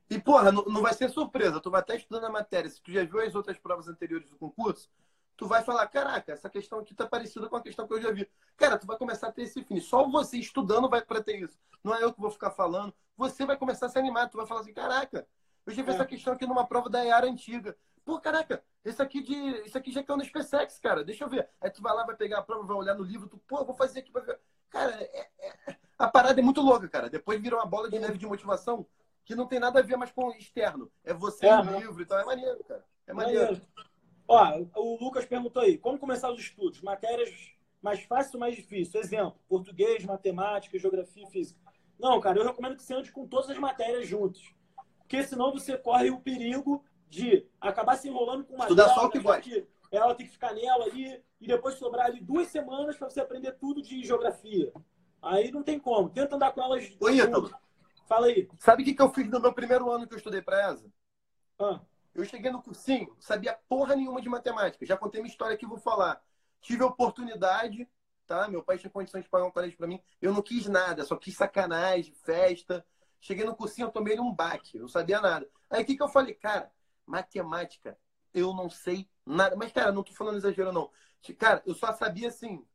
E, 0.09 0.19
porra, 0.19 0.51
não, 0.51 0.65
não 0.65 0.81
vai 0.81 0.93
ser 0.93 1.09
surpresa. 1.09 1.61
Tu 1.61 1.71
vai 1.71 1.79
estar 1.79 1.95
estudando 1.95 2.25
a 2.25 2.29
matéria. 2.29 2.69
Se 2.69 2.81
tu 2.81 2.91
já 2.91 3.01
viu 3.05 3.21
as 3.21 3.33
outras 3.33 3.57
provas 3.57 3.87
anteriores 3.87 4.29
do 4.29 4.35
concurso, 4.35 4.89
tu 5.37 5.47
vai 5.47 5.63
falar, 5.63 5.87
caraca, 5.87 6.33
essa 6.33 6.49
questão 6.49 6.79
aqui 6.79 6.93
tá 6.93 7.07
parecida 7.07 7.47
com 7.47 7.55
a 7.55 7.61
questão 7.61 7.87
que 7.87 7.93
eu 7.93 8.01
já 8.01 8.11
vi. 8.11 8.29
Cara, 8.57 8.77
tu 8.77 8.85
vai 8.85 8.97
começar 8.97 9.27
a 9.27 9.31
ter 9.31 9.43
esse 9.43 9.63
fim. 9.63 9.79
Só 9.79 10.05
você 10.09 10.37
estudando 10.37 10.89
vai 10.89 11.01
para 11.01 11.23
ter 11.23 11.39
isso. 11.41 11.57
Não 11.81 11.95
é 11.95 12.03
eu 12.03 12.13
que 12.13 12.19
vou 12.19 12.29
ficar 12.29 12.51
falando. 12.51 12.93
Você 13.15 13.45
vai 13.45 13.55
começar 13.55 13.85
a 13.85 13.89
se 13.89 13.97
animar. 13.97 14.29
Tu 14.29 14.35
vai 14.35 14.45
falar 14.45 14.59
assim, 14.59 14.73
caraca, 14.73 15.25
eu 15.65 15.73
já 15.73 15.81
vi 15.81 15.91
é. 15.91 15.93
essa 15.93 16.05
questão 16.05 16.33
aqui 16.33 16.45
numa 16.45 16.67
prova 16.67 16.89
da 16.89 17.05
EAR 17.05 17.23
antiga. 17.23 17.77
Pô, 18.03 18.19
caraca, 18.19 18.61
isso 18.83 19.01
aqui, 19.01 19.21
de, 19.21 19.33
isso 19.65 19.77
aqui 19.77 19.91
já 19.93 20.03
caiu 20.03 20.17
no 20.17 20.25
SpaceX, 20.25 20.77
cara. 20.79 21.05
Deixa 21.05 21.23
eu 21.23 21.29
ver. 21.29 21.47
Aí 21.61 21.69
tu 21.69 21.81
vai 21.81 21.93
lá, 21.93 22.05
vai 22.05 22.17
pegar 22.17 22.39
a 22.39 22.43
prova, 22.43 22.65
vai 22.65 22.75
olhar 22.75 22.95
no 22.95 23.03
livro, 23.03 23.29
tu, 23.29 23.37
pô, 23.47 23.63
vou 23.63 23.75
fazer 23.75 23.99
aqui 23.99 24.11
pra 24.11 24.21
ver. 24.21 24.39
Cara, 24.71 24.95
é, 24.99 25.29
é, 25.39 25.75
a 25.99 26.07
parada 26.07 26.39
é 26.39 26.43
muito 26.43 26.61
louca, 26.61 26.87
cara. 26.87 27.09
Depois 27.09 27.39
vira 27.39 27.55
uma 27.55 27.65
bola 27.65 27.89
de 27.89 27.99
neve 27.99 28.17
de 28.17 28.25
motivação 28.25 28.87
que 29.23 29.35
não 29.35 29.45
tem 29.45 29.59
nada 29.59 29.79
a 29.79 29.83
ver 29.83 29.97
mais 29.97 30.11
com 30.11 30.25
o 30.25 30.33
externo. 30.33 30.91
É 31.03 31.13
você 31.13 31.45
é, 31.45 31.61
no 31.61 31.77
livro, 31.77 32.01
então 32.01 32.17
é 32.17 32.25
maneiro, 32.25 32.63
cara. 32.63 32.83
É 33.05 33.13
maneiro. 33.13 33.43
maneiro. 33.43 33.67
Ó, 34.27 34.81
o 34.81 35.03
Lucas 35.03 35.25
perguntou 35.25 35.61
aí, 35.61 35.77
como 35.77 35.99
começar 35.99 36.31
os 36.31 36.39
estudos? 36.39 36.81
Matérias 36.81 37.29
mais 37.81 38.01
fáceis 38.03 38.33
ou 38.33 38.39
mais 38.39 38.55
difíceis? 38.55 39.05
Exemplo, 39.05 39.37
português, 39.47 40.03
matemática, 40.05 40.79
geografia 40.79 41.23
e 41.23 41.31
física. 41.31 41.59
Não, 41.99 42.19
cara, 42.19 42.39
eu 42.39 42.45
recomendo 42.45 42.77
que 42.77 42.83
você 42.83 42.93
ande 42.93 43.11
com 43.11 43.27
todas 43.27 43.49
as 43.49 43.57
matérias 43.57 44.07
juntas. 44.07 44.41
Porque 44.99 45.21
senão 45.23 45.51
você 45.51 45.77
corre 45.77 46.09
o 46.09 46.21
perigo 46.21 46.83
de 47.09 47.45
acabar 47.59 47.97
se 47.97 48.07
enrolando 48.07 48.45
com 48.45 48.55
uma 48.55 48.63
Estudar 48.63 48.89
só 48.89 49.05
o 49.05 49.09
que 49.09 49.19
gosta. 49.19 49.41
Que 49.41 49.67
ela 49.91 50.15
tem 50.15 50.25
que 50.25 50.31
ficar 50.31 50.53
nela 50.53 50.85
ali 50.85 51.21
e 51.41 51.47
depois 51.47 51.75
sobrar 51.75 52.05
ali 52.05 52.21
duas 52.21 52.47
semanas 52.47 52.95
para 52.95 53.09
você 53.09 53.19
aprender 53.19 53.53
tudo 53.53 53.81
de 53.81 54.03
geografia. 54.05 54.71
Aí 55.21 55.51
não 55.51 55.63
tem 55.63 55.79
como. 55.79 56.09
Tenta 56.09 56.35
andar 56.35 56.51
com 56.51 56.61
elas. 56.61 56.95
Oi, 56.99 57.17
Ítalo. 57.17 57.51
Fala 58.07 58.27
aí. 58.27 58.47
Sabe 58.59 58.83
o 58.83 58.85
que, 58.85 58.93
que 58.93 59.01
eu 59.01 59.11
fiz 59.11 59.27
no 59.27 59.39
meu 59.39 59.51
primeiro 59.51 59.89
ano 59.91 60.07
que 60.07 60.13
eu 60.13 60.17
estudei 60.17 60.41
para 60.41 60.71
ESA? 60.71 60.91
Ah. 61.59 61.81
Eu 62.13 62.25
cheguei 62.25 62.51
no 62.51 62.61
cursinho, 62.61 63.15
sabia 63.19 63.57
porra 63.69 63.95
nenhuma 63.95 64.21
de 64.21 64.27
matemática. 64.27 64.85
Já 64.85 64.97
contei 64.97 65.21
minha 65.21 65.31
história 65.31 65.55
aqui, 65.55 65.65
vou 65.65 65.77
falar. 65.77 66.21
Tive 66.59 66.83
a 66.83 66.87
oportunidade, 66.87 67.87
tá? 68.27 68.47
Meu 68.49 68.61
pai 68.61 68.77
tinha 68.77 68.89
condições 68.89 69.23
de 69.23 69.29
pagar 69.29 69.45
um 69.45 69.51
colégio 69.51 69.77
para 69.77 69.87
mim. 69.87 69.99
Eu 70.21 70.33
não 70.33 70.41
quis 70.41 70.67
nada, 70.67 71.05
só 71.05 71.15
quis 71.15 71.35
sacanagem, 71.35 72.13
festa. 72.13 72.85
Cheguei 73.19 73.45
no 73.45 73.55
cursinho, 73.55 73.87
eu 73.87 73.91
tomei 73.91 74.19
um 74.19 74.33
baque, 74.33 74.75
eu 74.77 74.81
não 74.81 74.89
sabia 74.89 75.21
nada. 75.21 75.47
Aí 75.69 75.83
o 75.83 75.85
que, 75.85 75.95
que 75.95 76.03
eu 76.03 76.09
falei? 76.09 76.33
Cara, 76.33 76.69
matemática, 77.05 77.97
eu 78.33 78.53
não 78.53 78.69
sei 78.69 79.09
nada. 79.25 79.55
Mas, 79.55 79.71
cara, 79.71 79.91
não 79.91 80.03
tô 80.03 80.11
falando 80.13 80.37
exagero, 80.37 80.73
não. 80.73 80.91
Cara, 81.37 81.61
eu 81.65 81.73
só 81.73 81.93
sabia, 81.93 82.27
assim, 82.29 82.65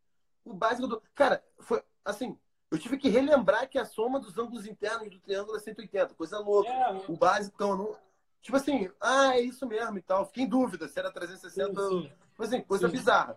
o 0.45 0.55
básico 0.55 0.87
do... 0.87 1.03
Cara, 1.15 1.45
foi 1.59 1.83
assim, 2.05 2.39
eu 2.71 2.79
tive 2.79 2.97
que 2.97 3.09
relembrar 3.09 3.69
que 3.69 3.79
a 3.79 3.85
soma 3.85 4.19
dos 4.19 4.37
ângulos 4.39 4.67
internos 4.67 5.11
do 5.11 5.19
triângulo 5.21 5.57
é 5.57 5.61
180, 5.61 6.15
coisa 6.15 6.39
louca. 6.39 6.69
É. 6.69 7.05
O 7.09 7.17
básico, 7.17 7.55
então, 7.55 7.77
não... 7.77 7.97
tipo 8.43 8.57
assim, 8.57 8.91
ah, 9.01 9.37
é 9.37 9.41
isso 9.41 9.67
mesmo 9.67 9.99
e 9.99 10.03
tal. 10.03 10.27
Fiquei 10.27 10.45
em 10.45 10.49
dúvida 10.49 10.89
se 10.89 10.99
era 10.99 11.11
360, 11.11 11.81
sim, 11.81 11.89
sim. 11.89 12.13
Tipo 12.31 12.43
assim, 12.43 12.61
coisa 12.63 12.89
sim. 12.89 12.93
bizarra. 12.93 13.37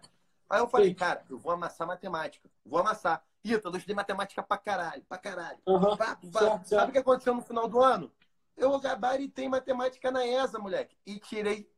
Aí 0.50 0.60
eu 0.60 0.67
falei, 0.67 0.93
cara, 0.95 1.24
eu 1.30 1.38
vou 1.38 1.52
amassar 1.52 1.88
matemática, 1.88 2.50
vou 2.65 2.80
amassar. 2.80 3.24
Ita, 3.43 3.69
eu 3.69 3.76
estudei 3.76 3.95
matemática 3.95 4.41
pra 4.41 4.58
caralho, 4.58 5.04
pra 5.08 5.17
caralho. 5.17 5.60
Uhum. 5.65 5.95
Pá, 5.95 6.17
pá. 6.34 6.39
Certo, 6.39 6.67
Sabe 6.67 6.89
o 6.89 6.91
que 6.91 6.98
aconteceu 6.98 7.34
no 7.34 7.41
final 7.41 7.67
do 7.67 7.82
ano? 7.82 8.12
Eu 8.58 8.78
gabaritei 8.80 9.48
matemática 9.48 10.12
na 10.12 10.26
ESA, 10.26 10.60
moleque, 10.60 10.98
e 11.06 11.17
tirei 11.19 11.69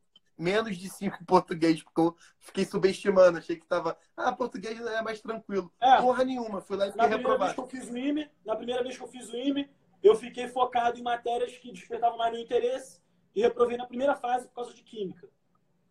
menos 0.42 0.78
de 0.78 0.90
5 0.90 1.18
em 1.22 1.26
português, 1.26 1.84
porque 1.84 2.02
eu 2.02 2.16
fiquei 2.40 2.66
subestimando, 2.66 3.38
achei 3.38 3.56
que 3.56 3.66
tava. 3.66 3.98
Ah, 4.18 4.32
português 4.32 4.80
é 4.80 5.02
mais 5.02 5.22
tranquilo. 5.22 5.72
É, 5.80 6.02
Porra 6.02 6.24
nenhuma, 6.24 6.62
fui 6.62 6.76
lá 6.76 6.88
e 6.88 6.92
fiquei 6.92 7.08
na 7.08 7.14
primeira 7.14 7.38
Vez 7.38 7.54
que 7.54 7.60
eu 7.60 7.68
fiz 7.68 7.90
o 7.90 7.98
IME, 7.98 8.30
na 8.46 8.56
primeira 8.56 8.84
vez 8.84 8.98
que 8.98 9.04
eu 9.04 9.08
fiz 9.08 9.30
o 9.30 9.38
IME, 9.38 9.70
eu 10.04 10.16
fiquei 10.16 10.48
focado 10.48 11.00
em 11.00 11.04
matérias 11.04 11.56
que 11.58 11.72
despertavam 11.72 12.18
mais 12.18 12.32
meu 12.34 12.42
interesse 12.42 13.00
e 13.36 13.42
reprovei 13.42 13.78
na 13.78 13.86
primeira 13.86 14.16
fase 14.16 14.48
por 14.48 14.56
causa 14.56 14.74
de 14.74 14.82
química. 14.84 15.30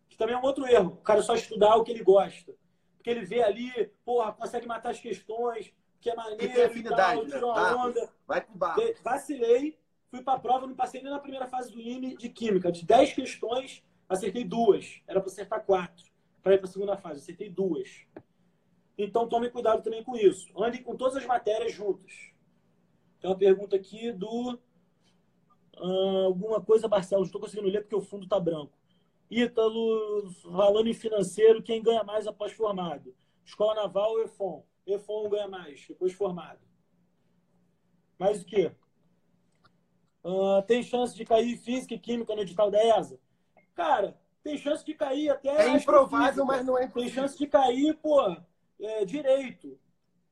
Que 0.09 0.17
também 0.17 0.35
é 0.35 0.37
um 0.37 0.43
outro 0.43 0.67
erro. 0.67 0.91
O 0.93 1.03
cara 1.03 1.21
só 1.21 1.33
estudar 1.33 1.75
o 1.75 1.83
que 1.83 1.91
ele 1.91 2.03
gosta. 2.03 2.53
Porque 2.97 3.09
ele 3.09 3.25
vê 3.25 3.41
ali, 3.41 3.71
porra, 4.05 4.33
consegue 4.33 4.67
matar 4.67 4.91
as 4.91 4.99
questões, 4.99 5.73
que 5.99 6.09
é 6.09 6.15
maneiro, 6.15 6.37
que 6.37 6.49
tem 6.49 6.63
afinidade, 6.65 7.31
tal, 7.31 7.55
né? 7.55 7.73
onda. 7.73 8.09
Vai 8.27 8.41
pro 8.41 8.55
bar. 8.55 8.75
Vacilei, 9.03 9.79
fui 10.09 10.21
pra 10.21 10.37
prova, 10.37 10.67
não 10.67 10.75
passei 10.75 11.01
nem 11.01 11.11
na 11.11 11.19
primeira 11.19 11.47
fase 11.47 11.71
do 11.71 11.79
IME 11.79 12.15
de 12.17 12.29
química. 12.29 12.71
De 12.71 12.85
10 12.85 13.13
questões, 13.13 13.83
Acertei 14.11 14.43
duas. 14.43 15.01
Era 15.07 15.21
para 15.21 15.31
acertar 15.31 15.65
quatro. 15.65 16.05
Para 16.43 16.55
ir 16.55 16.57
para 16.57 16.67
a 16.67 16.71
segunda 16.71 16.97
fase. 16.97 17.21
Acertei 17.21 17.49
duas. 17.49 18.05
Então 18.97 19.27
tome 19.27 19.49
cuidado 19.49 19.81
também 19.81 20.03
com 20.03 20.17
isso. 20.17 20.51
Ande 20.61 20.79
com 20.79 20.97
todas 20.97 21.15
as 21.15 21.25
matérias 21.25 21.73
juntas. 21.73 22.11
Tem 23.21 23.29
uma 23.29 23.37
pergunta 23.37 23.75
aqui 23.75 24.11
do. 24.11 24.59
Uh, 25.77 26.25
alguma 26.25 26.59
coisa, 26.61 26.89
Barcelos. 26.89 27.27
Estou 27.27 27.39
conseguindo 27.39 27.69
ler 27.69 27.81
porque 27.81 27.95
o 27.95 28.01
fundo 28.01 28.25
está 28.25 28.37
branco. 28.37 28.77
Ítalo, 29.29 30.29
falando 30.41 30.87
em 30.87 30.93
financeiro, 30.93 31.63
quem 31.63 31.81
ganha 31.81 32.03
mais 32.03 32.27
após 32.27 32.51
formado? 32.51 33.15
Escola 33.45 33.75
Naval 33.75 34.11
ou 34.11 34.23
EFON? 34.23 34.65
EFON 34.85 35.29
ganha 35.29 35.47
mais, 35.47 35.85
depois 35.87 36.11
formado. 36.11 36.59
Mais 38.19 38.41
o 38.41 38.45
quê? 38.45 38.73
Uh, 40.21 40.61
tem 40.67 40.83
chance 40.83 41.15
de 41.15 41.23
cair 41.23 41.55
física 41.55 41.93
e 41.93 41.99
química 41.99 42.35
no 42.35 42.41
edital 42.41 42.69
da 42.69 42.83
ESA? 42.99 43.17
Cara, 43.73 44.17
tem 44.43 44.57
chance 44.57 44.85
de 44.85 44.93
cair 44.93 45.29
até. 45.29 45.49
É 45.49 45.69
improvável, 45.69 46.45
mas 46.45 46.65
não 46.65 46.77
é 46.77 46.85
impossível. 46.85 47.13
Tem 47.13 47.23
chance 47.23 47.37
de 47.37 47.47
cair, 47.47 47.95
pô, 47.95 48.35
é, 48.79 49.05
direito. 49.05 49.79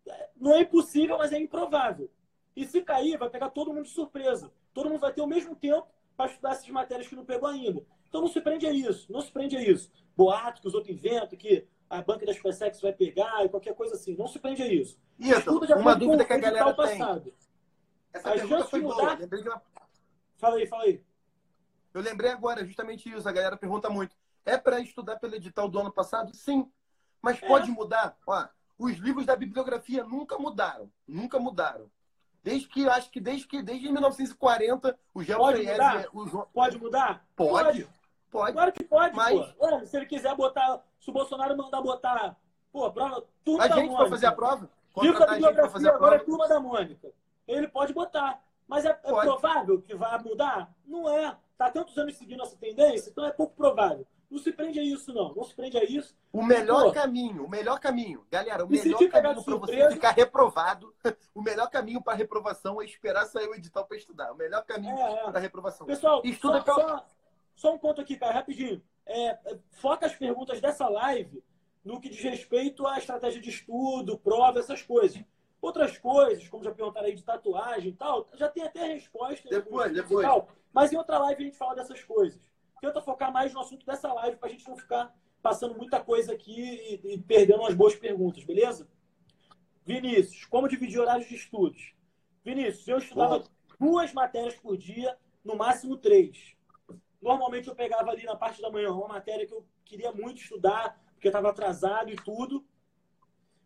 É, 0.07 0.29
não 0.35 0.53
é 0.53 0.61
impossível, 0.61 1.17
mas 1.17 1.31
é 1.31 1.39
improvável. 1.39 2.09
E 2.55 2.65
se 2.65 2.81
cair, 2.81 3.17
vai 3.17 3.29
pegar 3.29 3.49
todo 3.49 3.73
mundo 3.73 3.85
de 3.85 3.91
surpresa. 3.91 4.51
Todo 4.73 4.89
mundo 4.89 4.99
vai 4.99 5.13
ter 5.13 5.21
o 5.21 5.27
mesmo 5.27 5.55
tempo 5.55 5.87
para 6.17 6.29
estudar 6.29 6.51
essas 6.51 6.67
matérias 6.69 7.07
que 7.07 7.15
não 7.15 7.25
pegou 7.25 7.47
ainda. 7.47 7.81
Então 8.07 8.21
não 8.21 8.27
se 8.27 8.41
prende 8.41 8.65
a 8.65 8.71
isso. 8.73 9.11
Não 9.11 9.21
se 9.21 9.31
prende 9.31 9.55
a 9.55 9.61
isso. 9.61 9.91
Boato 10.17 10.61
que 10.61 10.67
os 10.67 10.73
outros 10.73 10.93
inventam, 10.93 11.37
que 11.37 11.65
a 11.89 12.01
banca 12.01 12.25
das 12.25 12.37
PSEX 12.37 12.81
vai 12.81 12.91
pegar 12.91 13.45
e 13.45 13.49
qualquer 13.49 13.73
coisa 13.73 13.95
assim. 13.95 14.15
Não 14.15 14.27
se 14.27 14.39
prende 14.39 14.61
a 14.61 14.67
isso. 14.67 14.99
Isso, 15.17 15.49
uma 15.77 15.95
dúvida 15.95 16.25
que 16.25 16.33
a 16.33 16.37
galera 16.37 16.73
passado. 16.73 17.23
tem. 17.23 17.33
Essa 18.11 18.29
a 18.29 18.33
pergunta 18.33 18.65
foi 18.65 18.81
mudar... 18.81 19.19
Lembrei 19.19 19.43
uma... 19.43 19.61
Fala 20.37 20.55
aí, 20.55 20.67
fala 20.67 20.83
aí. 20.83 21.01
Eu 21.93 22.01
lembrei 22.01 22.31
agora 22.31 22.65
justamente 22.65 23.09
isso. 23.09 23.27
A 23.27 23.31
galera 23.31 23.57
pergunta 23.57 23.89
muito. 23.89 24.15
É 24.45 24.57
para 24.57 24.79
estudar 24.79 25.17
pelo 25.17 25.35
edital 25.35 25.67
do 25.67 25.79
ano 25.79 25.91
passado? 25.91 26.33
Sim. 26.35 26.69
Mas 27.21 27.41
é. 27.41 27.47
pode 27.47 27.69
mudar? 27.71 28.17
Ó, 28.25 28.47
os 28.77 28.97
livros 28.97 29.25
da 29.25 29.35
bibliografia 29.35 30.03
nunca 30.03 30.37
mudaram. 30.37 30.89
Nunca 31.07 31.39
mudaram. 31.39 31.89
Desde 32.43 32.67
que, 32.67 32.87
acho 32.87 33.09
que 33.11 33.19
desde 33.19 33.45
que 33.45 33.61
desde 33.61 33.91
1940, 33.91 34.97
o 35.13 35.23
Gel 35.23 35.37
pode 35.37 35.63
mudar? 35.63 36.05
O... 36.13 36.45
Pode 36.45 36.77
mudar? 36.77 37.25
Pode. 37.35 37.83
pode. 37.83 37.99
Pode. 38.31 38.53
Claro 38.53 38.71
que 38.71 38.83
pode, 38.83 39.15
mas... 39.15 39.51
pô. 39.53 39.85
se 39.85 39.97
ele 39.97 40.05
quiser 40.05 40.35
botar, 40.35 40.81
se 40.99 41.09
o 41.09 41.13
Bolsonaro 41.13 41.57
mandar 41.57 41.81
botar, 41.81 42.37
pô, 42.71 42.89
prova, 42.91 43.25
turma 43.43 43.63
a 43.63 43.67
da 43.67 43.75
gente 43.75 43.91
vai 43.91 44.09
fazer 44.09 44.27
a 44.27 44.31
prova? 44.31 44.69
Livro 45.01 45.19
da 45.19 45.27
bibliografia 45.27 45.89
agora 45.91 46.15
é 46.15 46.19
turma 46.19 46.47
da 46.47 46.59
Mônica. 46.59 47.11
Ele 47.47 47.67
pode 47.67 47.93
botar. 47.93 48.41
Mas 48.67 48.85
é, 48.85 48.89
é 48.89 48.93
provável 48.93 49.81
que 49.81 49.95
vai 49.95 50.19
mudar? 50.19 50.71
Não 50.85 51.09
é. 51.09 51.35
Tá 51.59 51.69
tantos 51.69 51.97
anos 51.97 52.15
seguindo 52.15 52.41
essa 52.41 52.55
tendência, 52.55 53.09
então 53.09 53.25
é 53.25 53.33
pouco 53.33 53.53
provável. 53.53 54.07
Não 54.31 54.39
se 54.39 54.49
prende 54.49 54.79
a 54.79 54.83
isso, 54.83 55.13
não. 55.13 55.35
Não 55.35 55.43
se 55.43 55.53
prende 55.53 55.77
a 55.77 55.83
isso. 55.83 56.15
O 56.31 56.41
melhor 56.41 56.85
Pô, 56.85 56.91
caminho, 56.93 57.43
o 57.43 57.49
melhor 57.49 57.81
caminho, 57.81 58.25
galera, 58.31 58.63
o 58.63 58.69
melhor 58.69 58.97
caminho 59.09 59.11
para 59.11 59.57
você 59.57 59.91
ficar 59.91 60.11
reprovado, 60.11 60.95
o 61.35 61.41
melhor 61.41 61.69
caminho 61.69 62.01
para 62.01 62.15
reprovação 62.15 62.81
é 62.81 62.85
esperar 62.85 63.25
sair 63.25 63.49
o 63.49 63.55
edital 63.55 63.85
para 63.85 63.97
estudar. 63.97 64.31
O 64.31 64.37
melhor 64.37 64.63
caminho 64.63 64.97
é, 64.97 65.11
é. 65.11 65.23
para 65.25 65.39
reprovação. 65.41 65.85
Pessoal, 65.85 66.21
Estuda 66.23 66.63
só, 66.65 66.75
só, 66.75 67.05
só, 67.57 67.73
um 67.73 67.77
ponto 67.77 67.99
aqui, 67.99 68.15
cara, 68.15 68.35
rapidinho. 68.35 68.81
É, 69.05 69.37
foca 69.71 70.05
as 70.05 70.15
perguntas 70.15 70.61
dessa 70.61 70.87
live 70.87 71.43
no 71.83 71.99
que 71.99 72.07
diz 72.07 72.23
respeito 72.23 72.87
à 72.87 72.99
estratégia 72.99 73.41
de 73.41 73.49
estudo, 73.49 74.17
prova, 74.17 74.59
essas 74.59 74.81
coisas. 74.81 75.21
Outras 75.61 75.97
coisas, 75.97 76.47
como 76.47 76.63
já 76.63 76.71
perguntaram 76.71 77.07
aí 77.07 77.15
de 77.15 77.23
tatuagem 77.23 77.89
e 77.89 77.95
tal, 77.95 78.29
já 78.33 78.47
tem 78.47 78.63
até 78.63 78.85
resposta. 78.93 79.49
Depois, 79.49 79.93
depois. 79.93 80.25
Tal, 80.25 80.47
mas 80.71 80.91
em 80.93 80.97
outra 80.97 81.17
live 81.19 81.41
a 81.41 81.45
gente 81.45 81.57
fala 81.57 81.75
dessas 81.75 82.01
coisas 82.03 82.39
tenta 82.79 83.01
focar 83.01 83.31
mais 83.31 83.53
no 83.53 83.59
assunto 83.59 83.85
dessa 83.85 84.11
live 84.13 84.37
para 84.37 84.49
a 84.49 84.51
gente 84.51 84.67
não 84.67 84.75
ficar 84.75 85.13
passando 85.41 85.75
muita 85.75 85.99
coisa 85.99 86.33
aqui 86.33 86.61
e, 87.03 87.13
e 87.13 87.17
perdendo 87.21 87.61
umas 87.61 87.73
boas 87.73 87.95
perguntas, 87.95 88.43
beleza? 88.43 88.87
Vinícius, 89.85 90.45
como 90.45 90.67
dividir 90.67 90.99
horários 90.99 91.27
de 91.27 91.35
estudos? 91.35 91.93
Vinícius, 92.43 92.87
eu 92.87 92.97
estudava 92.97 93.43
duas 93.79 94.13
matérias 94.13 94.55
por 94.55 94.77
dia, 94.77 95.17
no 95.43 95.55
máximo 95.55 95.97
três. 95.97 96.55
Normalmente 97.21 97.67
eu 97.67 97.75
pegava 97.75 98.11
ali 98.11 98.23
na 98.23 98.35
parte 98.35 98.61
da 98.61 98.69
manhã 98.69 98.91
uma 98.91 99.07
matéria 99.07 99.45
que 99.45 99.53
eu 99.53 99.65
queria 99.85 100.11
muito 100.11 100.41
estudar, 100.41 101.01
porque 101.13 101.27
estava 101.27 101.49
atrasado 101.49 102.09
e 102.09 102.15
tudo, 102.15 102.65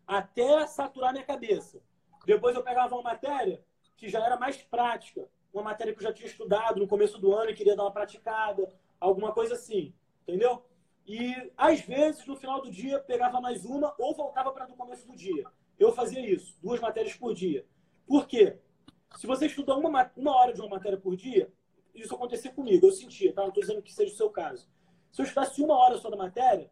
até 0.06 0.66
saturar 0.66 1.12
minha 1.12 1.24
cabeça. 1.24 1.80
Depois 2.26 2.56
eu 2.56 2.62
pegava 2.62 2.94
uma 2.94 3.02
matéria 3.02 3.64
que 3.96 4.08
já 4.08 4.24
era 4.24 4.36
mais 4.36 4.56
prática, 4.56 5.28
uma 5.52 5.62
matéria 5.62 5.92
que 5.92 6.00
eu 6.00 6.04
já 6.04 6.12
tinha 6.12 6.26
estudado 6.26 6.80
no 6.80 6.88
começo 6.88 7.18
do 7.18 7.32
ano 7.34 7.50
e 7.50 7.54
queria 7.54 7.76
dar 7.76 7.84
uma 7.84 7.92
praticada, 7.92 8.72
alguma 8.98 9.32
coisa 9.32 9.54
assim, 9.54 9.94
entendeu? 10.22 10.64
E 11.06 11.52
às 11.56 11.80
vezes 11.80 12.26
no 12.26 12.36
final 12.36 12.62
do 12.62 12.70
dia 12.70 12.98
pegava 12.98 13.40
mais 13.40 13.64
uma 13.64 13.94
ou 13.98 14.14
voltava 14.14 14.52
para 14.52 14.66
do 14.66 14.74
começo 14.74 15.06
do 15.06 15.14
dia. 15.14 15.44
Eu 15.78 15.92
fazia 15.92 16.20
isso, 16.20 16.56
duas 16.62 16.80
matérias 16.80 17.14
por 17.14 17.34
dia. 17.34 17.66
Por 18.06 18.26
quê? 18.26 18.58
Se 19.16 19.26
você 19.26 19.46
estuda 19.46 19.76
uma, 19.76 20.10
uma 20.16 20.36
hora 20.36 20.52
de 20.52 20.60
uma 20.60 20.70
matéria 20.70 20.98
por 20.98 21.14
dia, 21.14 21.52
isso 21.94 22.14
acontecia 22.14 22.52
comigo, 22.52 22.86
eu 22.86 22.92
sentia, 22.92 23.32
tá? 23.32 23.42
Não 23.42 23.48
estou 23.48 23.62
dizendo 23.62 23.82
que 23.82 23.92
seja 23.92 24.12
o 24.12 24.16
seu 24.16 24.30
caso. 24.30 24.68
Se 25.12 25.20
eu 25.20 25.24
estudasse 25.24 25.62
uma 25.62 25.76
hora 25.76 25.96
só 25.98 26.10
da 26.10 26.16
matéria, 26.16 26.70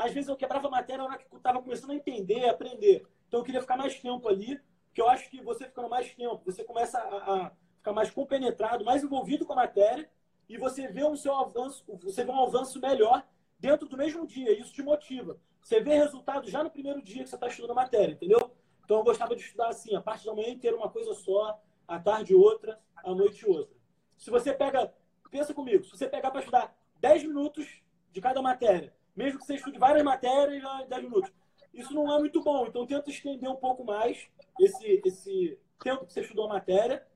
às 0.00 0.12
vezes 0.12 0.28
eu 0.28 0.36
quebrava 0.36 0.66
a 0.68 0.70
matéria 0.70 1.02
na 1.02 1.10
hora 1.10 1.18
que 1.18 1.26
eu 1.30 1.36
estava 1.36 1.62
começando 1.62 1.90
a 1.90 1.94
entender, 1.94 2.46
a 2.46 2.52
aprender. 2.52 3.06
Então 3.28 3.40
eu 3.40 3.44
queria 3.44 3.60
ficar 3.60 3.76
mais 3.76 4.00
tempo 4.00 4.28
ali, 4.28 4.60
porque 4.86 5.00
eu 5.00 5.08
acho 5.08 5.30
que 5.30 5.42
você 5.42 5.66
ficando 5.66 5.88
mais 5.88 6.12
tempo, 6.14 6.40
você 6.44 6.64
começa 6.64 6.98
a, 6.98 7.46
a 7.46 7.52
ficar 7.76 7.92
mais 7.92 8.10
compenetrado, 8.10 8.84
mais 8.84 9.04
envolvido 9.04 9.44
com 9.44 9.52
a 9.52 9.56
matéria, 9.56 10.10
e 10.48 10.56
você 10.56 10.88
vê 10.88 11.04
um 11.04 11.14
seu 11.14 11.34
avanço, 11.34 11.84
você 12.02 12.24
vê 12.24 12.30
um 12.30 12.42
avanço 12.42 12.80
melhor 12.80 13.24
dentro 13.58 13.86
do 13.86 13.96
mesmo 13.96 14.26
dia. 14.26 14.58
Isso 14.58 14.72
te 14.72 14.82
motiva. 14.82 15.38
Você 15.62 15.80
vê 15.80 15.94
resultado 15.94 16.48
já 16.48 16.64
no 16.64 16.70
primeiro 16.70 17.02
dia 17.02 17.22
que 17.22 17.28
você 17.28 17.36
está 17.36 17.46
estudando 17.46 17.72
a 17.72 17.74
matéria, 17.74 18.12
entendeu? 18.12 18.50
Então 18.84 18.98
eu 18.98 19.04
gostava 19.04 19.36
de 19.36 19.42
estudar 19.42 19.68
assim, 19.68 19.94
a 19.94 20.00
parte 20.00 20.26
da 20.26 20.34
manhã 20.34 20.48
inteira 20.48 20.76
uma 20.76 20.88
coisa 20.88 21.14
só, 21.14 21.60
à 21.86 22.00
tarde 22.00 22.34
outra, 22.34 22.80
à 22.96 23.14
noite 23.14 23.48
outra. 23.48 23.76
Se 24.16 24.30
você 24.30 24.52
pega, 24.52 24.92
pensa 25.30 25.54
comigo, 25.54 25.84
se 25.84 25.90
você 25.90 26.08
pegar 26.08 26.30
para 26.30 26.40
estudar 26.40 26.76
10 26.96 27.24
minutos 27.24 27.82
de 28.10 28.20
cada 28.20 28.42
matéria, 28.42 28.92
mesmo 29.22 29.38
que 29.38 29.46
você 29.46 29.54
estude 29.54 29.78
várias 29.78 30.02
matérias 30.02 30.62
em 30.82 30.88
10 30.88 31.02
minutos, 31.02 31.32
isso 31.72 31.94
não 31.94 32.12
é 32.12 32.18
muito 32.18 32.42
bom. 32.42 32.66
Então 32.66 32.86
tenta 32.86 33.10
estender 33.10 33.48
um 33.48 33.56
pouco 33.56 33.84
mais 33.84 34.28
esse, 34.58 35.00
esse 35.04 35.58
tempo 35.82 36.06
que 36.06 36.12
você 36.12 36.20
estudou 36.20 36.46
a 36.46 36.54
matéria 36.54 37.06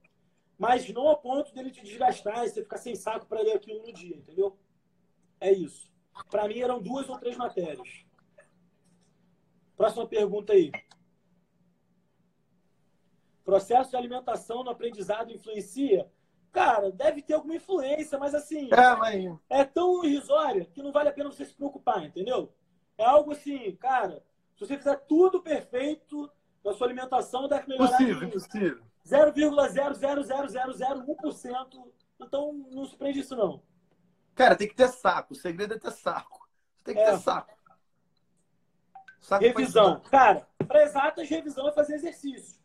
mas 0.59 0.89
não 0.91 1.09
a 1.09 1.17
ponto 1.17 1.53
dele 1.53 1.71
te 1.71 1.83
desgastar 1.83 2.45
e 2.45 2.49
você 2.49 2.63
ficar 2.63 2.79
sem 2.79 2.95
saco 2.95 3.27
para 3.27 3.43
ler 3.43 3.53
aquilo 3.53 3.83
no 3.83 3.93
dia, 3.93 4.17
entendeu? 4.17 4.57
É 5.41 5.53
isso. 5.53 5.93
Para 6.31 6.47
mim 6.47 6.61
eram 6.61 6.81
duas 6.81 7.09
ou 7.09 7.19
três 7.19 7.37
matérias. 7.37 8.05
Próxima 9.77 10.07
pergunta 10.07 10.53
aí. 10.53 10.71
Processo 13.45 13.91
de 13.91 13.97
alimentação 13.97 14.63
no 14.63 14.71
aprendizado 14.71 15.33
influencia? 15.33 16.11
Cara, 16.55 16.91
deve 16.93 17.21
ter 17.21 17.35
alguma 17.35 17.57
influência, 17.57 18.17
mas 18.17 18.33
assim. 18.33 18.71
É, 18.73 18.97
mas... 18.97 19.37
é 19.51 19.65
tão 19.65 20.05
irrisória 20.05 20.65
que 20.65 20.81
não 20.81 20.93
vale 20.93 21.09
a 21.09 21.13
pena 21.13 21.29
você 21.29 21.45
se 21.45 21.53
preocupar, 21.53 22.05
entendeu? 22.05 22.55
É 22.97 23.05
algo 23.05 23.33
assim, 23.33 23.75
cara, 23.75 24.23
se 24.55 24.65
você 24.65 24.79
fizer 24.79 24.95
tudo 25.09 25.43
perfeito 25.43 26.31
na 26.65 26.73
sua 26.73 26.87
alimentação, 26.87 27.49
deve 27.49 27.67
melhorar. 27.67 27.91
Possível, 27.91 28.31
possível. 28.31 28.85
0,00001%. 29.05 31.93
Então, 32.21 32.53
não 32.71 32.87
se 32.87 32.97
prende 32.97 33.19
isso, 33.19 33.35
não. 33.35 33.61
Cara, 34.37 34.55
tem 34.55 34.69
que 34.69 34.77
ter 34.77 34.91
saco. 34.91 35.33
O 35.33 35.37
segredo 35.37 35.75
é 35.75 35.79
ter 35.79 35.91
saco. 35.91 36.49
Tem 36.85 36.95
que 36.95 37.01
é. 37.01 37.11
ter 37.11 37.19
saco. 37.19 37.53
saco 39.21 39.43
revisão. 39.43 40.01
Cara, 40.09 40.47
para 40.69 40.85
exatas, 40.85 41.29
revisão 41.29 41.69
é 41.69 41.73
fazer 41.73 41.95
exercício. 41.95 42.63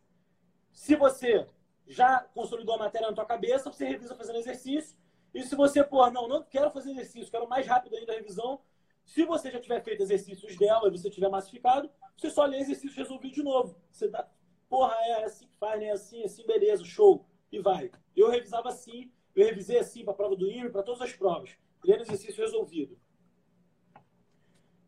Se 0.72 0.96
você 0.96 1.48
já 1.90 2.22
consolidou 2.34 2.76
a 2.76 2.78
matéria 2.78 3.08
na 3.10 3.14
tua 3.14 3.26
cabeça, 3.26 3.72
você 3.72 3.86
revisa 3.86 4.16
fazendo 4.16 4.40
exercício. 4.40 4.96
E 5.34 5.44
se 5.44 5.56
você, 5.56 5.84
pô, 5.84 6.10
não, 6.10 6.28
não 6.28 6.44
quero 6.44 6.72
fazer 6.72 6.92
exercício, 6.92 7.32
quero 7.32 7.50
mais 7.50 7.68
rápido 7.68 7.96
ainda 7.96 8.14
a 8.14 8.16
revisão. 8.16 8.62
Se 9.04 9.26
você 9.26 9.50
já 9.50 9.60
tiver 9.60 9.84
feito 9.84 10.04
exercícios 10.04 10.56
dela 10.56 10.88
e 10.88 10.92
você 10.92 11.10
tiver 11.10 11.30
massificado, 11.30 11.90
você 12.16 12.30
só 12.30 12.46
lê 12.46 12.60
exercício 12.60 12.96
resolvido 12.96 13.34
de 13.34 13.44
novo. 13.44 13.76
Você 13.92 14.08
dá, 14.08 14.30
Porra, 14.70 14.94
é 15.08 15.24
assim 15.24 15.48
que 15.48 15.58
faz, 15.58 15.80
né? 15.82 15.90
Assim, 15.92 16.24
assim, 16.24 16.46
beleza, 16.46 16.86
show. 16.86 17.26
E 17.52 17.60
vai. 17.60 17.90
Eu 18.16 18.30
revisava 18.30 18.70
assim, 18.70 19.12
eu 19.36 19.44
revisei 19.44 19.80
assim 19.80 20.04
para 20.04 20.14
a 20.14 20.16
prova 20.16 20.36
do 20.36 20.48
IME, 20.48 20.70
para 20.70 20.84
todas 20.84 21.02
as 21.02 21.12
provas. 21.12 21.58
Treino 21.82 22.04
exercício 22.04 22.44
resolvido. 22.44 23.00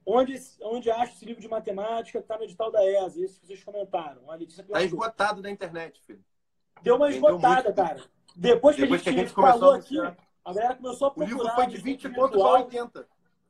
Onde, 0.05 0.35
onde 0.61 0.91
acha 0.91 1.13
esse 1.13 1.25
livro 1.25 1.41
de 1.41 1.47
matemática 1.47 2.19
que 2.19 2.23
está 2.23 2.37
no 2.37 2.43
edital 2.43 2.71
da 2.71 2.85
ESA? 2.85 3.19
Isso 3.19 3.39
que 3.39 3.47
vocês 3.47 3.63
comentaram. 3.63 4.21
Está 4.43 4.83
esgotado 4.83 5.41
na 5.41 5.49
internet, 5.49 5.99
filho. 6.01 6.23
Deu 6.81 6.95
uma 6.95 7.09
esgotada, 7.09 7.63
muito... 7.63 7.75
cara. 7.75 8.01
Depois 8.35 8.75
que 8.75 8.81
Depois 8.81 9.01
a 9.01 9.03
gente, 9.03 9.15
que 9.15 9.19
a 9.19 9.23
gente 9.23 9.33
falou 9.33 9.71
aqui, 9.71 9.99
a 9.99 10.53
galera 10.53 10.75
começou 10.75 11.07
a 11.07 11.11
procurar. 11.11 11.35
O 11.35 11.43
livro 11.43 11.55
foi 11.55 11.67
de 11.67 11.77
20 11.77 12.09
pontos 12.09 12.41
a 12.41 12.51
80. 12.53 13.07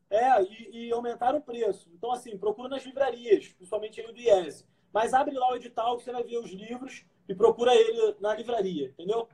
É, 0.09 0.43
e, 0.43 0.87
e, 0.87 0.91
aumentaram 0.91 1.39
o 1.39 1.41
preço. 1.41 1.89
Então, 1.93 2.11
assim, 2.11 2.37
procura 2.37 2.67
nas 2.67 2.83
livrarias, 2.85 3.47
principalmente 3.53 4.01
aí 4.01 4.07
do 4.07 4.19
IES. 4.19 4.67
Mas 4.91 5.13
abre 5.13 5.33
lá 5.33 5.51
o 5.51 5.55
edital 5.55 5.97
que 5.97 6.03
você 6.03 6.11
vai 6.11 6.23
ver 6.23 6.37
os 6.37 6.51
livros 6.51 7.05
e 7.29 7.33
procura 7.33 7.73
ele 7.73 8.17
na 8.19 8.35
livraria, 8.35 8.89
entendeu? 8.89 9.29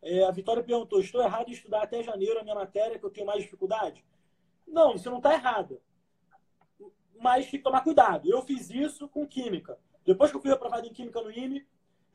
É, 0.00 0.24
a 0.24 0.30
Vitória 0.30 0.62
perguntou: 0.62 1.00
estou 1.00 1.22
errado 1.22 1.48
em 1.48 1.52
estudar 1.52 1.82
até 1.82 2.02
janeiro 2.02 2.40
a 2.40 2.42
minha 2.42 2.54
matéria, 2.54 2.98
que 2.98 3.04
eu 3.04 3.10
tenho 3.10 3.26
mais 3.26 3.42
dificuldade? 3.42 4.02
Não, 4.66 4.92
você 4.92 5.10
não 5.10 5.18
está 5.18 5.34
errado. 5.34 5.80
mas 7.20 7.50
tem 7.50 7.60
que 7.60 7.64
tomar 7.64 7.82
cuidado. 7.82 8.30
Eu 8.30 8.40
fiz 8.40 8.70
isso 8.70 9.06
com 9.08 9.26
química. 9.26 9.78
Depois 10.04 10.30
que 10.30 10.36
eu 10.36 10.40
fui 10.40 10.50
reprovado 10.50 10.86
em 10.86 10.92
química 10.92 11.20
no 11.20 11.30
IME, 11.30 11.66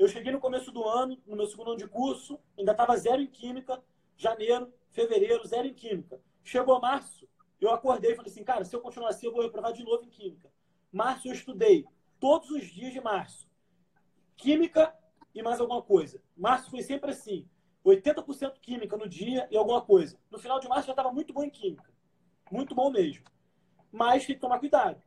eu 0.01 0.07
cheguei 0.07 0.31
no 0.31 0.39
começo 0.39 0.71
do 0.71 0.83
ano, 0.83 1.15
no 1.27 1.35
meu 1.35 1.45
segundo 1.45 1.69
ano 1.69 1.77
de 1.77 1.87
curso, 1.87 2.39
ainda 2.57 2.71
estava 2.71 2.97
zero 2.97 3.21
em 3.21 3.27
química, 3.27 3.79
janeiro, 4.17 4.73
fevereiro, 4.89 5.47
zero 5.47 5.67
em 5.67 5.75
química. 5.75 6.19
Chegou 6.43 6.81
março, 6.81 7.29
eu 7.59 7.69
acordei 7.69 8.13
e 8.13 8.15
falei 8.15 8.31
assim, 8.31 8.43
cara, 8.43 8.65
se 8.65 8.75
eu 8.75 8.81
continuar 8.81 9.09
assim, 9.09 9.27
eu 9.27 9.31
vou 9.31 9.43
reprovar 9.43 9.71
de 9.73 9.83
novo 9.83 10.03
em 10.03 10.09
química. 10.09 10.51
Março 10.91 11.27
eu 11.27 11.33
estudei 11.33 11.85
todos 12.19 12.49
os 12.49 12.65
dias 12.65 12.91
de 12.91 12.99
março. 12.99 13.47
Química 14.35 14.91
e 15.35 15.43
mais 15.43 15.59
alguma 15.59 15.83
coisa. 15.83 16.19
Março 16.35 16.71
foi 16.71 16.81
sempre 16.81 17.11
assim. 17.11 17.47
80% 17.85 18.53
química 18.59 18.97
no 18.97 19.07
dia 19.07 19.47
e 19.51 19.55
alguma 19.55 19.83
coisa. 19.83 20.17
No 20.31 20.39
final 20.39 20.59
de 20.59 20.67
março 20.67 20.87
já 20.87 20.93
estava 20.93 21.11
muito 21.11 21.31
bom 21.31 21.43
em 21.43 21.49
química. 21.51 21.93
Muito 22.51 22.73
bom 22.73 22.89
mesmo. 22.89 23.23
Mas 23.91 24.25
tem 24.25 24.33
que 24.33 24.41
tomar 24.41 24.57
cuidado. 24.57 24.99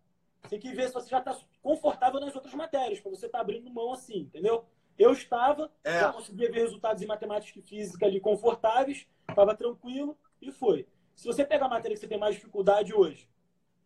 Tem 0.48 0.60
que 0.60 0.72
ver 0.72 0.86
se 0.86 0.94
você 0.94 1.08
já 1.08 1.18
está 1.18 1.36
confortável 1.60 2.20
nas 2.20 2.34
outras 2.34 2.54
matérias, 2.54 3.00
para 3.00 3.10
você 3.10 3.26
estar 3.26 3.38
tá 3.38 3.42
abrindo 3.42 3.68
mão 3.72 3.92
assim, 3.92 4.18
entendeu? 4.18 4.64
Eu 4.98 5.12
estava, 5.12 5.72
é. 5.82 6.00
já 6.00 6.12
conseguia 6.12 6.50
ver 6.50 6.60
resultados 6.60 7.02
em 7.02 7.06
matemática 7.06 7.58
e 7.58 7.62
física 7.62 8.06
ali 8.06 8.20
confortáveis, 8.20 9.06
estava 9.28 9.54
tranquilo 9.56 10.16
e 10.40 10.52
foi. 10.52 10.86
Se 11.14 11.26
você 11.26 11.44
pegar 11.44 11.66
a 11.66 11.68
matéria 11.68 11.94
que 11.94 12.00
você 12.00 12.08
tem 12.08 12.18
mais 12.18 12.34
dificuldade 12.34 12.94
hoje, 12.94 13.28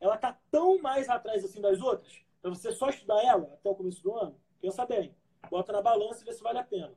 ela 0.01 0.15
está 0.15 0.39
tão 0.51 0.81
mais 0.81 1.09
atrás 1.09 1.45
assim 1.45 1.61
das 1.61 1.81
outras, 1.81 2.23
para 2.41 2.51
você 2.51 2.73
só 2.73 2.89
estudar 2.89 3.23
ela 3.25 3.45
até 3.55 3.69
o 3.69 3.75
começo 3.75 4.03
do 4.03 4.15
ano, 4.15 4.41
pensa 4.61 4.87
bem. 4.87 5.15
Bota 5.51 5.73
na 5.73 5.81
balança 5.81 6.23
e 6.23 6.25
vê 6.25 6.33
se 6.33 6.43
vale 6.43 6.59
a 6.59 6.65
pena. 6.65 6.95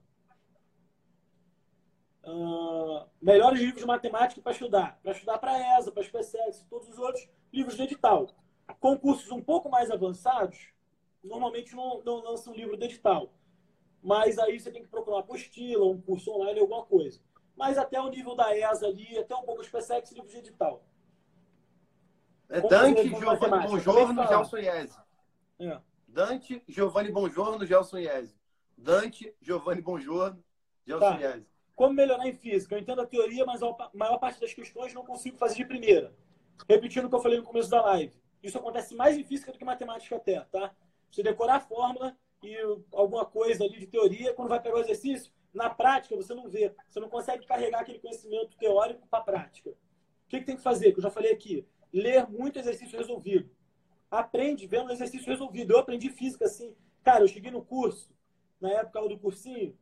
Uh, 2.24 3.08
melhores 3.22 3.60
livros 3.60 3.82
de 3.82 3.88
matemática 3.88 4.42
para 4.42 4.52
estudar. 4.52 5.00
Para 5.02 5.12
estudar 5.12 5.38
para 5.40 5.52
a 5.52 5.80
ESA, 5.80 5.92
para 5.92 6.02
a 6.02 6.06
SpaceX 6.06 6.62
e 6.62 6.66
todos 6.66 6.90
os 6.90 6.98
outros 6.98 7.28
livros 7.52 7.76
de 7.76 7.84
edital. 7.84 8.28
Concursos 8.80 9.30
um 9.32 9.42
pouco 9.42 9.70
mais 9.70 9.90
avançados, 9.92 10.70
normalmente 11.24 11.76
não, 11.76 12.02
não 12.04 12.24
lançam 12.24 12.54
livro 12.54 12.78
de 12.78 12.86
edital. 12.86 13.32
Mas 14.02 14.40
aí 14.40 14.60
você 14.60 14.72
tem 14.72 14.82
que 14.82 14.90
procurar 14.90 15.18
uma 15.18 15.22
apostila, 15.22 15.86
um 15.86 16.02
curso 16.02 16.32
online, 16.32 16.60
alguma 16.60 16.84
coisa. 16.84 17.22
Mas 17.56 17.78
até 17.78 18.02
o 18.02 18.10
nível 18.10 18.36
da 18.36 18.58
ESA 18.58 18.88
ali, 18.88 19.18
até 19.18 19.36
um 19.36 19.44
pouco 19.44 19.64
SpaceX, 19.64 20.12
livro 20.12 20.30
de 20.30 20.38
edital. 20.38 20.84
É 22.50 22.60
Dante, 22.62 23.08
Giovanni 23.08 23.68
Bongiorno, 23.68 24.28
Gelson 24.28 24.58
Iese. 24.58 25.00
É. 25.60 25.80
Dante, 26.08 26.64
Giovanni 26.68 27.12
Bongiorno, 27.12 27.66
Gelson 27.66 28.00
Iese. 28.00 28.36
Dante, 28.78 29.36
Giovanni 29.42 29.82
Bongiorno, 29.82 30.44
Gelson 30.86 31.12
tá. 31.12 31.20
Iese. 31.20 31.48
Como 31.76 31.94
melhorar 31.94 32.28
em 32.28 32.34
física? 32.34 32.76
Eu 32.76 32.80
entendo 32.80 33.02
a 33.02 33.06
teoria, 33.06 33.46
mas 33.46 33.64
a 33.64 33.90
maior 33.94 34.18
parte 34.18 34.40
das 34.40 34.54
questões 34.54 34.94
não 34.94 35.06
consigo 35.06 35.38
fazer 35.38 35.56
de 35.56 35.66
primeira. 35.66 36.14
Repetindo 36.68 37.06
o 37.06 37.10
que 37.10 37.16
eu 37.16 37.22
falei 37.22 37.38
no 37.38 37.44
começo 37.44 37.70
da 37.70 37.82
live. 37.82 38.14
Isso 38.44 38.58
acontece 38.58 38.94
mais 38.96 39.18
em 39.18 39.24
física 39.24 39.52
do 39.52 39.58
que 39.58 39.64
em 39.64 39.68
matemática 39.68 40.16
até, 40.16 40.42
tá? 40.52 40.76
Você 41.10 41.24
decorar 41.24 41.56
a 41.56 41.60
fórmula 41.60 42.18
e 42.44 42.58
alguma 42.92 43.26
coisa 43.26 43.64
ali 43.64 43.80
de 43.80 43.88
teoria, 43.88 44.34
quando 44.34 44.50
vai 44.50 44.62
pegar 44.62 44.78
o 44.78 44.82
exercício, 44.82 45.32
na 45.54 45.70
prática 45.70 46.16
você 46.16 46.34
não 46.34 46.50
vê. 46.50 46.74
Você 46.90 47.00
não 47.00 47.10
consegue 47.10 47.46
carregar 47.46 47.82
aquele 47.82 48.00
conhecimento 48.00 48.58
teórico 48.58 49.08
para 49.08 49.20
a 49.20 49.24
prática. 49.24 49.70
O 49.70 49.76
que, 50.28 50.40
que 50.40 50.46
tem 50.46 50.56
que 50.56 50.64
fazer? 50.64 50.92
Que 50.92 51.00
eu 51.00 51.04
já 51.04 51.12
falei 51.12 51.32
aqui. 51.32 51.66
Ler 51.94 52.28
muito 52.30 52.58
exercício 52.58 52.98
resolvido. 52.98 53.50
Aprende 54.10 54.66
vendo 54.66 54.92
exercício 54.92 55.28
resolvido. 55.28 55.74
Eu 55.74 55.80
aprendi 55.80 56.10
física 56.10 56.46
assim. 56.46 56.76
Cara, 57.04 57.24
eu 57.24 57.28
cheguei 57.28 57.52
no 57.52 57.64
curso, 57.64 58.12
na 58.60 58.70
época 58.70 59.08
do 59.08 59.18
cursinho, 59.18 59.76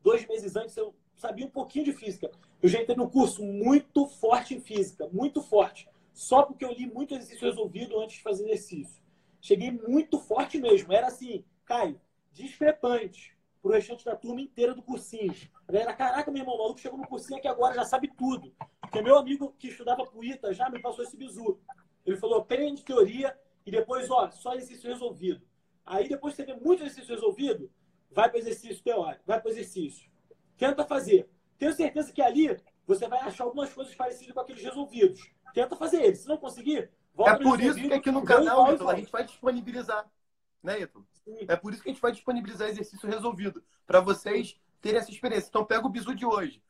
dois 0.00 0.26
meses 0.26 0.54
antes 0.54 0.76
eu 0.76 0.94
sabia 1.16 1.46
um 1.46 1.50
pouquinho 1.50 1.84
de 1.84 1.92
física. 1.92 2.30
Eu 2.62 2.68
já 2.68 2.80
entrei 2.80 2.96
no 2.96 3.10
curso 3.10 3.42
muito 3.42 4.06
forte 4.06 4.54
em 4.54 4.60
física, 4.60 5.08
muito 5.12 5.42
forte. 5.42 5.88
Só 6.12 6.42
porque 6.42 6.64
eu 6.64 6.72
li 6.72 6.86
muito 6.86 7.14
exercício 7.14 7.46
resolvido 7.46 7.98
antes 8.00 8.16
de 8.16 8.22
fazer 8.22 8.44
exercício. 8.44 9.02
Cheguei 9.40 9.70
muito 9.70 10.18
forte 10.18 10.58
mesmo. 10.58 10.92
Era 10.92 11.08
assim, 11.08 11.44
Caio, 11.66 12.00
discrepante 12.32 13.36
pro 13.60 13.72
restante 13.72 14.04
da 14.04 14.14
turma 14.14 14.40
inteira 14.40 14.72
do 14.72 14.82
cursinho. 14.82 15.34
A 15.66 15.72
galera, 15.72 15.92
caraca, 15.92 16.30
meu 16.30 16.40
irmão, 16.40 16.54
o 16.54 16.58
maluco 16.58 16.78
chegou 16.78 16.96
no 16.96 17.06
cursinho 17.06 17.38
aqui 17.38 17.48
agora, 17.48 17.74
já 17.74 17.84
sabe 17.84 18.08
tudo. 18.16 18.54
Porque 18.80 19.02
meu 19.02 19.18
amigo 19.18 19.52
que 19.58 19.68
estudava 19.68 20.06
pro 20.06 20.22
ITA 20.22 20.54
já 20.54 20.70
me 20.70 20.80
passou 20.80 21.04
esse 21.04 21.16
bizu. 21.16 21.58
Ele 22.04 22.16
falou, 22.16 22.38
aprende 22.38 22.84
teoria 22.84 23.36
e 23.66 23.70
depois, 23.70 24.08
ó, 24.08 24.30
só 24.30 24.54
exercício 24.54 24.88
resolvido. 24.88 25.44
Aí 25.84 26.08
depois 26.08 26.34
que 26.34 26.42
você 26.42 26.52
vê 26.52 26.58
muito 26.58 26.84
exercício 26.84 27.14
resolvido, 27.14 27.70
vai 28.10 28.30
para 28.30 28.38
exercício 28.38 28.82
teórico, 28.82 29.24
vai 29.26 29.40
para 29.40 29.50
exercício. 29.50 30.08
Tenta 30.56 30.84
fazer. 30.84 31.28
Tenho 31.58 31.72
certeza 31.72 32.12
que 32.12 32.22
ali 32.22 32.56
você 32.86 33.08
vai 33.08 33.18
achar 33.20 33.44
algumas 33.44 33.72
coisas 33.74 33.94
parecidas 33.94 34.32
com 34.32 34.40
aqueles 34.40 34.62
resolvidos. 34.62 35.20
Tenta 35.52 35.74
fazer 35.74 36.02
eles. 36.02 36.20
Se 36.20 36.28
não 36.28 36.36
conseguir, 36.36 36.90
volta 37.12 37.32
É 37.32 37.38
por 37.42 37.60
isso 37.60 37.74
que 37.74 37.92
aqui 37.92 38.10
no 38.12 38.24
canal, 38.24 38.72
Ítalo, 38.72 38.90
a 38.90 38.94
gente 38.94 39.10
vai 39.10 39.24
disponibilizar. 39.24 40.08
Né, 40.62 40.82
Ítalo? 40.82 41.06
É 41.48 41.56
por 41.56 41.72
isso 41.72 41.82
que 41.82 41.88
a 41.88 41.92
gente 41.92 42.02
vai 42.02 42.12
disponibilizar 42.12 42.68
exercício 42.68 43.08
resolvido. 43.08 43.62
Para 43.86 44.00
vocês 44.00 44.60
terem 44.80 45.00
essa 45.00 45.10
experiência. 45.10 45.48
Então 45.48 45.64
pega 45.64 45.86
o 45.86 45.90
bisu 45.90 46.14
de 46.14 46.24
hoje. 46.24 46.62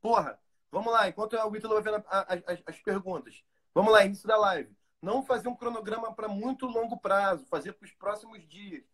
Porra, 0.00 0.38
vamos 0.70 0.92
lá. 0.92 1.08
Enquanto 1.08 1.34
o 1.34 1.56
Ítalo 1.56 1.74
vai 1.74 1.82
vendo 1.82 2.04
as, 2.08 2.62
as 2.66 2.80
perguntas. 2.80 3.42
Vamos 3.74 3.92
lá, 3.92 4.04
início 4.04 4.28
da 4.28 4.36
live. 4.36 4.74
Não 5.02 5.22
fazer 5.22 5.48
um 5.48 5.56
cronograma 5.56 6.14
para 6.14 6.28
muito 6.28 6.66
longo 6.66 6.98
prazo. 6.98 7.46
Fazer 7.46 7.72
para 7.72 7.86
os 7.86 7.92
próximos 7.92 8.46
dias. 8.46 8.84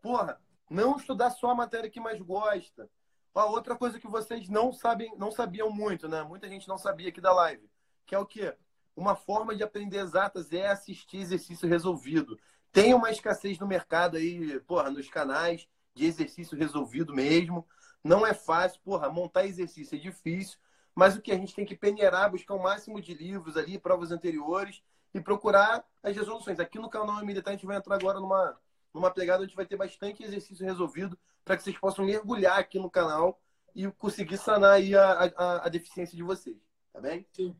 Porra, 0.00 0.40
não 0.68 0.96
estudar 0.96 1.30
só 1.30 1.50
a 1.50 1.54
matéria 1.54 1.90
que 1.90 2.00
mais 2.00 2.20
gosta. 2.20 2.88
A 3.34 3.44
outra 3.44 3.76
coisa 3.76 4.00
que 4.00 4.08
vocês 4.08 4.48
não 4.48 4.72
sabem, 4.72 5.14
não 5.18 5.30
sabiam 5.30 5.70
muito, 5.70 6.08
né? 6.08 6.22
Muita 6.22 6.48
gente 6.48 6.66
não 6.66 6.78
sabia 6.78 7.10
aqui 7.10 7.20
da 7.20 7.34
live, 7.34 7.68
que 8.06 8.14
é 8.14 8.18
o 8.18 8.24
quê? 8.24 8.56
Uma 8.96 9.14
forma 9.14 9.54
de 9.54 9.62
aprender 9.62 9.98
exatas 9.98 10.50
é 10.52 10.68
assistir 10.68 11.18
exercício 11.18 11.68
resolvido. 11.68 12.38
Tem 12.76 12.92
uma 12.92 13.10
escassez 13.10 13.58
no 13.58 13.66
mercado 13.66 14.18
aí, 14.18 14.60
porra, 14.60 14.90
nos 14.90 15.08
canais 15.08 15.66
de 15.94 16.04
exercício 16.04 16.58
resolvido 16.58 17.14
mesmo. 17.14 17.66
Não 18.04 18.26
é 18.26 18.34
fácil, 18.34 18.78
porra, 18.84 19.08
montar 19.08 19.46
exercício 19.46 19.96
é 19.96 19.98
difícil, 19.98 20.58
mas 20.94 21.16
o 21.16 21.22
que 21.22 21.32
a 21.32 21.36
gente 21.36 21.54
tem 21.54 21.64
que 21.64 21.74
peneirar, 21.74 22.30
buscar 22.30 22.54
o 22.54 22.62
máximo 22.62 23.00
de 23.00 23.14
livros 23.14 23.56
ali, 23.56 23.78
provas 23.78 24.12
anteriores 24.12 24.82
e 25.14 25.22
procurar 25.22 25.86
as 26.02 26.14
resoluções. 26.14 26.60
Aqui 26.60 26.78
no 26.78 26.90
canal 26.90 27.24
Militar 27.24 27.52
a 27.52 27.54
gente 27.54 27.64
vai 27.64 27.78
entrar 27.78 27.94
agora 27.94 28.20
numa, 28.20 28.60
numa 28.92 29.10
pegada 29.10 29.42
onde 29.42 29.56
vai 29.56 29.64
ter 29.64 29.78
bastante 29.78 30.22
exercício 30.22 30.66
resolvido 30.66 31.18
para 31.46 31.56
que 31.56 31.62
vocês 31.62 31.78
possam 31.78 32.04
mergulhar 32.04 32.58
aqui 32.58 32.78
no 32.78 32.90
canal 32.90 33.40
e 33.74 33.90
conseguir 33.92 34.36
sanar 34.36 34.72
aí 34.72 34.94
a, 34.94 35.32
a, 35.34 35.64
a 35.64 35.68
deficiência 35.70 36.14
de 36.14 36.22
vocês. 36.22 36.58
Tá 36.92 37.00
bem? 37.00 37.26
Sim. 37.32 37.56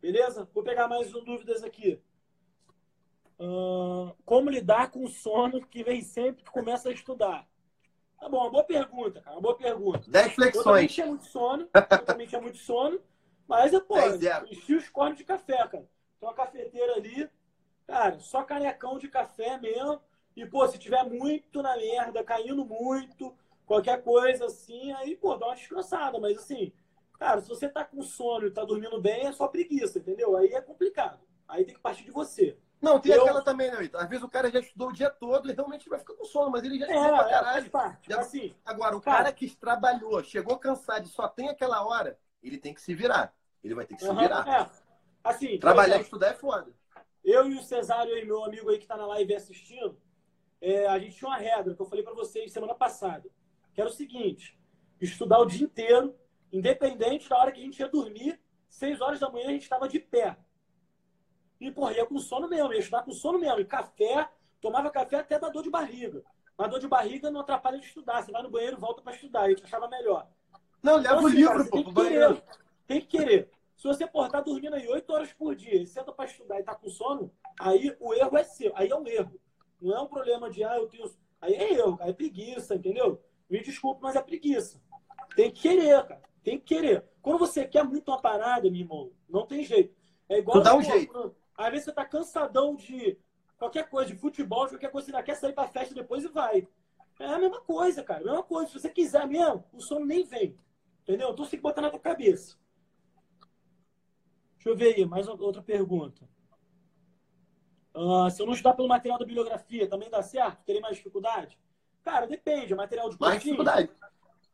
Beleza? 0.00 0.48
Vou 0.54 0.64
pegar 0.64 0.88
mais 0.88 1.10
dúvidas 1.10 1.62
aqui. 1.62 2.00
Como 4.24 4.50
lidar 4.50 4.90
com 4.90 5.04
o 5.04 5.08
sono 5.08 5.66
que 5.66 5.82
vem 5.82 6.02
sempre 6.02 6.44
que 6.44 6.50
começa 6.50 6.88
a 6.88 6.92
estudar? 6.92 7.48
Tá 8.18 8.28
bom, 8.28 8.38
uma 8.38 8.50
boa 8.50 8.64
pergunta, 8.64 9.20
cara. 9.22 9.36
Uma 9.36 9.42
boa 9.42 9.56
pergunta. 9.56 10.10
10 10.10 10.34
flexões. 10.34 10.56
Eu 10.56 10.64
também 10.64 10.86
tinha 10.86 11.06
muito 11.06 11.24
sono. 11.24 11.68
Eu 11.72 12.04
também 12.04 12.26
tinha 12.26 12.40
muito 12.40 12.58
sono. 12.58 13.00
Mas, 13.48 13.72
pô, 13.80 13.96
enchi 14.50 14.74
os 14.74 14.88
cornos 14.90 15.16
de 15.16 15.24
café, 15.24 15.56
cara. 15.56 15.88
Tem 16.20 16.28
uma 16.28 16.34
cafeteira 16.34 16.94
ali. 16.94 17.28
Cara, 17.86 18.18
só 18.20 18.42
canecão 18.42 18.98
de 18.98 19.08
café 19.08 19.58
mesmo. 19.58 20.00
E, 20.36 20.44
pô, 20.44 20.68
se 20.68 20.78
tiver 20.78 21.02
muito 21.04 21.62
na 21.62 21.76
merda, 21.76 22.22
caindo 22.22 22.64
muito, 22.64 23.34
qualquer 23.66 24.02
coisa 24.02 24.46
assim, 24.46 24.92
aí, 24.92 25.16
pô, 25.16 25.36
dá 25.36 25.46
uma 25.46 25.56
descansada. 25.56 26.20
Mas, 26.20 26.38
assim, 26.38 26.72
cara, 27.18 27.40
se 27.40 27.48
você 27.48 27.68
tá 27.68 27.84
com 27.84 28.02
sono 28.02 28.46
e 28.46 28.50
tá 28.50 28.64
dormindo 28.64 29.00
bem, 29.00 29.26
é 29.26 29.32
só 29.32 29.48
preguiça, 29.48 29.98
entendeu? 29.98 30.36
Aí 30.36 30.52
é 30.52 30.60
complicado. 30.60 31.20
Aí 31.48 31.64
tem 31.64 31.74
que 31.74 31.80
partir 31.80 32.04
de 32.04 32.12
você. 32.12 32.56
Não, 32.80 32.98
tem 32.98 33.12
eu... 33.12 33.22
aquela 33.22 33.42
também, 33.42 33.70
né, 33.70 33.90
Às 33.94 34.08
vezes 34.08 34.24
o 34.24 34.28
cara 34.28 34.50
já 34.50 34.60
estudou 34.60 34.88
o 34.88 34.92
dia 34.92 35.10
todo 35.10 35.50
e 35.50 35.54
realmente 35.54 35.88
vai 35.88 35.98
ficar 35.98 36.14
com 36.14 36.24
sono, 36.24 36.50
mas 36.50 36.64
ele 36.64 36.78
já 36.78 36.86
estudou 36.86 37.04
é, 37.04 37.18
pra 37.18 37.28
caralho. 37.28 37.66
É, 37.66 37.68
parte. 37.68 38.08
Já... 38.08 38.20
Assim, 38.20 38.54
Agora, 38.64 38.96
o 38.96 39.00
cara, 39.00 39.18
cara 39.18 39.32
que 39.32 39.54
trabalhou, 39.56 40.22
chegou 40.24 40.58
cansado 40.58 41.06
e 41.06 41.10
só 41.10 41.28
tem 41.28 41.48
aquela 41.48 41.84
hora, 41.86 42.18
ele 42.42 42.56
tem 42.56 42.72
que 42.72 42.80
se 42.80 42.94
virar. 42.94 43.34
Ele 43.62 43.74
vai 43.74 43.84
ter 43.84 43.96
que 43.96 44.02
se 44.02 44.14
virar. 44.14 44.48
É. 44.48 44.70
Assim, 45.22 45.58
Trabalhar 45.58 45.98
e 45.98 46.00
estudar 46.00 46.28
é 46.28 46.34
foda. 46.34 46.72
Eu 47.22 47.50
e 47.50 47.54
o 47.54 47.62
Cesário 47.62 48.16
e 48.16 48.24
meu 48.24 48.42
amigo 48.44 48.70
aí 48.70 48.78
que 48.78 48.86
tá 48.86 48.96
na 48.96 49.06
live 49.06 49.34
assistindo, 49.34 50.00
é, 50.60 50.86
a 50.86 50.98
gente 50.98 51.16
tinha 51.16 51.28
uma 51.28 51.36
regra 51.36 51.74
que 51.74 51.80
eu 51.80 51.86
falei 51.86 52.02
para 52.02 52.14
vocês 52.14 52.50
semana 52.50 52.74
passada, 52.74 53.28
que 53.74 53.80
era 53.80 53.90
o 53.90 53.92
seguinte: 53.92 54.58
estudar 55.00 55.38
o 55.38 55.44
dia 55.44 55.64
inteiro, 55.64 56.14
independente 56.50 57.28
da 57.28 57.36
hora 57.36 57.52
que 57.52 57.60
a 57.60 57.62
gente 57.62 57.78
ia 57.78 57.88
dormir, 57.88 58.40
seis 58.68 59.00
horas 59.02 59.20
da 59.20 59.30
manhã 59.30 59.48
a 59.48 59.52
gente 59.52 59.62
estava 59.62 59.86
de 59.86 59.98
pé. 59.98 60.36
E, 61.60 61.70
porra, 61.70 61.92
ia 61.92 62.06
com 62.06 62.18
sono 62.18 62.48
mesmo, 62.48 62.72
ia 62.72 62.78
estudar 62.78 63.02
com 63.02 63.12
sono 63.12 63.38
mesmo. 63.38 63.60
E 63.60 63.64
café, 63.64 64.28
tomava 64.60 64.90
café 64.90 65.16
até 65.16 65.38
da 65.38 65.48
dor 65.48 65.62
de 65.62 65.70
barriga. 65.70 66.22
Mas 66.56 66.70
dor 66.70 66.80
de 66.80 66.88
barriga 66.88 67.30
não 67.30 67.40
atrapalha 67.40 67.78
de 67.78 67.86
estudar. 67.86 68.22
Você 68.22 68.32
vai 68.32 68.42
no 68.42 68.50
banheiro 68.50 68.76
e 68.76 68.80
volta 68.80 69.02
para 69.02 69.14
estudar. 69.14 69.48
Gente 69.48 69.64
achava 69.64 69.88
melhor. 69.88 70.26
Não, 70.82 70.96
leva 70.96 71.14
então, 71.14 71.24
o 71.24 71.26
assim, 71.26 71.36
livro, 71.36 71.52
cara, 71.52 71.64
pô, 71.64 71.76
tem 71.76 71.84
que 71.84 71.94
querer. 71.94 72.42
Tem 72.86 73.00
que 73.00 73.06
querer. 73.06 73.50
Se 73.76 73.86
você, 73.86 74.06
porra, 74.06 74.30
tá 74.30 74.40
dormindo 74.40 74.74
aí 74.74 74.86
oito 74.88 75.10
horas 75.12 75.32
por 75.32 75.54
dia 75.54 75.82
e 75.82 75.86
senta 75.86 76.12
para 76.12 76.26
estudar 76.26 76.60
e 76.60 76.62
tá 76.62 76.74
com 76.74 76.88
sono, 76.88 77.32
aí 77.58 77.96
o 77.98 78.12
erro 78.12 78.36
é 78.36 78.44
seu. 78.44 78.72
Aí 78.74 78.88
é 78.88 78.96
um 78.96 79.06
erro. 79.06 79.40
Não 79.80 79.96
é 79.96 80.00
um 80.00 80.06
problema 80.06 80.50
de, 80.50 80.62
ah, 80.62 80.76
eu 80.76 80.86
tenho. 80.86 81.10
Aí 81.40 81.54
é 81.54 81.80
eu, 81.80 81.96
aí 82.00 82.10
é 82.10 82.12
preguiça, 82.12 82.74
entendeu? 82.74 83.22
Me 83.48 83.62
desculpe, 83.62 84.02
mas 84.02 84.16
é 84.16 84.22
preguiça. 84.22 84.80
Tem 85.34 85.50
que 85.50 85.62
querer, 85.62 86.06
cara. 86.06 86.22
Tem 86.42 86.58
que 86.58 86.64
querer. 86.64 87.04
Quando 87.22 87.38
você 87.38 87.66
quer 87.66 87.84
muito 87.84 88.10
uma 88.10 88.20
parada, 88.20 88.70
meu 88.70 88.80
irmão, 88.80 89.10
não 89.28 89.46
tem 89.46 89.64
jeito. 89.64 89.94
É 90.28 90.38
igual. 90.38 90.58
Tu 90.58 90.62
dá 90.62 90.76
um 90.76 90.82
jeito. 90.82 91.34
Às 91.60 91.70
vezes 91.70 91.84
você 91.84 91.92
tá 91.92 92.06
cansadão 92.06 92.74
de. 92.74 93.18
qualquer 93.58 93.88
coisa 93.90 94.10
de 94.10 94.18
futebol, 94.18 94.66
qualquer 94.66 94.90
coisa, 94.90 95.06
você 95.06 95.12
ainda 95.12 95.22
quer 95.22 95.34
sair 95.34 95.52
pra 95.52 95.68
festa 95.68 95.94
depois 95.94 96.24
e 96.24 96.28
vai. 96.28 96.66
É 97.18 97.26
a 97.26 97.38
mesma 97.38 97.60
coisa, 97.60 98.02
cara. 98.02 98.22
A 98.22 98.24
mesma 98.24 98.42
coisa. 98.42 98.68
Se 98.68 98.80
você 98.80 98.88
quiser 98.88 99.26
mesmo, 99.26 99.62
o 99.70 99.80
sono 99.80 100.06
nem 100.06 100.24
vem. 100.24 100.58
Entendeu? 101.02 101.30
Então 101.30 101.44
você 101.44 101.50
tem 101.52 101.58
que 101.58 101.62
botar 101.62 101.82
na 101.82 101.90
tua 101.90 102.00
cabeça. 102.00 102.56
Deixa 104.54 104.70
eu 104.70 104.76
ver 104.76 104.94
aí, 104.94 105.04
mais 105.04 105.28
outra 105.28 105.62
pergunta. 105.62 106.26
Uh, 107.94 108.30
se 108.30 108.40
eu 108.40 108.46
não 108.46 108.54
estudar 108.54 108.72
pelo 108.72 108.88
material 108.88 109.18
da 109.18 109.26
bibliografia, 109.26 109.86
também 109.86 110.08
dá 110.08 110.22
certo? 110.22 110.64
Terei 110.64 110.80
mais 110.80 110.96
dificuldade? 110.96 111.58
Cara, 112.02 112.26
depende. 112.26 112.74
Material 112.74 113.10
de 113.10 113.18
cursinho. 113.18 113.30
Mais 113.30 113.42
dificuldade. 113.42 113.90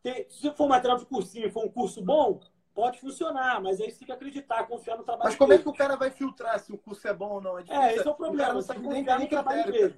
Tem, 0.03 0.29
se 0.29 0.51
for 0.53 0.69
material 0.69 0.99
de 0.99 1.07
cursinho 1.07 1.53
for 1.53 1.65
um 1.65 1.71
curso 1.71 2.03
bom, 2.03 2.41
pode 2.77 3.01
funcionar, 3.01 3.59
mas 3.63 3.81
aí 3.81 3.91
você 3.91 4.01
tem 4.01 4.07
que 4.07 4.13
acreditar, 4.13 4.67
confiar 4.67 4.99
no 4.99 5.03
trabalho 5.03 5.31
Mas 5.31 5.35
como 5.35 5.49
dele. 5.49 5.61
é 5.61 5.63
que 5.63 5.69
o 5.71 5.73
cara 5.73 5.97
vai 5.97 6.11
filtrar 6.11 6.61
se 6.61 6.71
o 6.71 6.77
curso 6.77 7.09
é 7.09 7.15
bom 7.15 7.31
ou 7.31 7.41
não? 7.41 7.59
É, 7.59 7.65
é 7.71 7.97
esse 7.97 8.07
é 8.07 8.11
o 8.11 8.15
problema. 8.15 8.53
Você 8.53 8.75
tem 8.75 8.83
que 8.83 8.89
confiar 8.89 9.19
no 9.19 9.29
trabalho 9.29 9.73
deles. 9.73 9.97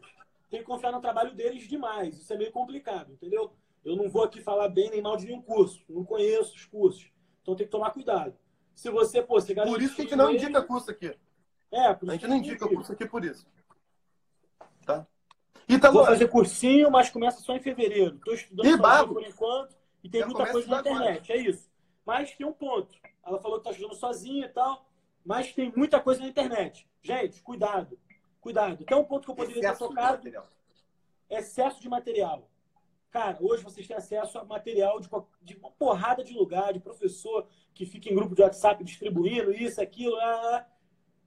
Tem 0.49 0.61
que 0.61 0.65
confiar 0.65 0.93
no 0.93 1.01
trabalho 1.01 1.35
deles 1.35 1.69
demais. 1.69 2.17
Isso 2.17 2.33
é 2.33 2.37
meio 2.37 2.53
complicado, 2.53 3.13
entendeu? 3.13 3.53
Eu 3.85 3.97
não 3.97 4.09
vou 4.09 4.23
aqui 4.23 4.41
falar 4.41 4.69
bem 4.69 4.91
nem 4.91 5.03
mal 5.03 5.17
de 5.17 5.27
nenhum 5.27 5.43
curso. 5.43 5.85
Não 5.89 6.05
conheço 6.05 6.55
os 6.55 6.65
cursos. 6.67 7.11
Então 7.43 7.57
tem 7.57 7.67
que 7.67 7.73
tomar 7.73 7.91
cuidado. 7.91 8.39
Se 8.77 8.91
você, 8.91 9.21
pô, 9.21 9.41
você 9.41 9.55
Por 9.57 9.83
isso 9.83 9.97
que 9.97 10.03
a 10.03 10.05
gente 10.05 10.17
não 10.17 10.31
indica 10.31 10.63
curso 10.63 10.91
aqui. 10.93 11.13
É, 11.73 11.93
por 11.93 12.09
a 12.09 12.13
gente 12.13 12.29
não 12.29 12.37
indica 12.37 12.69
curso 12.69 12.93
aqui 12.93 13.07
por 13.07 13.25
isso. 13.25 13.45
Tá? 14.87 15.05
Então, 15.69 15.93
Vou 15.93 16.05
fazer 16.05 16.29
cursinho, 16.29 16.91
mas 16.91 17.11
começa 17.11 17.41
só 17.41 17.57
em 17.57 17.61
fevereiro. 17.61 18.17
Estou 18.17 18.35
estudando 18.35 19.09
por 19.09 19.23
enquanto 19.23 19.77
e 20.03 20.09
tem 20.09 20.21
Já 20.21 20.27
muita 20.27 20.47
coisa 20.47 20.69
na 20.69 20.81
internet. 20.81 21.33
Agora. 21.33 21.41
É 21.41 21.51
isso. 21.51 21.69
Mas 22.09 22.35
tem 22.35 22.47
um 22.47 22.55
ponto. 22.55 22.99
Ela 23.23 23.39
falou 23.39 23.61
que 23.61 23.69
está 23.69 23.73
estudando 23.73 23.95
sozinha 23.95 24.47
e 24.47 24.49
tal, 24.49 24.89
mas 25.23 25.53
tem 25.53 25.71
muita 25.77 26.01
coisa 26.01 26.23
na 26.23 26.29
internet. 26.29 26.89
Gente, 27.03 27.43
cuidado. 27.43 27.99
Cuidado. 28.41 28.83
Tem 28.83 28.97
um 28.97 29.05
ponto 29.05 29.27
que 29.27 29.31
eu 29.31 29.35
poderia 29.35 29.61
Excesso 29.61 29.79
ter 29.81 29.89
tocado. 29.89 30.31
De 30.31 30.39
Excesso 31.29 31.83
de 31.83 31.89
material. 31.91 32.49
Cara, 33.11 33.37
hoje 33.43 33.63
vocês 33.63 33.87
têm 33.87 33.95
acesso 33.95 34.39
a 34.39 34.45
material 34.47 34.99
de, 35.01 35.11
de 35.43 35.57
uma 35.59 35.71
porrada 35.73 36.25
de 36.25 36.33
lugar, 36.33 36.73
de 36.73 36.81
professor 36.81 37.47
que 37.75 37.85
fica 37.85 38.11
em 38.11 38.15
grupo 38.15 38.35
de 38.35 38.41
WhatsApp 38.41 38.83
distribuindo 38.83 39.53
isso, 39.53 39.79
aquilo. 39.79 40.17
Lá. 40.17 40.67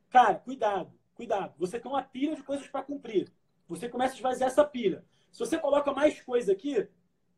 Cara, 0.10 0.34
cuidado, 0.34 0.92
cuidado. 1.14 1.54
Você 1.60 1.80
tem 1.80 1.92
uma 1.92 2.02
pilha 2.02 2.36
de 2.36 2.42
coisas 2.42 2.68
para 2.68 2.82
cumprir. 2.82 3.32
Você 3.68 3.88
começa 3.88 4.16
a 4.16 4.18
esvaziar 4.18 4.50
essa 4.50 4.66
pilha. 4.66 5.06
Se 5.32 5.38
você 5.38 5.60
coloca 5.60 5.94
mais 5.94 6.20
coisa 6.24 6.52
aqui, 6.52 6.90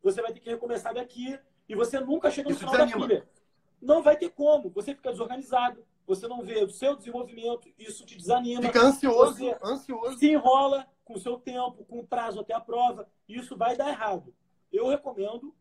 você 0.02 0.22
vai 0.22 0.32
ter 0.32 0.40
que 0.40 0.50
recomeçar 0.50 0.94
daqui 0.94 1.38
e 1.68 1.76
você 1.76 2.00
nunca 2.00 2.30
chega 2.30 2.50
no 2.50 2.56
Isso 2.56 2.60
final 2.60 2.74
desanima. 2.74 3.00
da 3.00 3.08
pilha. 3.08 3.30
Não 3.82 4.02
vai 4.02 4.16
ter 4.18 4.30
como. 4.30 4.70
Você 4.70 4.96
fica 4.96 5.12
desorganizado, 5.12 5.86
você 6.06 6.28
não 6.28 6.42
vê 6.42 6.64
o 6.64 6.70
seu 6.70 6.96
desenvolvimento, 6.96 7.72
isso 7.78 8.06
te 8.06 8.18
desanima. 8.18 8.62
Fica 8.62 8.82
ansioso, 8.82 9.36
você 9.36 9.58
ansioso. 9.64 10.18
Se 10.18 10.32
enrola 10.32 10.88
com 11.04 11.14
o 11.16 11.20
seu 11.20 11.38
tempo, 11.38 11.84
com 11.86 12.00
o 12.00 12.08
prazo 12.08 12.40
até 12.40 12.54
a 12.54 12.62
prova, 12.62 13.08
e 13.28 13.38
isso 13.38 13.58
vai 13.58 13.76
dar 13.76 13.90
errado. 13.90 14.34
Eu 14.72 14.88
recomendo, 14.88 15.54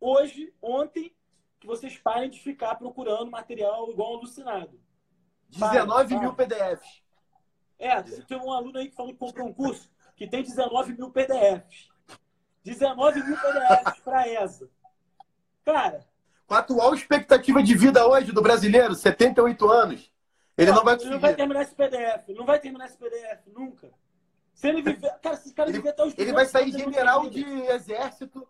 hoje, 0.00 0.52
ontem, 0.60 1.14
que 1.58 1.66
vocês 1.66 1.96
parem 1.96 2.30
de 2.30 2.38
ficar 2.40 2.74
procurando 2.76 3.30
material 3.30 3.90
igual 3.90 4.16
alucinado. 4.16 4.78
19 5.48 6.18
mil 6.18 6.34
PDFs. 6.34 7.02
É, 7.78 8.02
tem 8.02 8.38
um 8.38 8.52
aluno 8.52 8.78
aí 8.78 8.88
que 8.88 8.94
falou 8.94 9.12
que 9.12 9.18
comprou 9.18 9.46
um 9.46 9.52
curso 9.52 9.90
que 10.16 10.26
tem 10.26 10.42
19 10.42 10.94
mil 10.94 11.10
PDFs. 11.10 11.88
19 12.62 13.22
mil 13.22 13.36
PDFs 13.36 14.00
para 14.00 14.28
ESA. 14.28 14.70
Cara. 15.64 16.00
Com 16.46 16.54
a 16.54 16.58
atual 16.58 16.94
expectativa 16.94 17.62
de 17.62 17.74
vida 17.74 18.06
hoje 18.06 18.32
do 18.32 18.42
brasileiro, 18.42 18.94
78 18.94 19.70
anos, 19.70 20.12
ele 20.56 20.70
não, 20.70 20.78
não 20.78 20.84
vai 20.84 20.94
conseguir. 20.94 21.08
Ele 21.08 21.14
não 21.14 21.20
vai 21.20 21.34
terminar 21.34 21.62
esse 21.62 21.74
PDF. 21.74 22.28
Não 22.36 22.46
vai 22.46 22.60
terminar 22.60 22.86
esse 22.86 22.98
PDF, 22.98 23.46
nunca. 23.46 23.90
Se 24.54 24.68
ele 24.68 24.82
viver. 24.82 25.10
Cara, 25.22 25.36
se 25.36 25.46
esse 25.46 25.54
cara 25.54 25.72
viver 25.72 25.88
até 25.88 26.04
os 26.04 26.16
Ele 26.16 26.32
vai 26.32 26.46
sair 26.46 26.70
general 26.70 27.28
de 27.28 27.44
exército. 27.44 28.46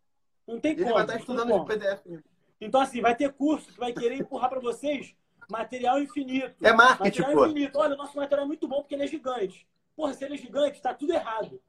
Não 0.47 0.61
tem 0.61 0.75
como. 0.75 0.87
Ele 0.87 0.95
vai 0.95 1.03
estar 1.05 1.17
estudando 1.19 1.59
de 1.59 1.67
PDF. 1.67 2.23
Então, 2.61 2.81
assim, 2.81 3.01
vai 3.01 3.15
ter 3.15 3.33
curso 3.33 3.73
que 3.73 3.79
vai 3.79 3.93
querer 3.93 4.17
empurrar 4.17 4.51
para 4.51 4.61
vocês 4.61 5.15
material 5.49 5.99
infinito. 6.01 6.55
É 6.62 6.73
marketing, 6.73 7.21
material 7.21 7.33
pô. 7.33 7.47
infinito. 7.47 7.79
Olha, 7.79 7.95
o 7.95 7.99
nosso 7.99 8.17
material 8.17 8.45
é 8.45 8.49
muito 8.49 8.69
bom 8.69 8.81
porque 8.81 8.95
ele 8.95 9.05
é 9.05 9.07
gigante. 9.07 9.67
Porra, 9.97 10.12
se 10.12 10.25
ele 10.25 10.35
é 10.35 10.39
gigante, 10.39 10.83
tá 10.83 10.93
tudo 10.93 11.12
errado. 11.12 11.61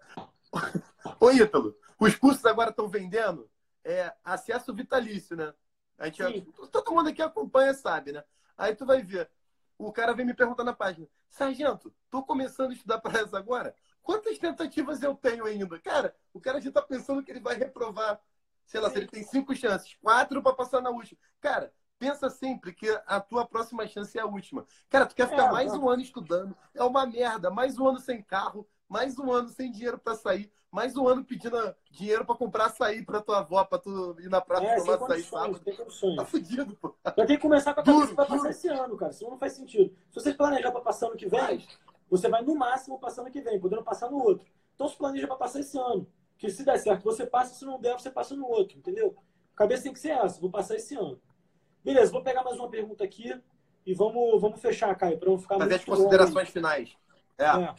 Ô, 1.19 1.31
Ítalo, 1.31 1.75
os 1.99 2.15
cursos 2.15 2.45
agora 2.45 2.71
estão 2.71 2.87
vendendo 2.87 3.49
é, 3.85 4.11
acesso 4.23 4.73
vitalício, 4.73 5.37
né? 5.37 5.53
A 5.97 6.09
gente, 6.09 6.41
todo 6.71 6.91
mundo 6.91 7.09
aqui 7.09 7.21
acompanha, 7.21 7.73
sabe, 7.73 8.11
né? 8.11 8.23
Aí 8.57 8.75
tu 8.75 8.85
vai 8.85 9.01
ver. 9.01 9.29
O 9.77 9.91
cara 9.91 10.13
vem 10.13 10.25
me 10.25 10.33
perguntar 10.33 10.63
na 10.63 10.73
página, 10.73 11.07
Sargento, 11.29 11.93
tô 12.09 12.23
começando 12.23 12.71
a 12.71 12.73
estudar 12.73 12.99
para 12.99 13.19
essa 13.21 13.37
agora? 13.37 13.75
Quantas 14.01 14.37
tentativas 14.37 15.01
eu 15.03 15.15
tenho 15.15 15.45
ainda? 15.45 15.79
Cara, 15.79 16.15
o 16.33 16.39
cara 16.39 16.59
já 16.61 16.71
tá 16.71 16.81
pensando 16.81 17.23
que 17.23 17.31
ele 17.31 17.39
vai 17.39 17.55
reprovar. 17.55 18.19
Sei 18.65 18.79
lá, 18.79 18.89
se 18.89 18.97
ele 18.97 19.07
tem 19.07 19.23
cinco 19.23 19.55
chances, 19.55 19.95
quatro 20.01 20.41
para 20.41 20.55
passar 20.55 20.81
na 20.81 20.89
última. 20.89 21.19
Cara, 21.39 21.71
pensa 21.99 22.29
sempre 22.29 22.73
que 22.73 22.89
a 23.05 23.19
tua 23.19 23.45
próxima 23.45 23.87
chance 23.87 24.17
é 24.17 24.21
a 24.21 24.25
última. 24.25 24.65
Cara, 24.89 25.05
tu 25.05 25.15
quer 25.15 25.29
ficar 25.29 25.47
é, 25.47 25.51
mais 25.51 25.73
um 25.73 25.89
ano 25.89 26.01
estudando, 26.01 26.57
é 26.73 26.83
uma 26.83 27.05
merda. 27.05 27.51
Mais 27.51 27.77
um 27.77 27.87
ano 27.87 27.99
sem 27.99 28.21
carro, 28.23 28.67
mais 28.95 29.19
um 29.19 29.29
ano 29.29 29.49
sem 29.49 29.69
dinheiro 29.69 29.99
para 29.99 30.15
sair, 30.15 30.49
mais 30.71 30.95
um 30.95 31.05
ano 31.05 31.21
pedindo 31.21 31.57
dinheiro 31.91 32.23
para 32.23 32.33
comprar 32.33 32.67
açaí 32.67 33.03
para 33.03 33.19
tua 33.19 33.39
avó, 33.39 33.61
para 33.65 33.77
tu 33.77 34.15
ir 34.21 34.29
na 34.29 34.39
praia 34.39 34.67
é, 34.67 34.75
tomar 34.77 34.95
açaí 34.95 35.21
sábado. 35.21 35.61
Tá 36.15 36.23
fudido, 36.23 36.77
pô. 36.77 36.95
Vai 37.03 37.25
ter 37.25 37.35
que 37.35 37.41
começar 37.41 37.73
com 37.73 37.81
a 37.81 37.83
cabeça 37.83 38.15
para 38.15 38.25
passar 38.25 38.49
esse 38.51 38.69
ano, 38.69 38.95
cara. 38.95 39.11
Senão 39.11 39.31
não 39.31 39.37
faz 39.37 39.51
sentido. 39.51 39.93
Se 40.09 40.21
você 40.21 40.33
planejar 40.33 40.71
para 40.71 40.79
passar 40.79 41.07
ano 41.07 41.17
que 41.17 41.27
vem, 41.27 41.67
você 42.09 42.29
vai 42.29 42.41
no 42.41 42.55
máximo 42.55 42.97
passar 42.97 43.23
ano 43.23 43.31
que 43.31 43.41
vem, 43.41 43.59
podendo 43.59 43.83
passar 43.83 44.09
no 44.09 44.17
outro. 44.17 44.47
Então 44.73 44.87
se 44.87 44.95
planeja 44.95 45.27
para 45.27 45.35
passar 45.35 45.59
esse 45.59 45.77
ano. 45.77 46.07
Que 46.37 46.49
se 46.49 46.63
der 46.63 46.77
certo, 46.79 47.03
você 47.03 47.25
passa, 47.25 47.53
se 47.53 47.65
não 47.65 47.77
der, 47.77 47.99
você 47.99 48.09
passa 48.09 48.33
no 48.33 48.47
outro, 48.47 48.77
entendeu? 48.77 49.13
A 49.53 49.57
cabeça 49.57 49.83
tem 49.83 49.91
que 49.91 49.99
ser 49.99 50.11
essa, 50.11 50.39
vou 50.39 50.49
passar 50.49 50.75
esse 50.75 50.95
ano. 50.95 51.19
Beleza, 51.83 52.13
vou 52.13 52.23
pegar 52.23 52.45
mais 52.45 52.57
uma 52.57 52.69
pergunta 52.69 53.03
aqui 53.03 53.37
e 53.85 53.93
vamos, 53.93 54.39
vamos 54.39 54.61
fechar, 54.61 54.95
Caio, 54.95 55.19
para 55.19 55.29
não 55.29 55.37
ficar 55.37 55.57
Fazer 55.57 55.75
as 55.75 55.83
considerações 55.83 56.49
finais. 56.49 56.95
É. 57.37 57.45
é. 57.45 57.75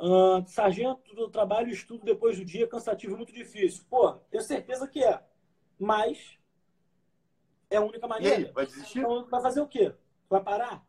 Uh, 0.00 0.46
sargento 0.46 1.12
do 1.12 1.28
trabalho 1.28 1.68
e 1.68 1.72
estudo 1.72 2.04
depois 2.04 2.38
do 2.38 2.44
dia, 2.44 2.68
cansativo 2.68 3.16
muito 3.16 3.32
difícil. 3.32 3.84
Pô, 3.90 4.12
tenho 4.30 4.42
certeza 4.42 4.86
que 4.86 5.02
é. 5.02 5.20
Mas 5.76 6.38
é 7.68 7.76
a 7.76 7.80
única 7.80 8.06
maneira. 8.06 8.40
E 8.42 8.44
aí, 8.46 8.52
vai 8.52 8.66
desistir? 8.66 9.00
Então, 9.00 9.26
vai 9.26 9.42
fazer 9.42 9.60
o 9.60 9.66
quê? 9.66 9.92
Vai 10.30 10.40
parar? 10.40 10.86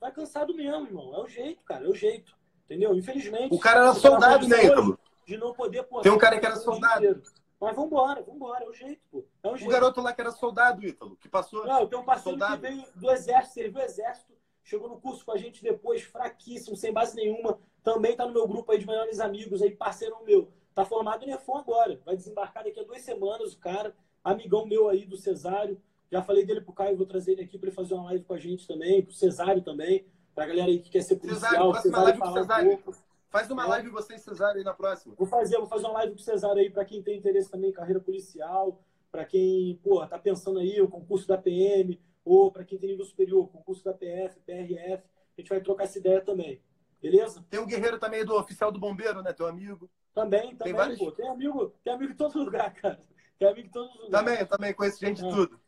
Vai 0.00 0.12
cansado 0.12 0.54
mesmo, 0.54 0.86
irmão. 0.86 1.14
É 1.14 1.18
o 1.18 1.26
jeito, 1.26 1.64
cara. 1.64 1.84
É 1.84 1.88
o 1.88 1.94
jeito. 1.94 2.36
Entendeu? 2.64 2.94
Infelizmente. 2.94 3.54
O 3.54 3.58
cara 3.58 3.80
era 3.80 3.94
soldado, 3.94 4.48
né, 4.48 4.64
Ítalo? 4.64 4.98
De 5.26 5.36
não 5.36 5.52
poder. 5.52 5.82
Pô, 5.84 6.00
Tem 6.00 6.12
um 6.12 6.18
cara 6.18 6.38
que 6.38 6.46
era 6.46 6.56
soldado. 6.56 7.22
Mas 7.60 7.76
vambora, 7.76 8.22
vambora, 8.22 8.64
é 8.64 8.68
o 8.68 8.72
jeito, 8.74 9.00
pô. 9.10 9.24
É 9.42 9.48
o, 9.48 9.56
jeito. 9.56 9.70
o 9.70 9.72
garoto 9.72 10.00
lá 10.00 10.12
que 10.12 10.20
era 10.20 10.30
soldado, 10.30 10.86
Ítalo, 10.86 11.16
que 11.16 11.28
passou. 11.28 11.64
Não, 11.66 11.86
tem 11.86 11.98
um 11.98 12.04
parceiro 12.04 12.38
soldado. 12.38 12.60
que 12.60 12.68
veio 12.68 12.84
do 12.94 13.10
exército, 13.10 13.54
serviu 13.54 13.80
o 13.80 13.82
exército, 13.82 14.34
chegou 14.62 14.88
no 14.88 15.00
curso 15.00 15.24
com 15.24 15.32
a 15.32 15.38
gente 15.38 15.62
depois, 15.62 16.02
fraquíssimo, 16.02 16.76
sem 16.76 16.92
base 16.92 17.16
nenhuma. 17.16 17.58
Também 17.84 18.16
tá 18.16 18.26
no 18.26 18.32
meu 18.32 18.48
grupo 18.48 18.72
aí 18.72 18.78
de 18.78 18.86
melhores 18.86 19.20
amigos, 19.20 19.62
aí, 19.62 19.70
parceiro 19.70 20.16
meu. 20.24 20.50
Tá 20.74 20.84
formado 20.84 21.22
em 21.22 21.26
Nefon 21.26 21.58
agora. 21.58 22.00
Vai 22.04 22.16
desembarcar 22.16 22.64
daqui 22.64 22.80
a 22.80 22.82
duas 22.82 23.02
semanas, 23.02 23.52
o 23.52 23.58
cara, 23.58 23.94
amigão 24.24 24.66
meu 24.66 24.88
aí 24.88 25.04
do 25.04 25.18
Cesário. 25.18 25.78
Já 26.10 26.22
falei 26.22 26.46
dele 26.46 26.62
pro 26.62 26.72
Caio, 26.72 26.96
vou 26.96 27.06
trazer 27.06 27.32
ele 27.32 27.42
aqui 27.42 27.58
para 27.58 27.68
ele 27.68 27.76
fazer 27.76 27.94
uma 27.94 28.04
live 28.04 28.24
com 28.24 28.32
a 28.32 28.38
gente 28.38 28.66
também, 28.66 29.02
pro 29.02 29.12
Cesário 29.12 29.62
também, 29.62 30.06
pra 30.34 30.46
galera 30.46 30.68
aí 30.68 30.80
que 30.80 30.90
quer 30.90 31.02
ser 31.02 31.16
policial. 31.16 31.74
Cesário, 31.74 32.16
Cesário, 32.16 32.32
Cesário. 32.32 32.82
Um 32.88 32.92
Faz 33.34 33.50
uma 33.50 33.64
é. 33.64 33.66
live 33.66 33.90
você 33.90 34.14
e 34.14 34.18
Cesário 34.18 34.58
aí 34.58 34.64
na 34.64 34.72
próxima. 34.72 35.14
Vou 35.18 35.26
fazer, 35.26 35.58
vou 35.58 35.66
fazer 35.66 35.86
uma 35.86 35.94
live 35.94 36.14
com 36.14 36.20
o 36.20 36.22
Cesário 36.22 36.62
aí 36.62 36.70
para 36.70 36.84
quem 36.84 37.02
tem 37.02 37.18
interesse 37.18 37.50
também 37.50 37.70
em 37.70 37.72
carreira 37.72 38.00
policial, 38.00 38.80
para 39.10 39.24
quem, 39.24 39.78
pô, 39.82 40.06
tá 40.06 40.18
pensando 40.18 40.58
aí 40.58 40.80
o 40.80 40.88
concurso 40.88 41.26
da 41.28 41.36
PM, 41.36 42.00
ou 42.24 42.50
para 42.50 42.64
quem 42.64 42.78
tem 42.78 42.90
nível 42.90 43.04
superior, 43.04 43.48
concurso 43.48 43.84
da 43.84 43.92
PF, 43.92 44.40
PRF. 44.46 45.02
A 45.36 45.40
gente 45.40 45.48
vai 45.48 45.60
trocar 45.60 45.84
essa 45.84 45.98
ideia 45.98 46.20
também. 46.20 46.62
Beleza? 47.04 47.44
Tem 47.50 47.60
um 47.60 47.66
guerreiro 47.66 47.98
também 47.98 48.24
do 48.24 48.34
oficial 48.34 48.72
do 48.72 48.80
bombeiro, 48.80 49.22
né? 49.22 49.30
Teu 49.30 49.46
amigo. 49.46 49.90
Também, 50.14 50.40
também, 50.40 50.56
tem 50.56 50.72
vários... 50.72 50.98
pô. 50.98 51.12
Tem 51.12 51.28
amigo, 51.28 51.68
tem 51.84 51.92
amigo 51.92 52.12
em 52.14 52.16
todo 52.16 52.38
lugar, 52.42 52.72
cara. 52.72 52.98
Tem 53.38 53.46
amigo 53.46 53.68
em 53.68 53.70
todo 53.70 53.92
lugar. 54.04 54.24
Também, 54.24 54.46
também, 54.46 54.72
conheço 54.72 55.00
gente 55.00 55.20
de 55.20 55.28
ah. 55.28 55.30
tudo. 55.30 55.60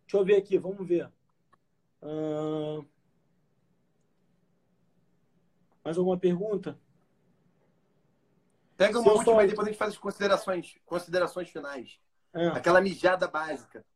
Deixa 0.00 0.16
eu 0.16 0.24
ver 0.24 0.36
aqui, 0.36 0.58
vamos 0.58 0.84
ver. 0.84 1.08
Mais 5.84 5.96
alguma 5.96 6.18
pergunta? 6.18 6.76
Pega 8.76 8.98
uma 8.98 9.12
última 9.12 9.44
e 9.44 9.46
depois 9.46 9.68
a 9.68 9.70
gente 9.70 9.78
faz 9.78 9.92
as 9.92 9.98
considerações, 9.98 10.76
considerações 10.84 11.50
finais. 11.50 12.00
É. 12.34 12.48
Aquela 12.48 12.80
mijada 12.80 13.28
básica. 13.28 13.86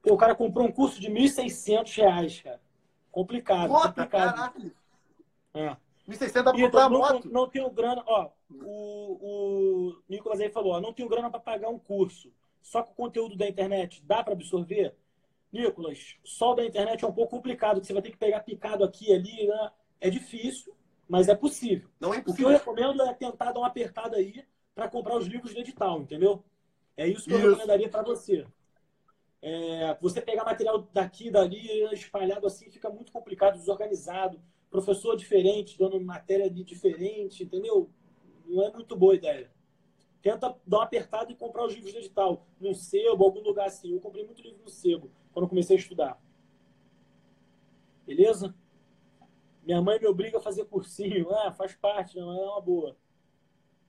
Pô, 0.00 0.14
o 0.14 0.18
cara 0.18 0.34
comprou 0.34 0.66
um 0.66 0.72
curso 0.72 0.98
de 0.98 1.08
R$ 1.08 1.20
1.600, 1.20 2.42
cara. 2.42 2.62
Complicado. 3.10 3.68
Pô, 3.68 3.82
complicado. 3.82 4.34
Caralho. 4.34 4.81
É. 5.54 5.76
1.600 6.08 6.32
dá 6.32 6.52
pra 6.52 6.60
comprar 6.60 6.90
não, 6.90 6.98
moto. 6.98 7.30
Não 7.30 7.48
tenho 7.48 7.70
grana. 7.70 8.02
Ó, 8.06 8.30
o, 8.50 9.18
o 9.20 10.02
Nicolas 10.08 10.40
aí 10.40 10.50
falou, 10.50 10.72
ó, 10.72 10.80
não 10.80 10.92
tenho 10.92 11.08
grana 11.08 11.30
para 11.30 11.40
pagar 11.40 11.68
um 11.68 11.78
curso. 11.78 12.32
Só 12.60 12.82
com 12.82 12.92
o 12.92 12.94
conteúdo 12.94 13.36
da 13.36 13.48
internet 13.48 14.02
dá 14.04 14.22
para 14.22 14.32
absorver? 14.32 14.96
Nicolas, 15.52 16.16
só 16.24 16.54
da 16.54 16.64
internet 16.64 17.04
é 17.04 17.06
um 17.06 17.12
pouco 17.12 17.36
complicado, 17.36 17.80
que 17.80 17.86
você 17.86 17.92
vai 17.92 18.02
ter 18.02 18.10
que 18.10 18.16
pegar 18.16 18.40
picado 18.40 18.82
aqui 18.84 19.10
e 19.10 19.14
ali, 19.14 19.46
né? 19.46 19.70
É 20.00 20.10
difícil, 20.10 20.74
Mas 21.08 21.28
é 21.28 21.34
possível. 21.34 21.88
Não 22.00 22.14
é 22.14 22.18
O 22.26 22.34
que 22.34 22.42
eu 22.42 22.48
recomendo 22.48 23.02
é 23.02 23.12
tentar 23.12 23.52
dar 23.52 23.60
uma 23.60 23.66
apertada 23.66 24.16
aí 24.16 24.44
para 24.74 24.88
comprar 24.88 25.16
os 25.16 25.26
livros 25.26 25.52
do 25.52 25.60
edital, 25.60 26.00
entendeu? 26.00 26.42
É 26.96 27.06
isso 27.06 27.24
que 27.24 27.32
eu 27.32 27.38
Isso. 27.38 27.48
recomendaria 27.50 27.88
para 27.88 28.02
você. 28.02 28.46
É, 29.40 29.96
você 30.00 30.20
pegar 30.20 30.44
material 30.44 30.88
daqui 30.92 31.30
dali 31.30 31.82
espalhado 31.92 32.46
assim 32.46 32.70
fica 32.70 32.88
muito 32.88 33.12
complicado, 33.12 33.58
desorganizado. 33.58 34.40
Professor 34.72 35.14
diferente, 35.14 35.78
dando 35.78 36.00
matéria 36.00 36.48
de 36.48 36.64
diferente, 36.64 37.44
entendeu? 37.44 37.90
Não 38.46 38.64
é 38.64 38.72
muito 38.72 38.96
boa 38.96 39.12
a 39.12 39.16
ideia. 39.16 39.52
Tenta 40.22 40.56
dar 40.66 40.78
uma 40.78 40.84
apertada 40.84 41.30
e 41.30 41.36
comprar 41.36 41.66
os 41.66 41.74
livros 41.74 41.92
do 41.92 41.98
edital, 41.98 42.46
num 42.58 42.72
sebo, 42.72 43.22
algum 43.22 43.42
lugar 43.42 43.66
assim. 43.66 43.92
Eu 43.92 44.00
comprei 44.00 44.24
muito 44.24 44.40
livro 44.40 44.62
no 44.62 44.70
sebo 44.70 45.10
quando 45.30 45.46
comecei 45.46 45.76
a 45.76 45.78
estudar. 45.78 46.22
Beleza? 48.06 48.54
Minha 49.62 49.82
mãe 49.82 50.00
me 50.00 50.06
obriga 50.06 50.38
a 50.38 50.40
fazer 50.40 50.64
cursinho. 50.64 51.30
Ah, 51.34 51.52
faz 51.52 51.74
parte, 51.74 52.16
não 52.16 52.32
é 52.32 52.50
uma 52.50 52.60
boa. 52.62 52.96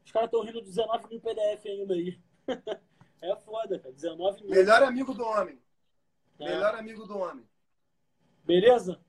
Os 0.03 0.11
caras 0.11 0.27
estão 0.27 0.43
rindo 0.43 0.61
de 0.61 0.67
19 0.67 1.07
mil 1.07 1.21
PDF 1.21 1.65
ainda 1.65 1.93
aí. 1.93 2.19
é 3.21 3.35
foda, 3.37 3.79
cara. 3.79 3.93
19 3.93 4.41
mil. 4.41 4.51
Melhor 4.51 4.83
amigo 4.83 5.13
do 5.13 5.23
homem. 5.23 5.57
É. 6.39 6.45
Melhor 6.45 6.75
amigo 6.75 7.07
do 7.07 7.17
homem. 7.17 7.47
Beleza? 8.43 8.99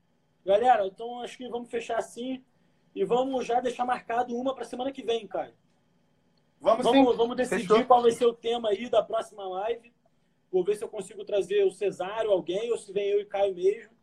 Galera, 0.45 0.85
então 0.87 1.21
acho 1.21 1.37
que 1.37 1.47
vamos 1.49 1.69
fechar 1.69 1.97
assim 1.97 2.43
e 2.93 3.03
vamos 3.03 3.45
já 3.45 3.59
deixar 3.59 3.83
marcado 3.85 4.35
uma 4.35 4.53
para 4.53 4.63
semana 4.65 4.91
que 4.91 5.01
vem, 5.03 5.27
cara. 5.27 5.53
Vamos, 6.61 6.83
Vamos, 6.85 7.11
sim. 7.11 7.17
vamos 7.17 7.35
decidir 7.35 7.67
Fechou? 7.67 7.85
qual 7.85 8.01
vai 8.01 8.11
ser 8.11 8.25
o 8.25 8.33
tema 8.33 8.69
aí 8.69 8.89
da 8.89 9.03
próxima 9.03 9.47
live. 9.47 9.93
Vou 10.51 10.63
ver 10.63 10.75
se 10.75 10.83
eu 10.83 10.87
consigo 10.87 11.25
trazer 11.25 11.63
o 11.65 11.71
Cesário, 11.71 12.31
alguém, 12.31 12.71
ou 12.71 12.77
se 12.77 12.91
vem 12.93 13.07
eu 13.09 13.19
e 13.19 13.25
Caio 13.25 13.53
mesmo. 13.53 13.93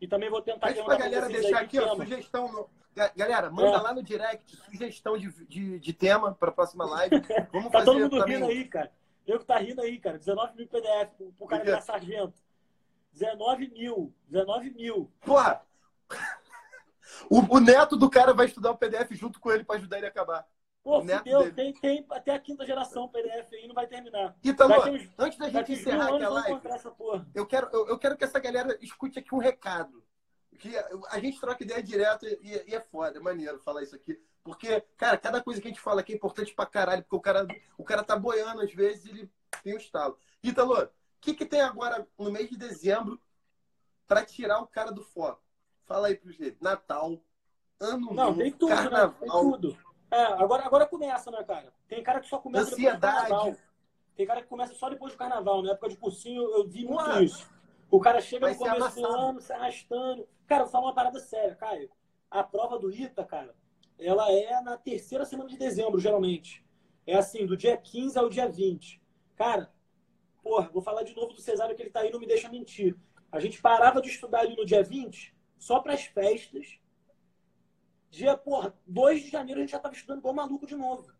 E 0.00 0.06
também 0.06 0.30
vou 0.30 0.40
tentar 0.42 0.68
perguntar 0.68 0.96
pra 0.96 1.04
galera 1.08 1.26
deixar 1.28 1.60
aqui, 1.62 1.78
ó, 1.78 1.90
tema. 1.90 2.04
sugestão. 2.04 2.52
No... 2.52 2.70
Ga- 2.94 3.12
Galera, 3.16 3.50
manda 3.50 3.76
É. 3.76 3.80
lá 3.80 3.92
no 3.94 4.02
direct 4.02 4.56
sugestão 4.56 5.18
de, 5.18 5.28
de, 5.46 5.78
de 5.80 5.92
tema 5.92 6.32
para 6.34 6.50
a 6.50 6.52
próxima 6.52 6.84
live. 6.84 7.16
Vamos 7.52 7.72
Tá 7.72 7.84
todo 7.84 7.98
mundo 7.98 8.18
também. 8.18 8.36
rindo 8.36 8.46
aí, 8.46 8.64
cara. 8.68 8.92
Eu 9.26 9.38
que 9.40 9.44
tá 9.44 9.58
rindo 9.58 9.80
aí, 9.82 9.98
cara. 9.98 10.16
19 10.18 10.56
mil 10.56 10.68
PDF 10.68 11.10
pro, 11.16 11.32
pro 11.32 11.46
cara 11.48 11.64
virar 11.64 11.80
sargento. 11.80 12.34
19 13.12 13.68
mil. 13.70 14.14
19 14.28 14.70
mil. 14.70 15.10
Porra! 15.22 15.62
O, 17.30 17.56
o 17.56 17.60
neto 17.60 17.96
do 17.96 18.10
cara 18.10 18.32
vai 18.34 18.46
estudar 18.46 18.70
o 18.70 18.76
PDF 18.78 19.10
junto 19.12 19.40
com 19.40 19.50
ele 19.50 19.64
para 19.64 19.76
ajudar 19.76 19.96
ele 19.98 20.06
a 20.06 20.08
acabar. 20.10 20.46
Pô, 20.82 21.00
fudeu. 21.18 21.40
Tem, 21.52 21.72
tem 21.72 22.06
até 22.10 22.32
a 22.34 22.38
quinta 22.38 22.64
geração 22.64 23.08
PDF 23.08 23.52
aí, 23.52 23.66
não 23.66 23.74
vai 23.74 23.86
terminar. 23.86 24.36
Uns- 24.88 25.10
antes 25.18 25.38
da 25.38 25.48
gente 25.48 25.72
encerrar 25.72 26.04
aqui 26.14 26.24
a 26.24 26.28
live, 26.34 26.60
eu 27.34 27.46
quero, 27.46 27.68
eu, 27.72 27.88
eu 27.88 27.98
quero 27.98 28.16
que 28.16 28.24
essa 28.24 28.38
galera 28.38 28.78
escute 28.80 29.18
aqui 29.18 29.34
um 29.34 29.38
recado. 29.38 30.02
Que 30.58 30.72
a 31.10 31.18
gente 31.18 31.38
troca 31.40 31.62
ideia 31.62 31.82
direto 31.82 32.24
e, 32.26 32.64
e 32.68 32.74
é 32.74 32.80
foda, 32.80 33.18
é 33.18 33.20
maneiro 33.20 33.58
falar 33.58 33.82
isso 33.82 33.94
aqui. 33.96 34.18
Porque, 34.42 34.80
cara, 34.96 35.18
cada 35.18 35.42
coisa 35.42 35.60
que 35.60 35.66
a 35.66 35.70
gente 35.70 35.80
fala 35.80 36.00
aqui 36.00 36.12
é 36.12 36.16
importante 36.16 36.54
pra 36.54 36.64
caralho, 36.64 37.02
porque 37.02 37.16
o 37.16 37.20
cara, 37.20 37.46
o 37.76 37.84
cara 37.84 38.02
tá 38.04 38.16
boiando 38.16 38.62
às 38.62 38.72
vezes 38.72 39.04
e 39.06 39.10
ele 39.10 39.32
tem 39.62 39.74
um 39.74 39.76
estalo. 39.78 40.16
Ítalo, 40.42 40.82
o 40.84 40.88
que, 41.20 41.34
que 41.34 41.44
tem 41.44 41.60
agora 41.60 42.06
no 42.16 42.30
mês 42.30 42.48
de 42.48 42.56
dezembro 42.56 43.20
pra 44.06 44.24
tirar 44.24 44.60
o 44.60 44.66
cara 44.68 44.92
do 44.92 45.02
foco? 45.02 45.42
Fala 45.86 46.08
aí 46.08 46.16
pro 46.16 46.32
jeito. 46.32 46.62
Natal, 46.62 47.18
Ano 47.80 48.06
Não, 48.06 48.26
Novo, 48.26 48.38
tem 48.38 48.52
tudo, 48.52 48.70
né? 48.70 48.76
Tem 48.76 48.90
Carnaval. 48.90 49.42
tudo. 49.42 49.78
É, 50.10 50.22
agora, 50.24 50.64
agora 50.64 50.86
começa, 50.86 51.30
né, 51.30 51.42
cara? 51.44 51.72
Tem 51.88 52.02
cara 52.02 52.20
que 52.20 52.28
só 52.28 52.38
começa 52.38 52.64
depois 52.70 52.82
do 52.82 52.88
Ansiedade. 52.88 53.28
carnaval. 53.28 53.56
Tem 54.16 54.26
cara 54.26 54.42
que 54.42 54.48
começa 54.48 54.74
só 54.74 54.88
depois 54.88 55.12
do 55.12 55.18
carnaval. 55.18 55.62
Na 55.62 55.72
época 55.72 55.88
de 55.88 55.96
cursinho, 55.96 56.42
eu 56.42 56.66
vi 56.66 56.84
muito 56.84 57.22
isso. 57.22 57.48
O 57.90 58.00
cara 58.00 58.20
chega 58.20 58.46
Vai 58.46 58.54
no 58.54 58.58
começo 58.58 59.00
do 59.00 59.06
ano, 59.06 59.40
se 59.40 59.52
arrastando. 59.52 60.26
Cara, 60.46 60.64
eu 60.64 60.68
falo 60.68 60.86
uma 60.86 60.94
parada 60.94 61.20
séria, 61.20 61.54
Caio. 61.54 61.90
A 62.30 62.42
prova 62.42 62.78
do 62.78 62.90
ITA, 62.90 63.24
cara, 63.24 63.54
ela 63.98 64.30
é 64.32 64.60
na 64.62 64.76
terceira 64.76 65.24
semana 65.24 65.48
de 65.48 65.56
dezembro, 65.56 66.00
geralmente. 66.00 66.64
É 67.06 67.16
assim, 67.16 67.46
do 67.46 67.56
dia 67.56 67.76
15 67.76 68.18
ao 68.18 68.28
dia 68.28 68.48
20. 68.48 69.00
Cara, 69.36 69.70
porra, 70.42 70.68
vou 70.72 70.82
falar 70.82 71.02
de 71.02 71.14
novo 71.14 71.32
do 71.34 71.40
Cesário 71.40 71.76
que 71.76 71.82
ele 71.82 71.90
tá 71.90 72.00
aí, 72.00 72.10
não 72.10 72.18
me 72.18 72.26
deixa 72.26 72.48
mentir. 72.48 72.96
A 73.30 73.38
gente 73.38 73.60
parava 73.60 74.00
de 74.00 74.08
estudar 74.08 74.40
ali 74.40 74.56
no 74.56 74.64
dia 74.64 74.82
20, 74.82 75.35
só 75.58 75.80
para 75.80 75.94
as 75.94 76.04
festas. 76.04 76.78
Dia, 78.10 78.36
porra, 78.36 78.74
2 78.86 79.24
de 79.24 79.30
janeiro 79.30 79.60
a 79.60 79.62
gente 79.62 79.72
já 79.72 79.78
tava 79.78 79.94
estudando 79.94 80.20
igual 80.20 80.34
maluco 80.34 80.66
de 80.66 80.74
novo. 80.74 81.12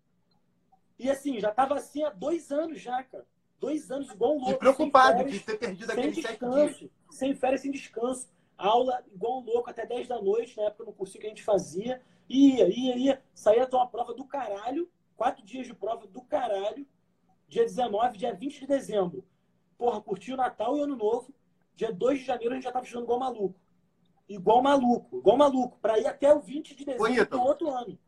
E 0.98 1.10
assim, 1.10 1.38
já 1.38 1.52
tava 1.52 1.74
assim 1.74 2.02
há 2.02 2.10
dois 2.10 2.50
anos 2.50 2.80
já, 2.80 3.02
cara. 3.02 3.26
Dois 3.58 3.90
anos 3.90 4.10
igual 4.10 4.36
um 4.36 4.38
louco. 4.38 4.52
E 4.52 4.58
preocupado 4.58 5.18
sem 5.18 5.26
de 5.26 5.38
férias, 5.38 5.44
ter 5.44 5.58
perdido 5.58 5.92
sem 5.92 5.98
aqueles 5.98 6.14
sete 6.16 6.38
dias. 6.38 6.50
descanso, 6.50 6.90
sem 7.10 7.34
férias, 7.34 7.60
sem 7.60 7.70
descanso. 7.70 8.28
Aula 8.56 9.04
igual 9.12 9.40
um 9.40 9.44
louco 9.44 9.68
até 9.68 9.84
10 9.84 10.08
da 10.08 10.20
noite, 10.20 10.56
na 10.56 10.64
época 10.64 10.84
no 10.84 10.92
cursinho 10.92 11.20
que 11.20 11.26
a 11.26 11.30
gente 11.30 11.42
fazia. 11.42 12.02
Ia, 12.28 12.68
ia, 12.68 12.96
ia. 12.96 13.22
Saía 13.34 13.66
de 13.66 13.74
uma 13.74 13.86
prova 13.86 14.14
do 14.14 14.24
caralho. 14.24 14.90
Quatro 15.16 15.44
dias 15.44 15.66
de 15.66 15.74
prova 15.74 16.06
do 16.06 16.22
caralho. 16.22 16.86
Dia 17.48 17.64
19, 17.64 18.18
dia 18.18 18.32
20 18.32 18.60
de 18.60 18.66
dezembro. 18.66 19.24
Porra, 19.76 20.00
curti 20.00 20.32
o 20.32 20.36
Natal 20.36 20.76
e 20.76 20.80
Ano 20.80 20.96
Novo. 20.96 21.34
Dia 21.74 21.92
2 21.92 22.20
de 22.20 22.24
janeiro 22.24 22.52
a 22.52 22.56
gente 22.56 22.64
já 22.64 22.72
tava 22.72 22.84
estudando 22.84 23.04
igual 23.04 23.20
maluco. 23.20 23.60
Igual 24.28 24.62
maluco, 24.62 25.18
igual 25.18 25.36
maluco. 25.36 25.78
Pra 25.78 25.98
ir 25.98 26.06
até 26.06 26.32
o 26.32 26.40
20 26.40 26.74
de 26.74 26.84
dezembro 26.84 27.26
do 27.26 27.40
outro 27.40 27.70
ano. 27.70 27.98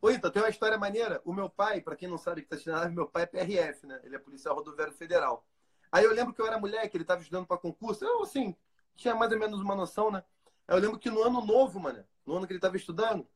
Ô, 0.00 0.10
Ita, 0.10 0.30
tem 0.30 0.42
uma 0.42 0.50
história 0.50 0.76
maneira. 0.76 1.22
O 1.24 1.32
meu 1.32 1.48
pai, 1.48 1.80
pra 1.80 1.96
quem 1.96 2.08
não 2.08 2.18
sabe 2.18 2.42
que 2.42 2.48
tá 2.48 2.56
assistindo 2.56 2.92
meu 2.92 3.08
pai 3.08 3.22
é 3.22 3.26
PRF, 3.26 3.86
né? 3.86 4.00
Ele 4.04 4.14
é 4.14 4.18
policial 4.18 4.54
rodoviário 4.54 4.92
federal. 4.92 5.46
Aí 5.90 6.04
eu 6.04 6.12
lembro 6.12 6.34
que 6.34 6.42
eu 6.42 6.46
era 6.46 6.58
moleque, 6.58 6.96
ele 6.96 7.04
tava 7.04 7.22
estudando 7.22 7.46
pra 7.46 7.56
concurso. 7.56 8.04
Eu, 8.04 8.22
assim, 8.22 8.54
tinha 8.96 9.14
mais 9.14 9.32
ou 9.32 9.38
menos 9.38 9.60
uma 9.60 9.74
noção, 9.74 10.10
né? 10.10 10.22
Aí 10.68 10.76
eu 10.76 10.80
lembro 10.80 10.98
que 10.98 11.10
no 11.10 11.22
ano 11.22 11.40
novo, 11.40 11.80
mano, 11.80 12.04
no 12.26 12.36
ano 12.36 12.46
que 12.46 12.52
ele 12.52 12.60
tava 12.60 12.76
estudando, 12.76 13.26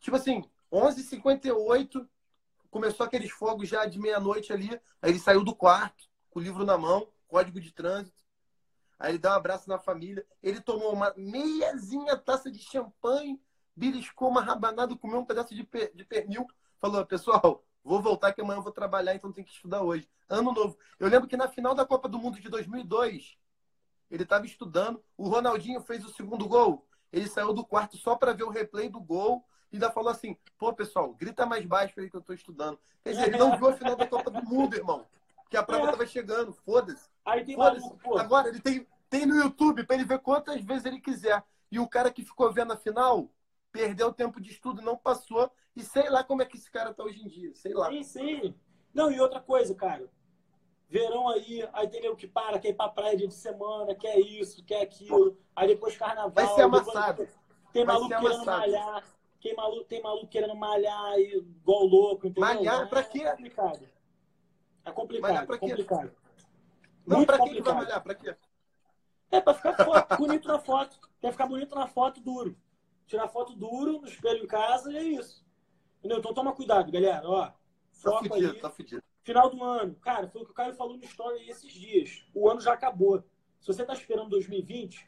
tipo 0.00 0.16
assim, 0.16 0.42
11h58, 0.72 2.08
começou 2.70 3.04
aqueles 3.04 3.30
fogos 3.30 3.68
já 3.68 3.84
de 3.86 3.98
meia-noite 3.98 4.52
ali. 4.52 4.70
Aí 5.02 5.10
ele 5.10 5.18
saiu 5.18 5.44
do 5.44 5.54
quarto, 5.54 6.08
com 6.30 6.40
o 6.40 6.42
livro 6.42 6.64
na 6.64 6.78
mão, 6.78 7.08
código 7.28 7.60
de 7.60 7.72
trânsito. 7.72 8.24
Aí 8.98 9.12
ele 9.12 9.18
deu 9.18 9.30
um 9.30 9.34
abraço 9.34 9.68
na 9.68 9.78
família. 9.78 10.24
Ele 10.42 10.60
tomou 10.60 10.92
uma 10.92 11.12
meiazinha 11.16 12.16
taça 12.16 12.50
de 12.50 12.58
champanhe, 12.58 13.40
beliscou 13.74 14.28
uma 14.28 14.40
rabanada, 14.40 14.96
comeu 14.96 15.20
um 15.20 15.24
pedaço 15.24 15.54
de, 15.54 15.62
per- 15.64 15.92
de 15.94 16.04
pernil. 16.04 16.46
Falou, 16.78 17.04
pessoal, 17.04 17.62
vou 17.84 18.00
voltar 18.00 18.32
que 18.32 18.40
amanhã 18.40 18.58
eu 18.58 18.62
vou 18.62 18.72
trabalhar, 18.72 19.14
então 19.14 19.32
tem 19.32 19.44
que 19.44 19.52
estudar 19.52 19.82
hoje. 19.82 20.08
Ano 20.28 20.52
novo. 20.52 20.76
Eu 20.98 21.08
lembro 21.08 21.28
que 21.28 21.36
na 21.36 21.48
final 21.48 21.74
da 21.74 21.84
Copa 21.84 22.08
do 22.08 22.18
Mundo 22.18 22.40
de 22.40 22.48
2002, 22.48 23.36
ele 24.10 24.22
estava 24.22 24.46
estudando. 24.46 25.02
O 25.16 25.28
Ronaldinho 25.28 25.80
fez 25.80 26.04
o 26.04 26.12
segundo 26.14 26.48
gol. 26.48 26.86
Ele 27.12 27.28
saiu 27.28 27.52
do 27.52 27.64
quarto 27.64 27.96
só 27.96 28.16
para 28.16 28.32
ver 28.32 28.44
o 28.44 28.50
replay 28.50 28.88
do 28.88 29.00
gol. 29.00 29.44
E 29.72 29.76
ainda 29.76 29.90
falou 29.90 30.10
assim: 30.10 30.36
pô, 30.58 30.72
pessoal, 30.72 31.12
grita 31.14 31.44
mais 31.44 31.64
baixo 31.66 32.00
aí 32.00 32.08
que 32.08 32.16
eu 32.16 32.20
tô 32.22 32.32
estudando. 32.32 32.78
Quer 33.02 33.10
dizer, 33.10 33.28
ele 33.28 33.38
não 33.38 33.56
viu 33.56 33.68
a 33.68 33.72
final 33.72 33.96
da 33.96 34.06
Copa 34.06 34.30
do 34.30 34.42
Mundo, 34.42 34.74
irmão. 34.74 35.04
Porque 35.42 35.56
a 35.56 35.62
prova 35.62 35.88
É. 35.88 35.90
tava 35.90 36.06
chegando. 36.06 36.52
Foda-se. 36.52 37.08
Aí 37.26 37.44
tem 37.44 37.56
maluco, 37.56 37.98
pô. 37.98 38.16
Agora 38.18 38.48
ele 38.48 38.60
tem, 38.60 38.86
tem 39.10 39.26
no 39.26 39.34
YouTube 39.34 39.84
para 39.84 39.96
ele 39.96 40.04
ver 40.04 40.20
quantas 40.20 40.62
vezes 40.62 40.86
ele 40.86 41.00
quiser. 41.00 41.42
E 41.70 41.78
o 41.80 41.88
cara 41.88 42.10
que 42.12 42.24
ficou 42.24 42.52
vendo 42.52 42.72
a 42.72 42.76
final 42.76 43.28
perdeu 43.72 44.12
tempo 44.12 44.40
de 44.40 44.50
estudo, 44.52 44.80
não 44.80 44.96
passou. 44.96 45.50
E 45.74 45.82
sei 45.82 46.08
lá 46.08 46.22
como 46.22 46.40
é 46.40 46.46
que 46.46 46.56
esse 46.56 46.70
cara 46.70 46.94
tá 46.94 47.02
hoje 47.02 47.20
em 47.22 47.26
dia. 47.28 47.52
Sei 47.54 47.74
lá. 47.74 47.90
Sim, 47.90 48.02
sim. 48.04 48.54
Não, 48.94 49.10
e 49.10 49.20
outra 49.20 49.40
coisa, 49.40 49.74
cara. 49.74 50.08
Verão 50.88 51.28
aí, 51.28 51.68
aí 51.72 51.88
tem 51.88 52.00
nego 52.00 52.14
que 52.14 52.28
para, 52.28 52.60
quer 52.60 52.68
ir 52.68 52.74
pra 52.74 52.88
praia 52.88 53.16
dia 53.16 53.26
de 53.26 53.34
semana, 53.34 53.92
quer 53.94 54.16
isso, 54.20 54.64
quer 54.64 54.82
aquilo. 54.82 55.36
Aí 55.54 55.66
depois 55.66 55.96
carnaval. 55.96 56.30
Vai 56.30 56.46
ser 56.46 56.62
depois- 56.62 56.82
amassado. 56.88 57.28
Tem 57.72 57.84
Vai 57.84 57.94
maluco 57.98 58.20
querendo 58.20 58.44
malhar. 58.46 59.04
Tem 59.42 59.54
maluco, 59.54 59.84
tem 59.84 60.02
maluco 60.02 60.26
querendo 60.28 60.54
malhar 60.54 61.18
igual 61.18 61.84
louco, 61.84 62.26
entendeu? 62.28 62.40
Malhar 62.48 62.88
pra 62.88 63.00
É 63.00 63.04
quê? 63.04 63.24
complicado. 63.24 63.88
É 64.84 64.92
complicado, 64.92 65.28
Malhar 65.32 65.46
pra 65.46 65.58
quê? 65.58 65.68
complicado. 65.68 66.12
Não, 67.06 67.18
Muito 67.18 67.26
pra 67.28 67.38
quem 67.38 67.54
que 67.54 67.62
vai 67.62 67.74
malhar? 67.74 68.02
Pra 68.02 68.14
quê? 68.14 68.36
É 69.30 69.40
pra 69.40 69.54
ficar 69.54 69.72
foto, 69.84 70.16
bonito 70.16 70.48
na 70.48 70.58
foto. 70.58 70.98
Quer 71.20 71.32
ficar 71.32 71.46
bonito 71.46 71.74
na 71.74 71.86
foto 71.86 72.20
duro. 72.20 72.56
Tirar 73.06 73.28
foto 73.28 73.54
duro 73.54 74.00
no 74.00 74.06
espelho 74.08 74.42
em 74.44 74.46
casa 74.46 74.90
e 74.92 74.96
é 74.96 75.02
isso. 75.02 75.44
Entendeu? 75.98 76.18
Então 76.18 76.34
toma 76.34 76.52
cuidado, 76.52 76.90
galera. 76.90 77.28
Ó, 77.28 77.46
Tá 77.46 77.54
foco 78.12 78.28
fudido, 78.28 78.52
aí. 78.52 78.60
tá 78.60 78.70
fudido. 78.70 79.02
Final 79.22 79.50
do 79.50 79.62
ano. 79.64 79.94
Cara, 79.96 80.28
foi 80.28 80.42
o 80.42 80.44
que 80.44 80.50
o 80.50 80.54
Caio 80.54 80.74
falou 80.74 80.96
no 80.96 81.04
story 81.04 81.38
aí 81.40 81.48
esses 81.48 81.72
dias. 81.72 82.24
O 82.34 82.48
ano 82.48 82.60
já 82.60 82.72
acabou. 82.72 83.22
Se 83.60 83.66
você 83.66 83.84
tá 83.84 83.92
esperando 83.94 84.28
2020, 84.30 85.06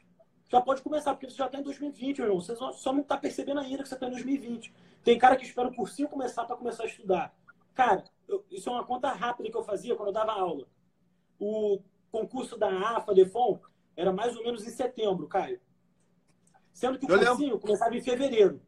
já 0.49 0.59
pode 0.59 0.81
começar, 0.81 1.13
porque 1.13 1.29
você 1.29 1.37
já 1.37 1.47
tá 1.47 1.59
em 1.59 1.63
2020, 1.63 2.17
meu 2.17 2.27
irmão. 2.27 2.41
Você 2.41 2.55
só, 2.55 2.71
só 2.73 2.91
não 2.91 3.03
tá 3.03 3.15
percebendo 3.17 3.59
ainda 3.59 3.83
que 3.83 3.89
você 3.89 3.95
tá 3.95 4.07
em 4.07 4.11
2020. 4.11 4.73
Tem 5.03 5.17
cara 5.17 5.35
que 5.37 5.45
espera 5.45 5.67
o 5.69 5.75
cursinho 5.75 6.09
começar 6.09 6.43
para 6.45 6.57
começar 6.57 6.83
a 6.83 6.87
estudar. 6.87 7.33
Cara, 7.73 8.03
eu- 8.27 8.43
isso 8.51 8.67
é 8.69 8.71
uma 8.73 8.83
conta 8.85 9.09
rápida 9.11 9.49
que 9.49 9.55
eu 9.55 9.63
fazia 9.63 9.95
quando 9.95 10.07
eu 10.09 10.13
dava 10.13 10.33
aula. 10.33 10.67
O 11.39 11.81
concurso 12.11 12.57
da 12.57 12.69
AFA, 12.97 13.13
Defon, 13.13 13.59
era 13.95 14.11
mais 14.11 14.35
ou 14.35 14.43
menos 14.43 14.65
em 14.65 14.69
setembro, 14.69 15.27
Caio. 15.27 15.59
Sendo 16.73 16.97
que 16.97 17.05
o 17.05 17.09
Eu 17.09 17.15
lembro. 17.15 17.29
cursinho 17.35 17.59
começava 17.59 17.95
em 17.95 18.01
fevereiro. 18.01 18.61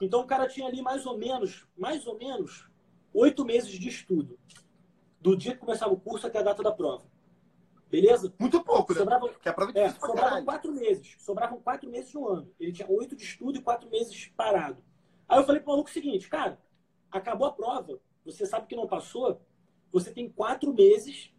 Então 0.00 0.20
o 0.20 0.26
cara 0.26 0.48
tinha 0.48 0.66
ali 0.66 0.82
mais 0.82 1.06
ou 1.06 1.16
menos, 1.18 1.66
mais 1.76 2.06
ou 2.06 2.16
menos, 2.18 2.68
oito 3.12 3.44
meses 3.44 3.70
de 3.70 3.88
estudo. 3.88 4.38
Do 5.20 5.36
dia 5.36 5.52
que 5.52 5.58
começava 5.58 5.92
o 5.92 6.00
curso 6.00 6.26
até 6.26 6.38
a 6.38 6.42
data 6.42 6.62
da 6.62 6.72
prova. 6.72 7.04
Beleza? 7.90 8.32
Muito 8.38 8.62
pouco, 8.62 8.92
né? 8.92 8.98
Sobrava, 8.98 9.28
que 9.28 9.48
é, 9.48 9.52
prova 9.52 9.72
é, 9.78 9.90
sobravam 9.90 10.44
quatro 10.44 10.72
meses. 10.72 11.16
Sobravam 11.18 11.60
quatro 11.60 11.90
meses 11.90 12.12
no 12.12 12.28
ano. 12.28 12.52
Ele 12.58 12.72
tinha 12.72 12.90
oito 12.90 13.16
de 13.16 13.22
estudo 13.22 13.58
e 13.58 13.62
quatro 13.62 13.88
meses 13.88 14.32
parado. 14.36 14.82
Aí 15.28 15.38
eu 15.38 15.44
falei 15.44 15.60
pro 15.60 15.70
maluco 15.72 15.88
o 15.88 15.92
seguinte, 15.92 16.28
cara, 16.28 16.60
acabou 17.10 17.46
a 17.46 17.52
prova, 17.52 17.98
você 18.24 18.44
sabe 18.46 18.66
que 18.66 18.76
não 18.76 18.86
passou, 18.86 19.40
você 19.90 20.12
tem 20.12 20.28
quatro 20.28 20.72
meses 20.72 21.32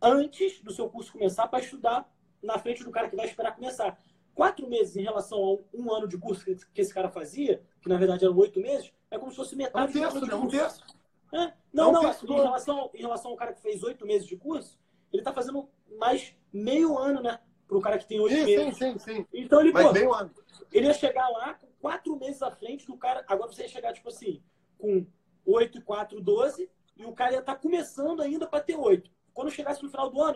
antes 0.00 0.60
do 0.62 0.72
seu 0.72 0.88
curso 0.88 1.12
começar 1.12 1.48
para 1.48 1.64
estudar 1.64 2.10
na 2.42 2.58
frente 2.58 2.84
do 2.84 2.90
cara 2.90 3.08
que 3.08 3.16
vai 3.16 3.26
esperar 3.26 3.54
começar. 3.54 3.98
Quatro 4.34 4.68
meses 4.68 4.96
em 4.96 5.02
relação 5.02 5.38
a 5.38 5.76
um 5.76 5.92
ano 5.92 6.06
de 6.06 6.18
curso 6.18 6.44
que 6.44 6.80
esse 6.80 6.92
cara 6.92 7.08
fazia, 7.08 7.62
que 7.80 7.88
na 7.88 7.96
verdade 7.96 8.24
eram 8.24 8.36
oito 8.36 8.60
meses, 8.60 8.92
é 9.10 9.18
como 9.18 9.30
se 9.30 9.36
fosse 9.36 9.56
metade 9.56 9.96
é 9.96 10.00
um 10.00 10.02
terço, 10.02 10.20
do 10.20 10.26
de 10.26 10.58
curso. 10.58 10.84
É? 11.32 11.52
Não, 11.72 11.92
não, 11.92 12.02
não 12.02 12.12
em, 12.12 12.42
relação, 12.42 12.90
em 12.94 13.00
relação 13.00 13.30
ao 13.30 13.36
cara 13.36 13.52
que 13.52 13.60
fez 13.60 13.82
oito 13.82 14.06
meses 14.06 14.26
de 14.26 14.36
curso, 14.36 14.78
ele 15.12 15.22
está 15.22 15.32
fazendo 15.32 15.68
mais 15.98 16.34
meio 16.52 16.96
ano, 16.98 17.22
né? 17.22 17.40
Para 17.66 17.78
o 17.78 17.80
cara 17.80 17.98
que 17.98 18.06
tem 18.06 18.20
oito 18.20 18.34
meses. 18.34 18.76
Sim, 18.76 18.92
sim, 18.92 18.98
sim. 18.98 19.26
Então 19.32 19.60
ele, 19.60 19.72
Mas 19.72 19.86
pô, 19.86 19.92
meio 19.92 20.14
ano. 20.14 20.30
ele 20.72 20.86
ia 20.86 20.94
chegar 20.94 21.28
lá 21.28 21.54
com 21.54 21.66
quatro 21.80 22.16
meses 22.16 22.42
à 22.42 22.50
frente 22.50 22.86
do 22.86 22.96
cara. 22.96 23.24
Agora 23.26 23.50
você 23.50 23.62
ia 23.62 23.68
chegar, 23.68 23.92
tipo 23.92 24.08
assim, 24.08 24.42
com 24.78 25.06
oito 25.44 25.78
e 25.78 25.80
quatro, 25.80 26.20
doze, 26.20 26.70
e 26.96 27.04
o 27.04 27.12
cara 27.12 27.32
ia 27.32 27.40
estar 27.40 27.54
tá 27.54 27.60
começando 27.60 28.20
ainda 28.22 28.46
para 28.46 28.62
ter 28.62 28.76
oito. 28.76 29.10
Quando 29.36 29.50
chegasse 29.50 29.82
no 29.82 29.90
final 29.90 30.10
do 30.10 30.22
ano, 30.22 30.34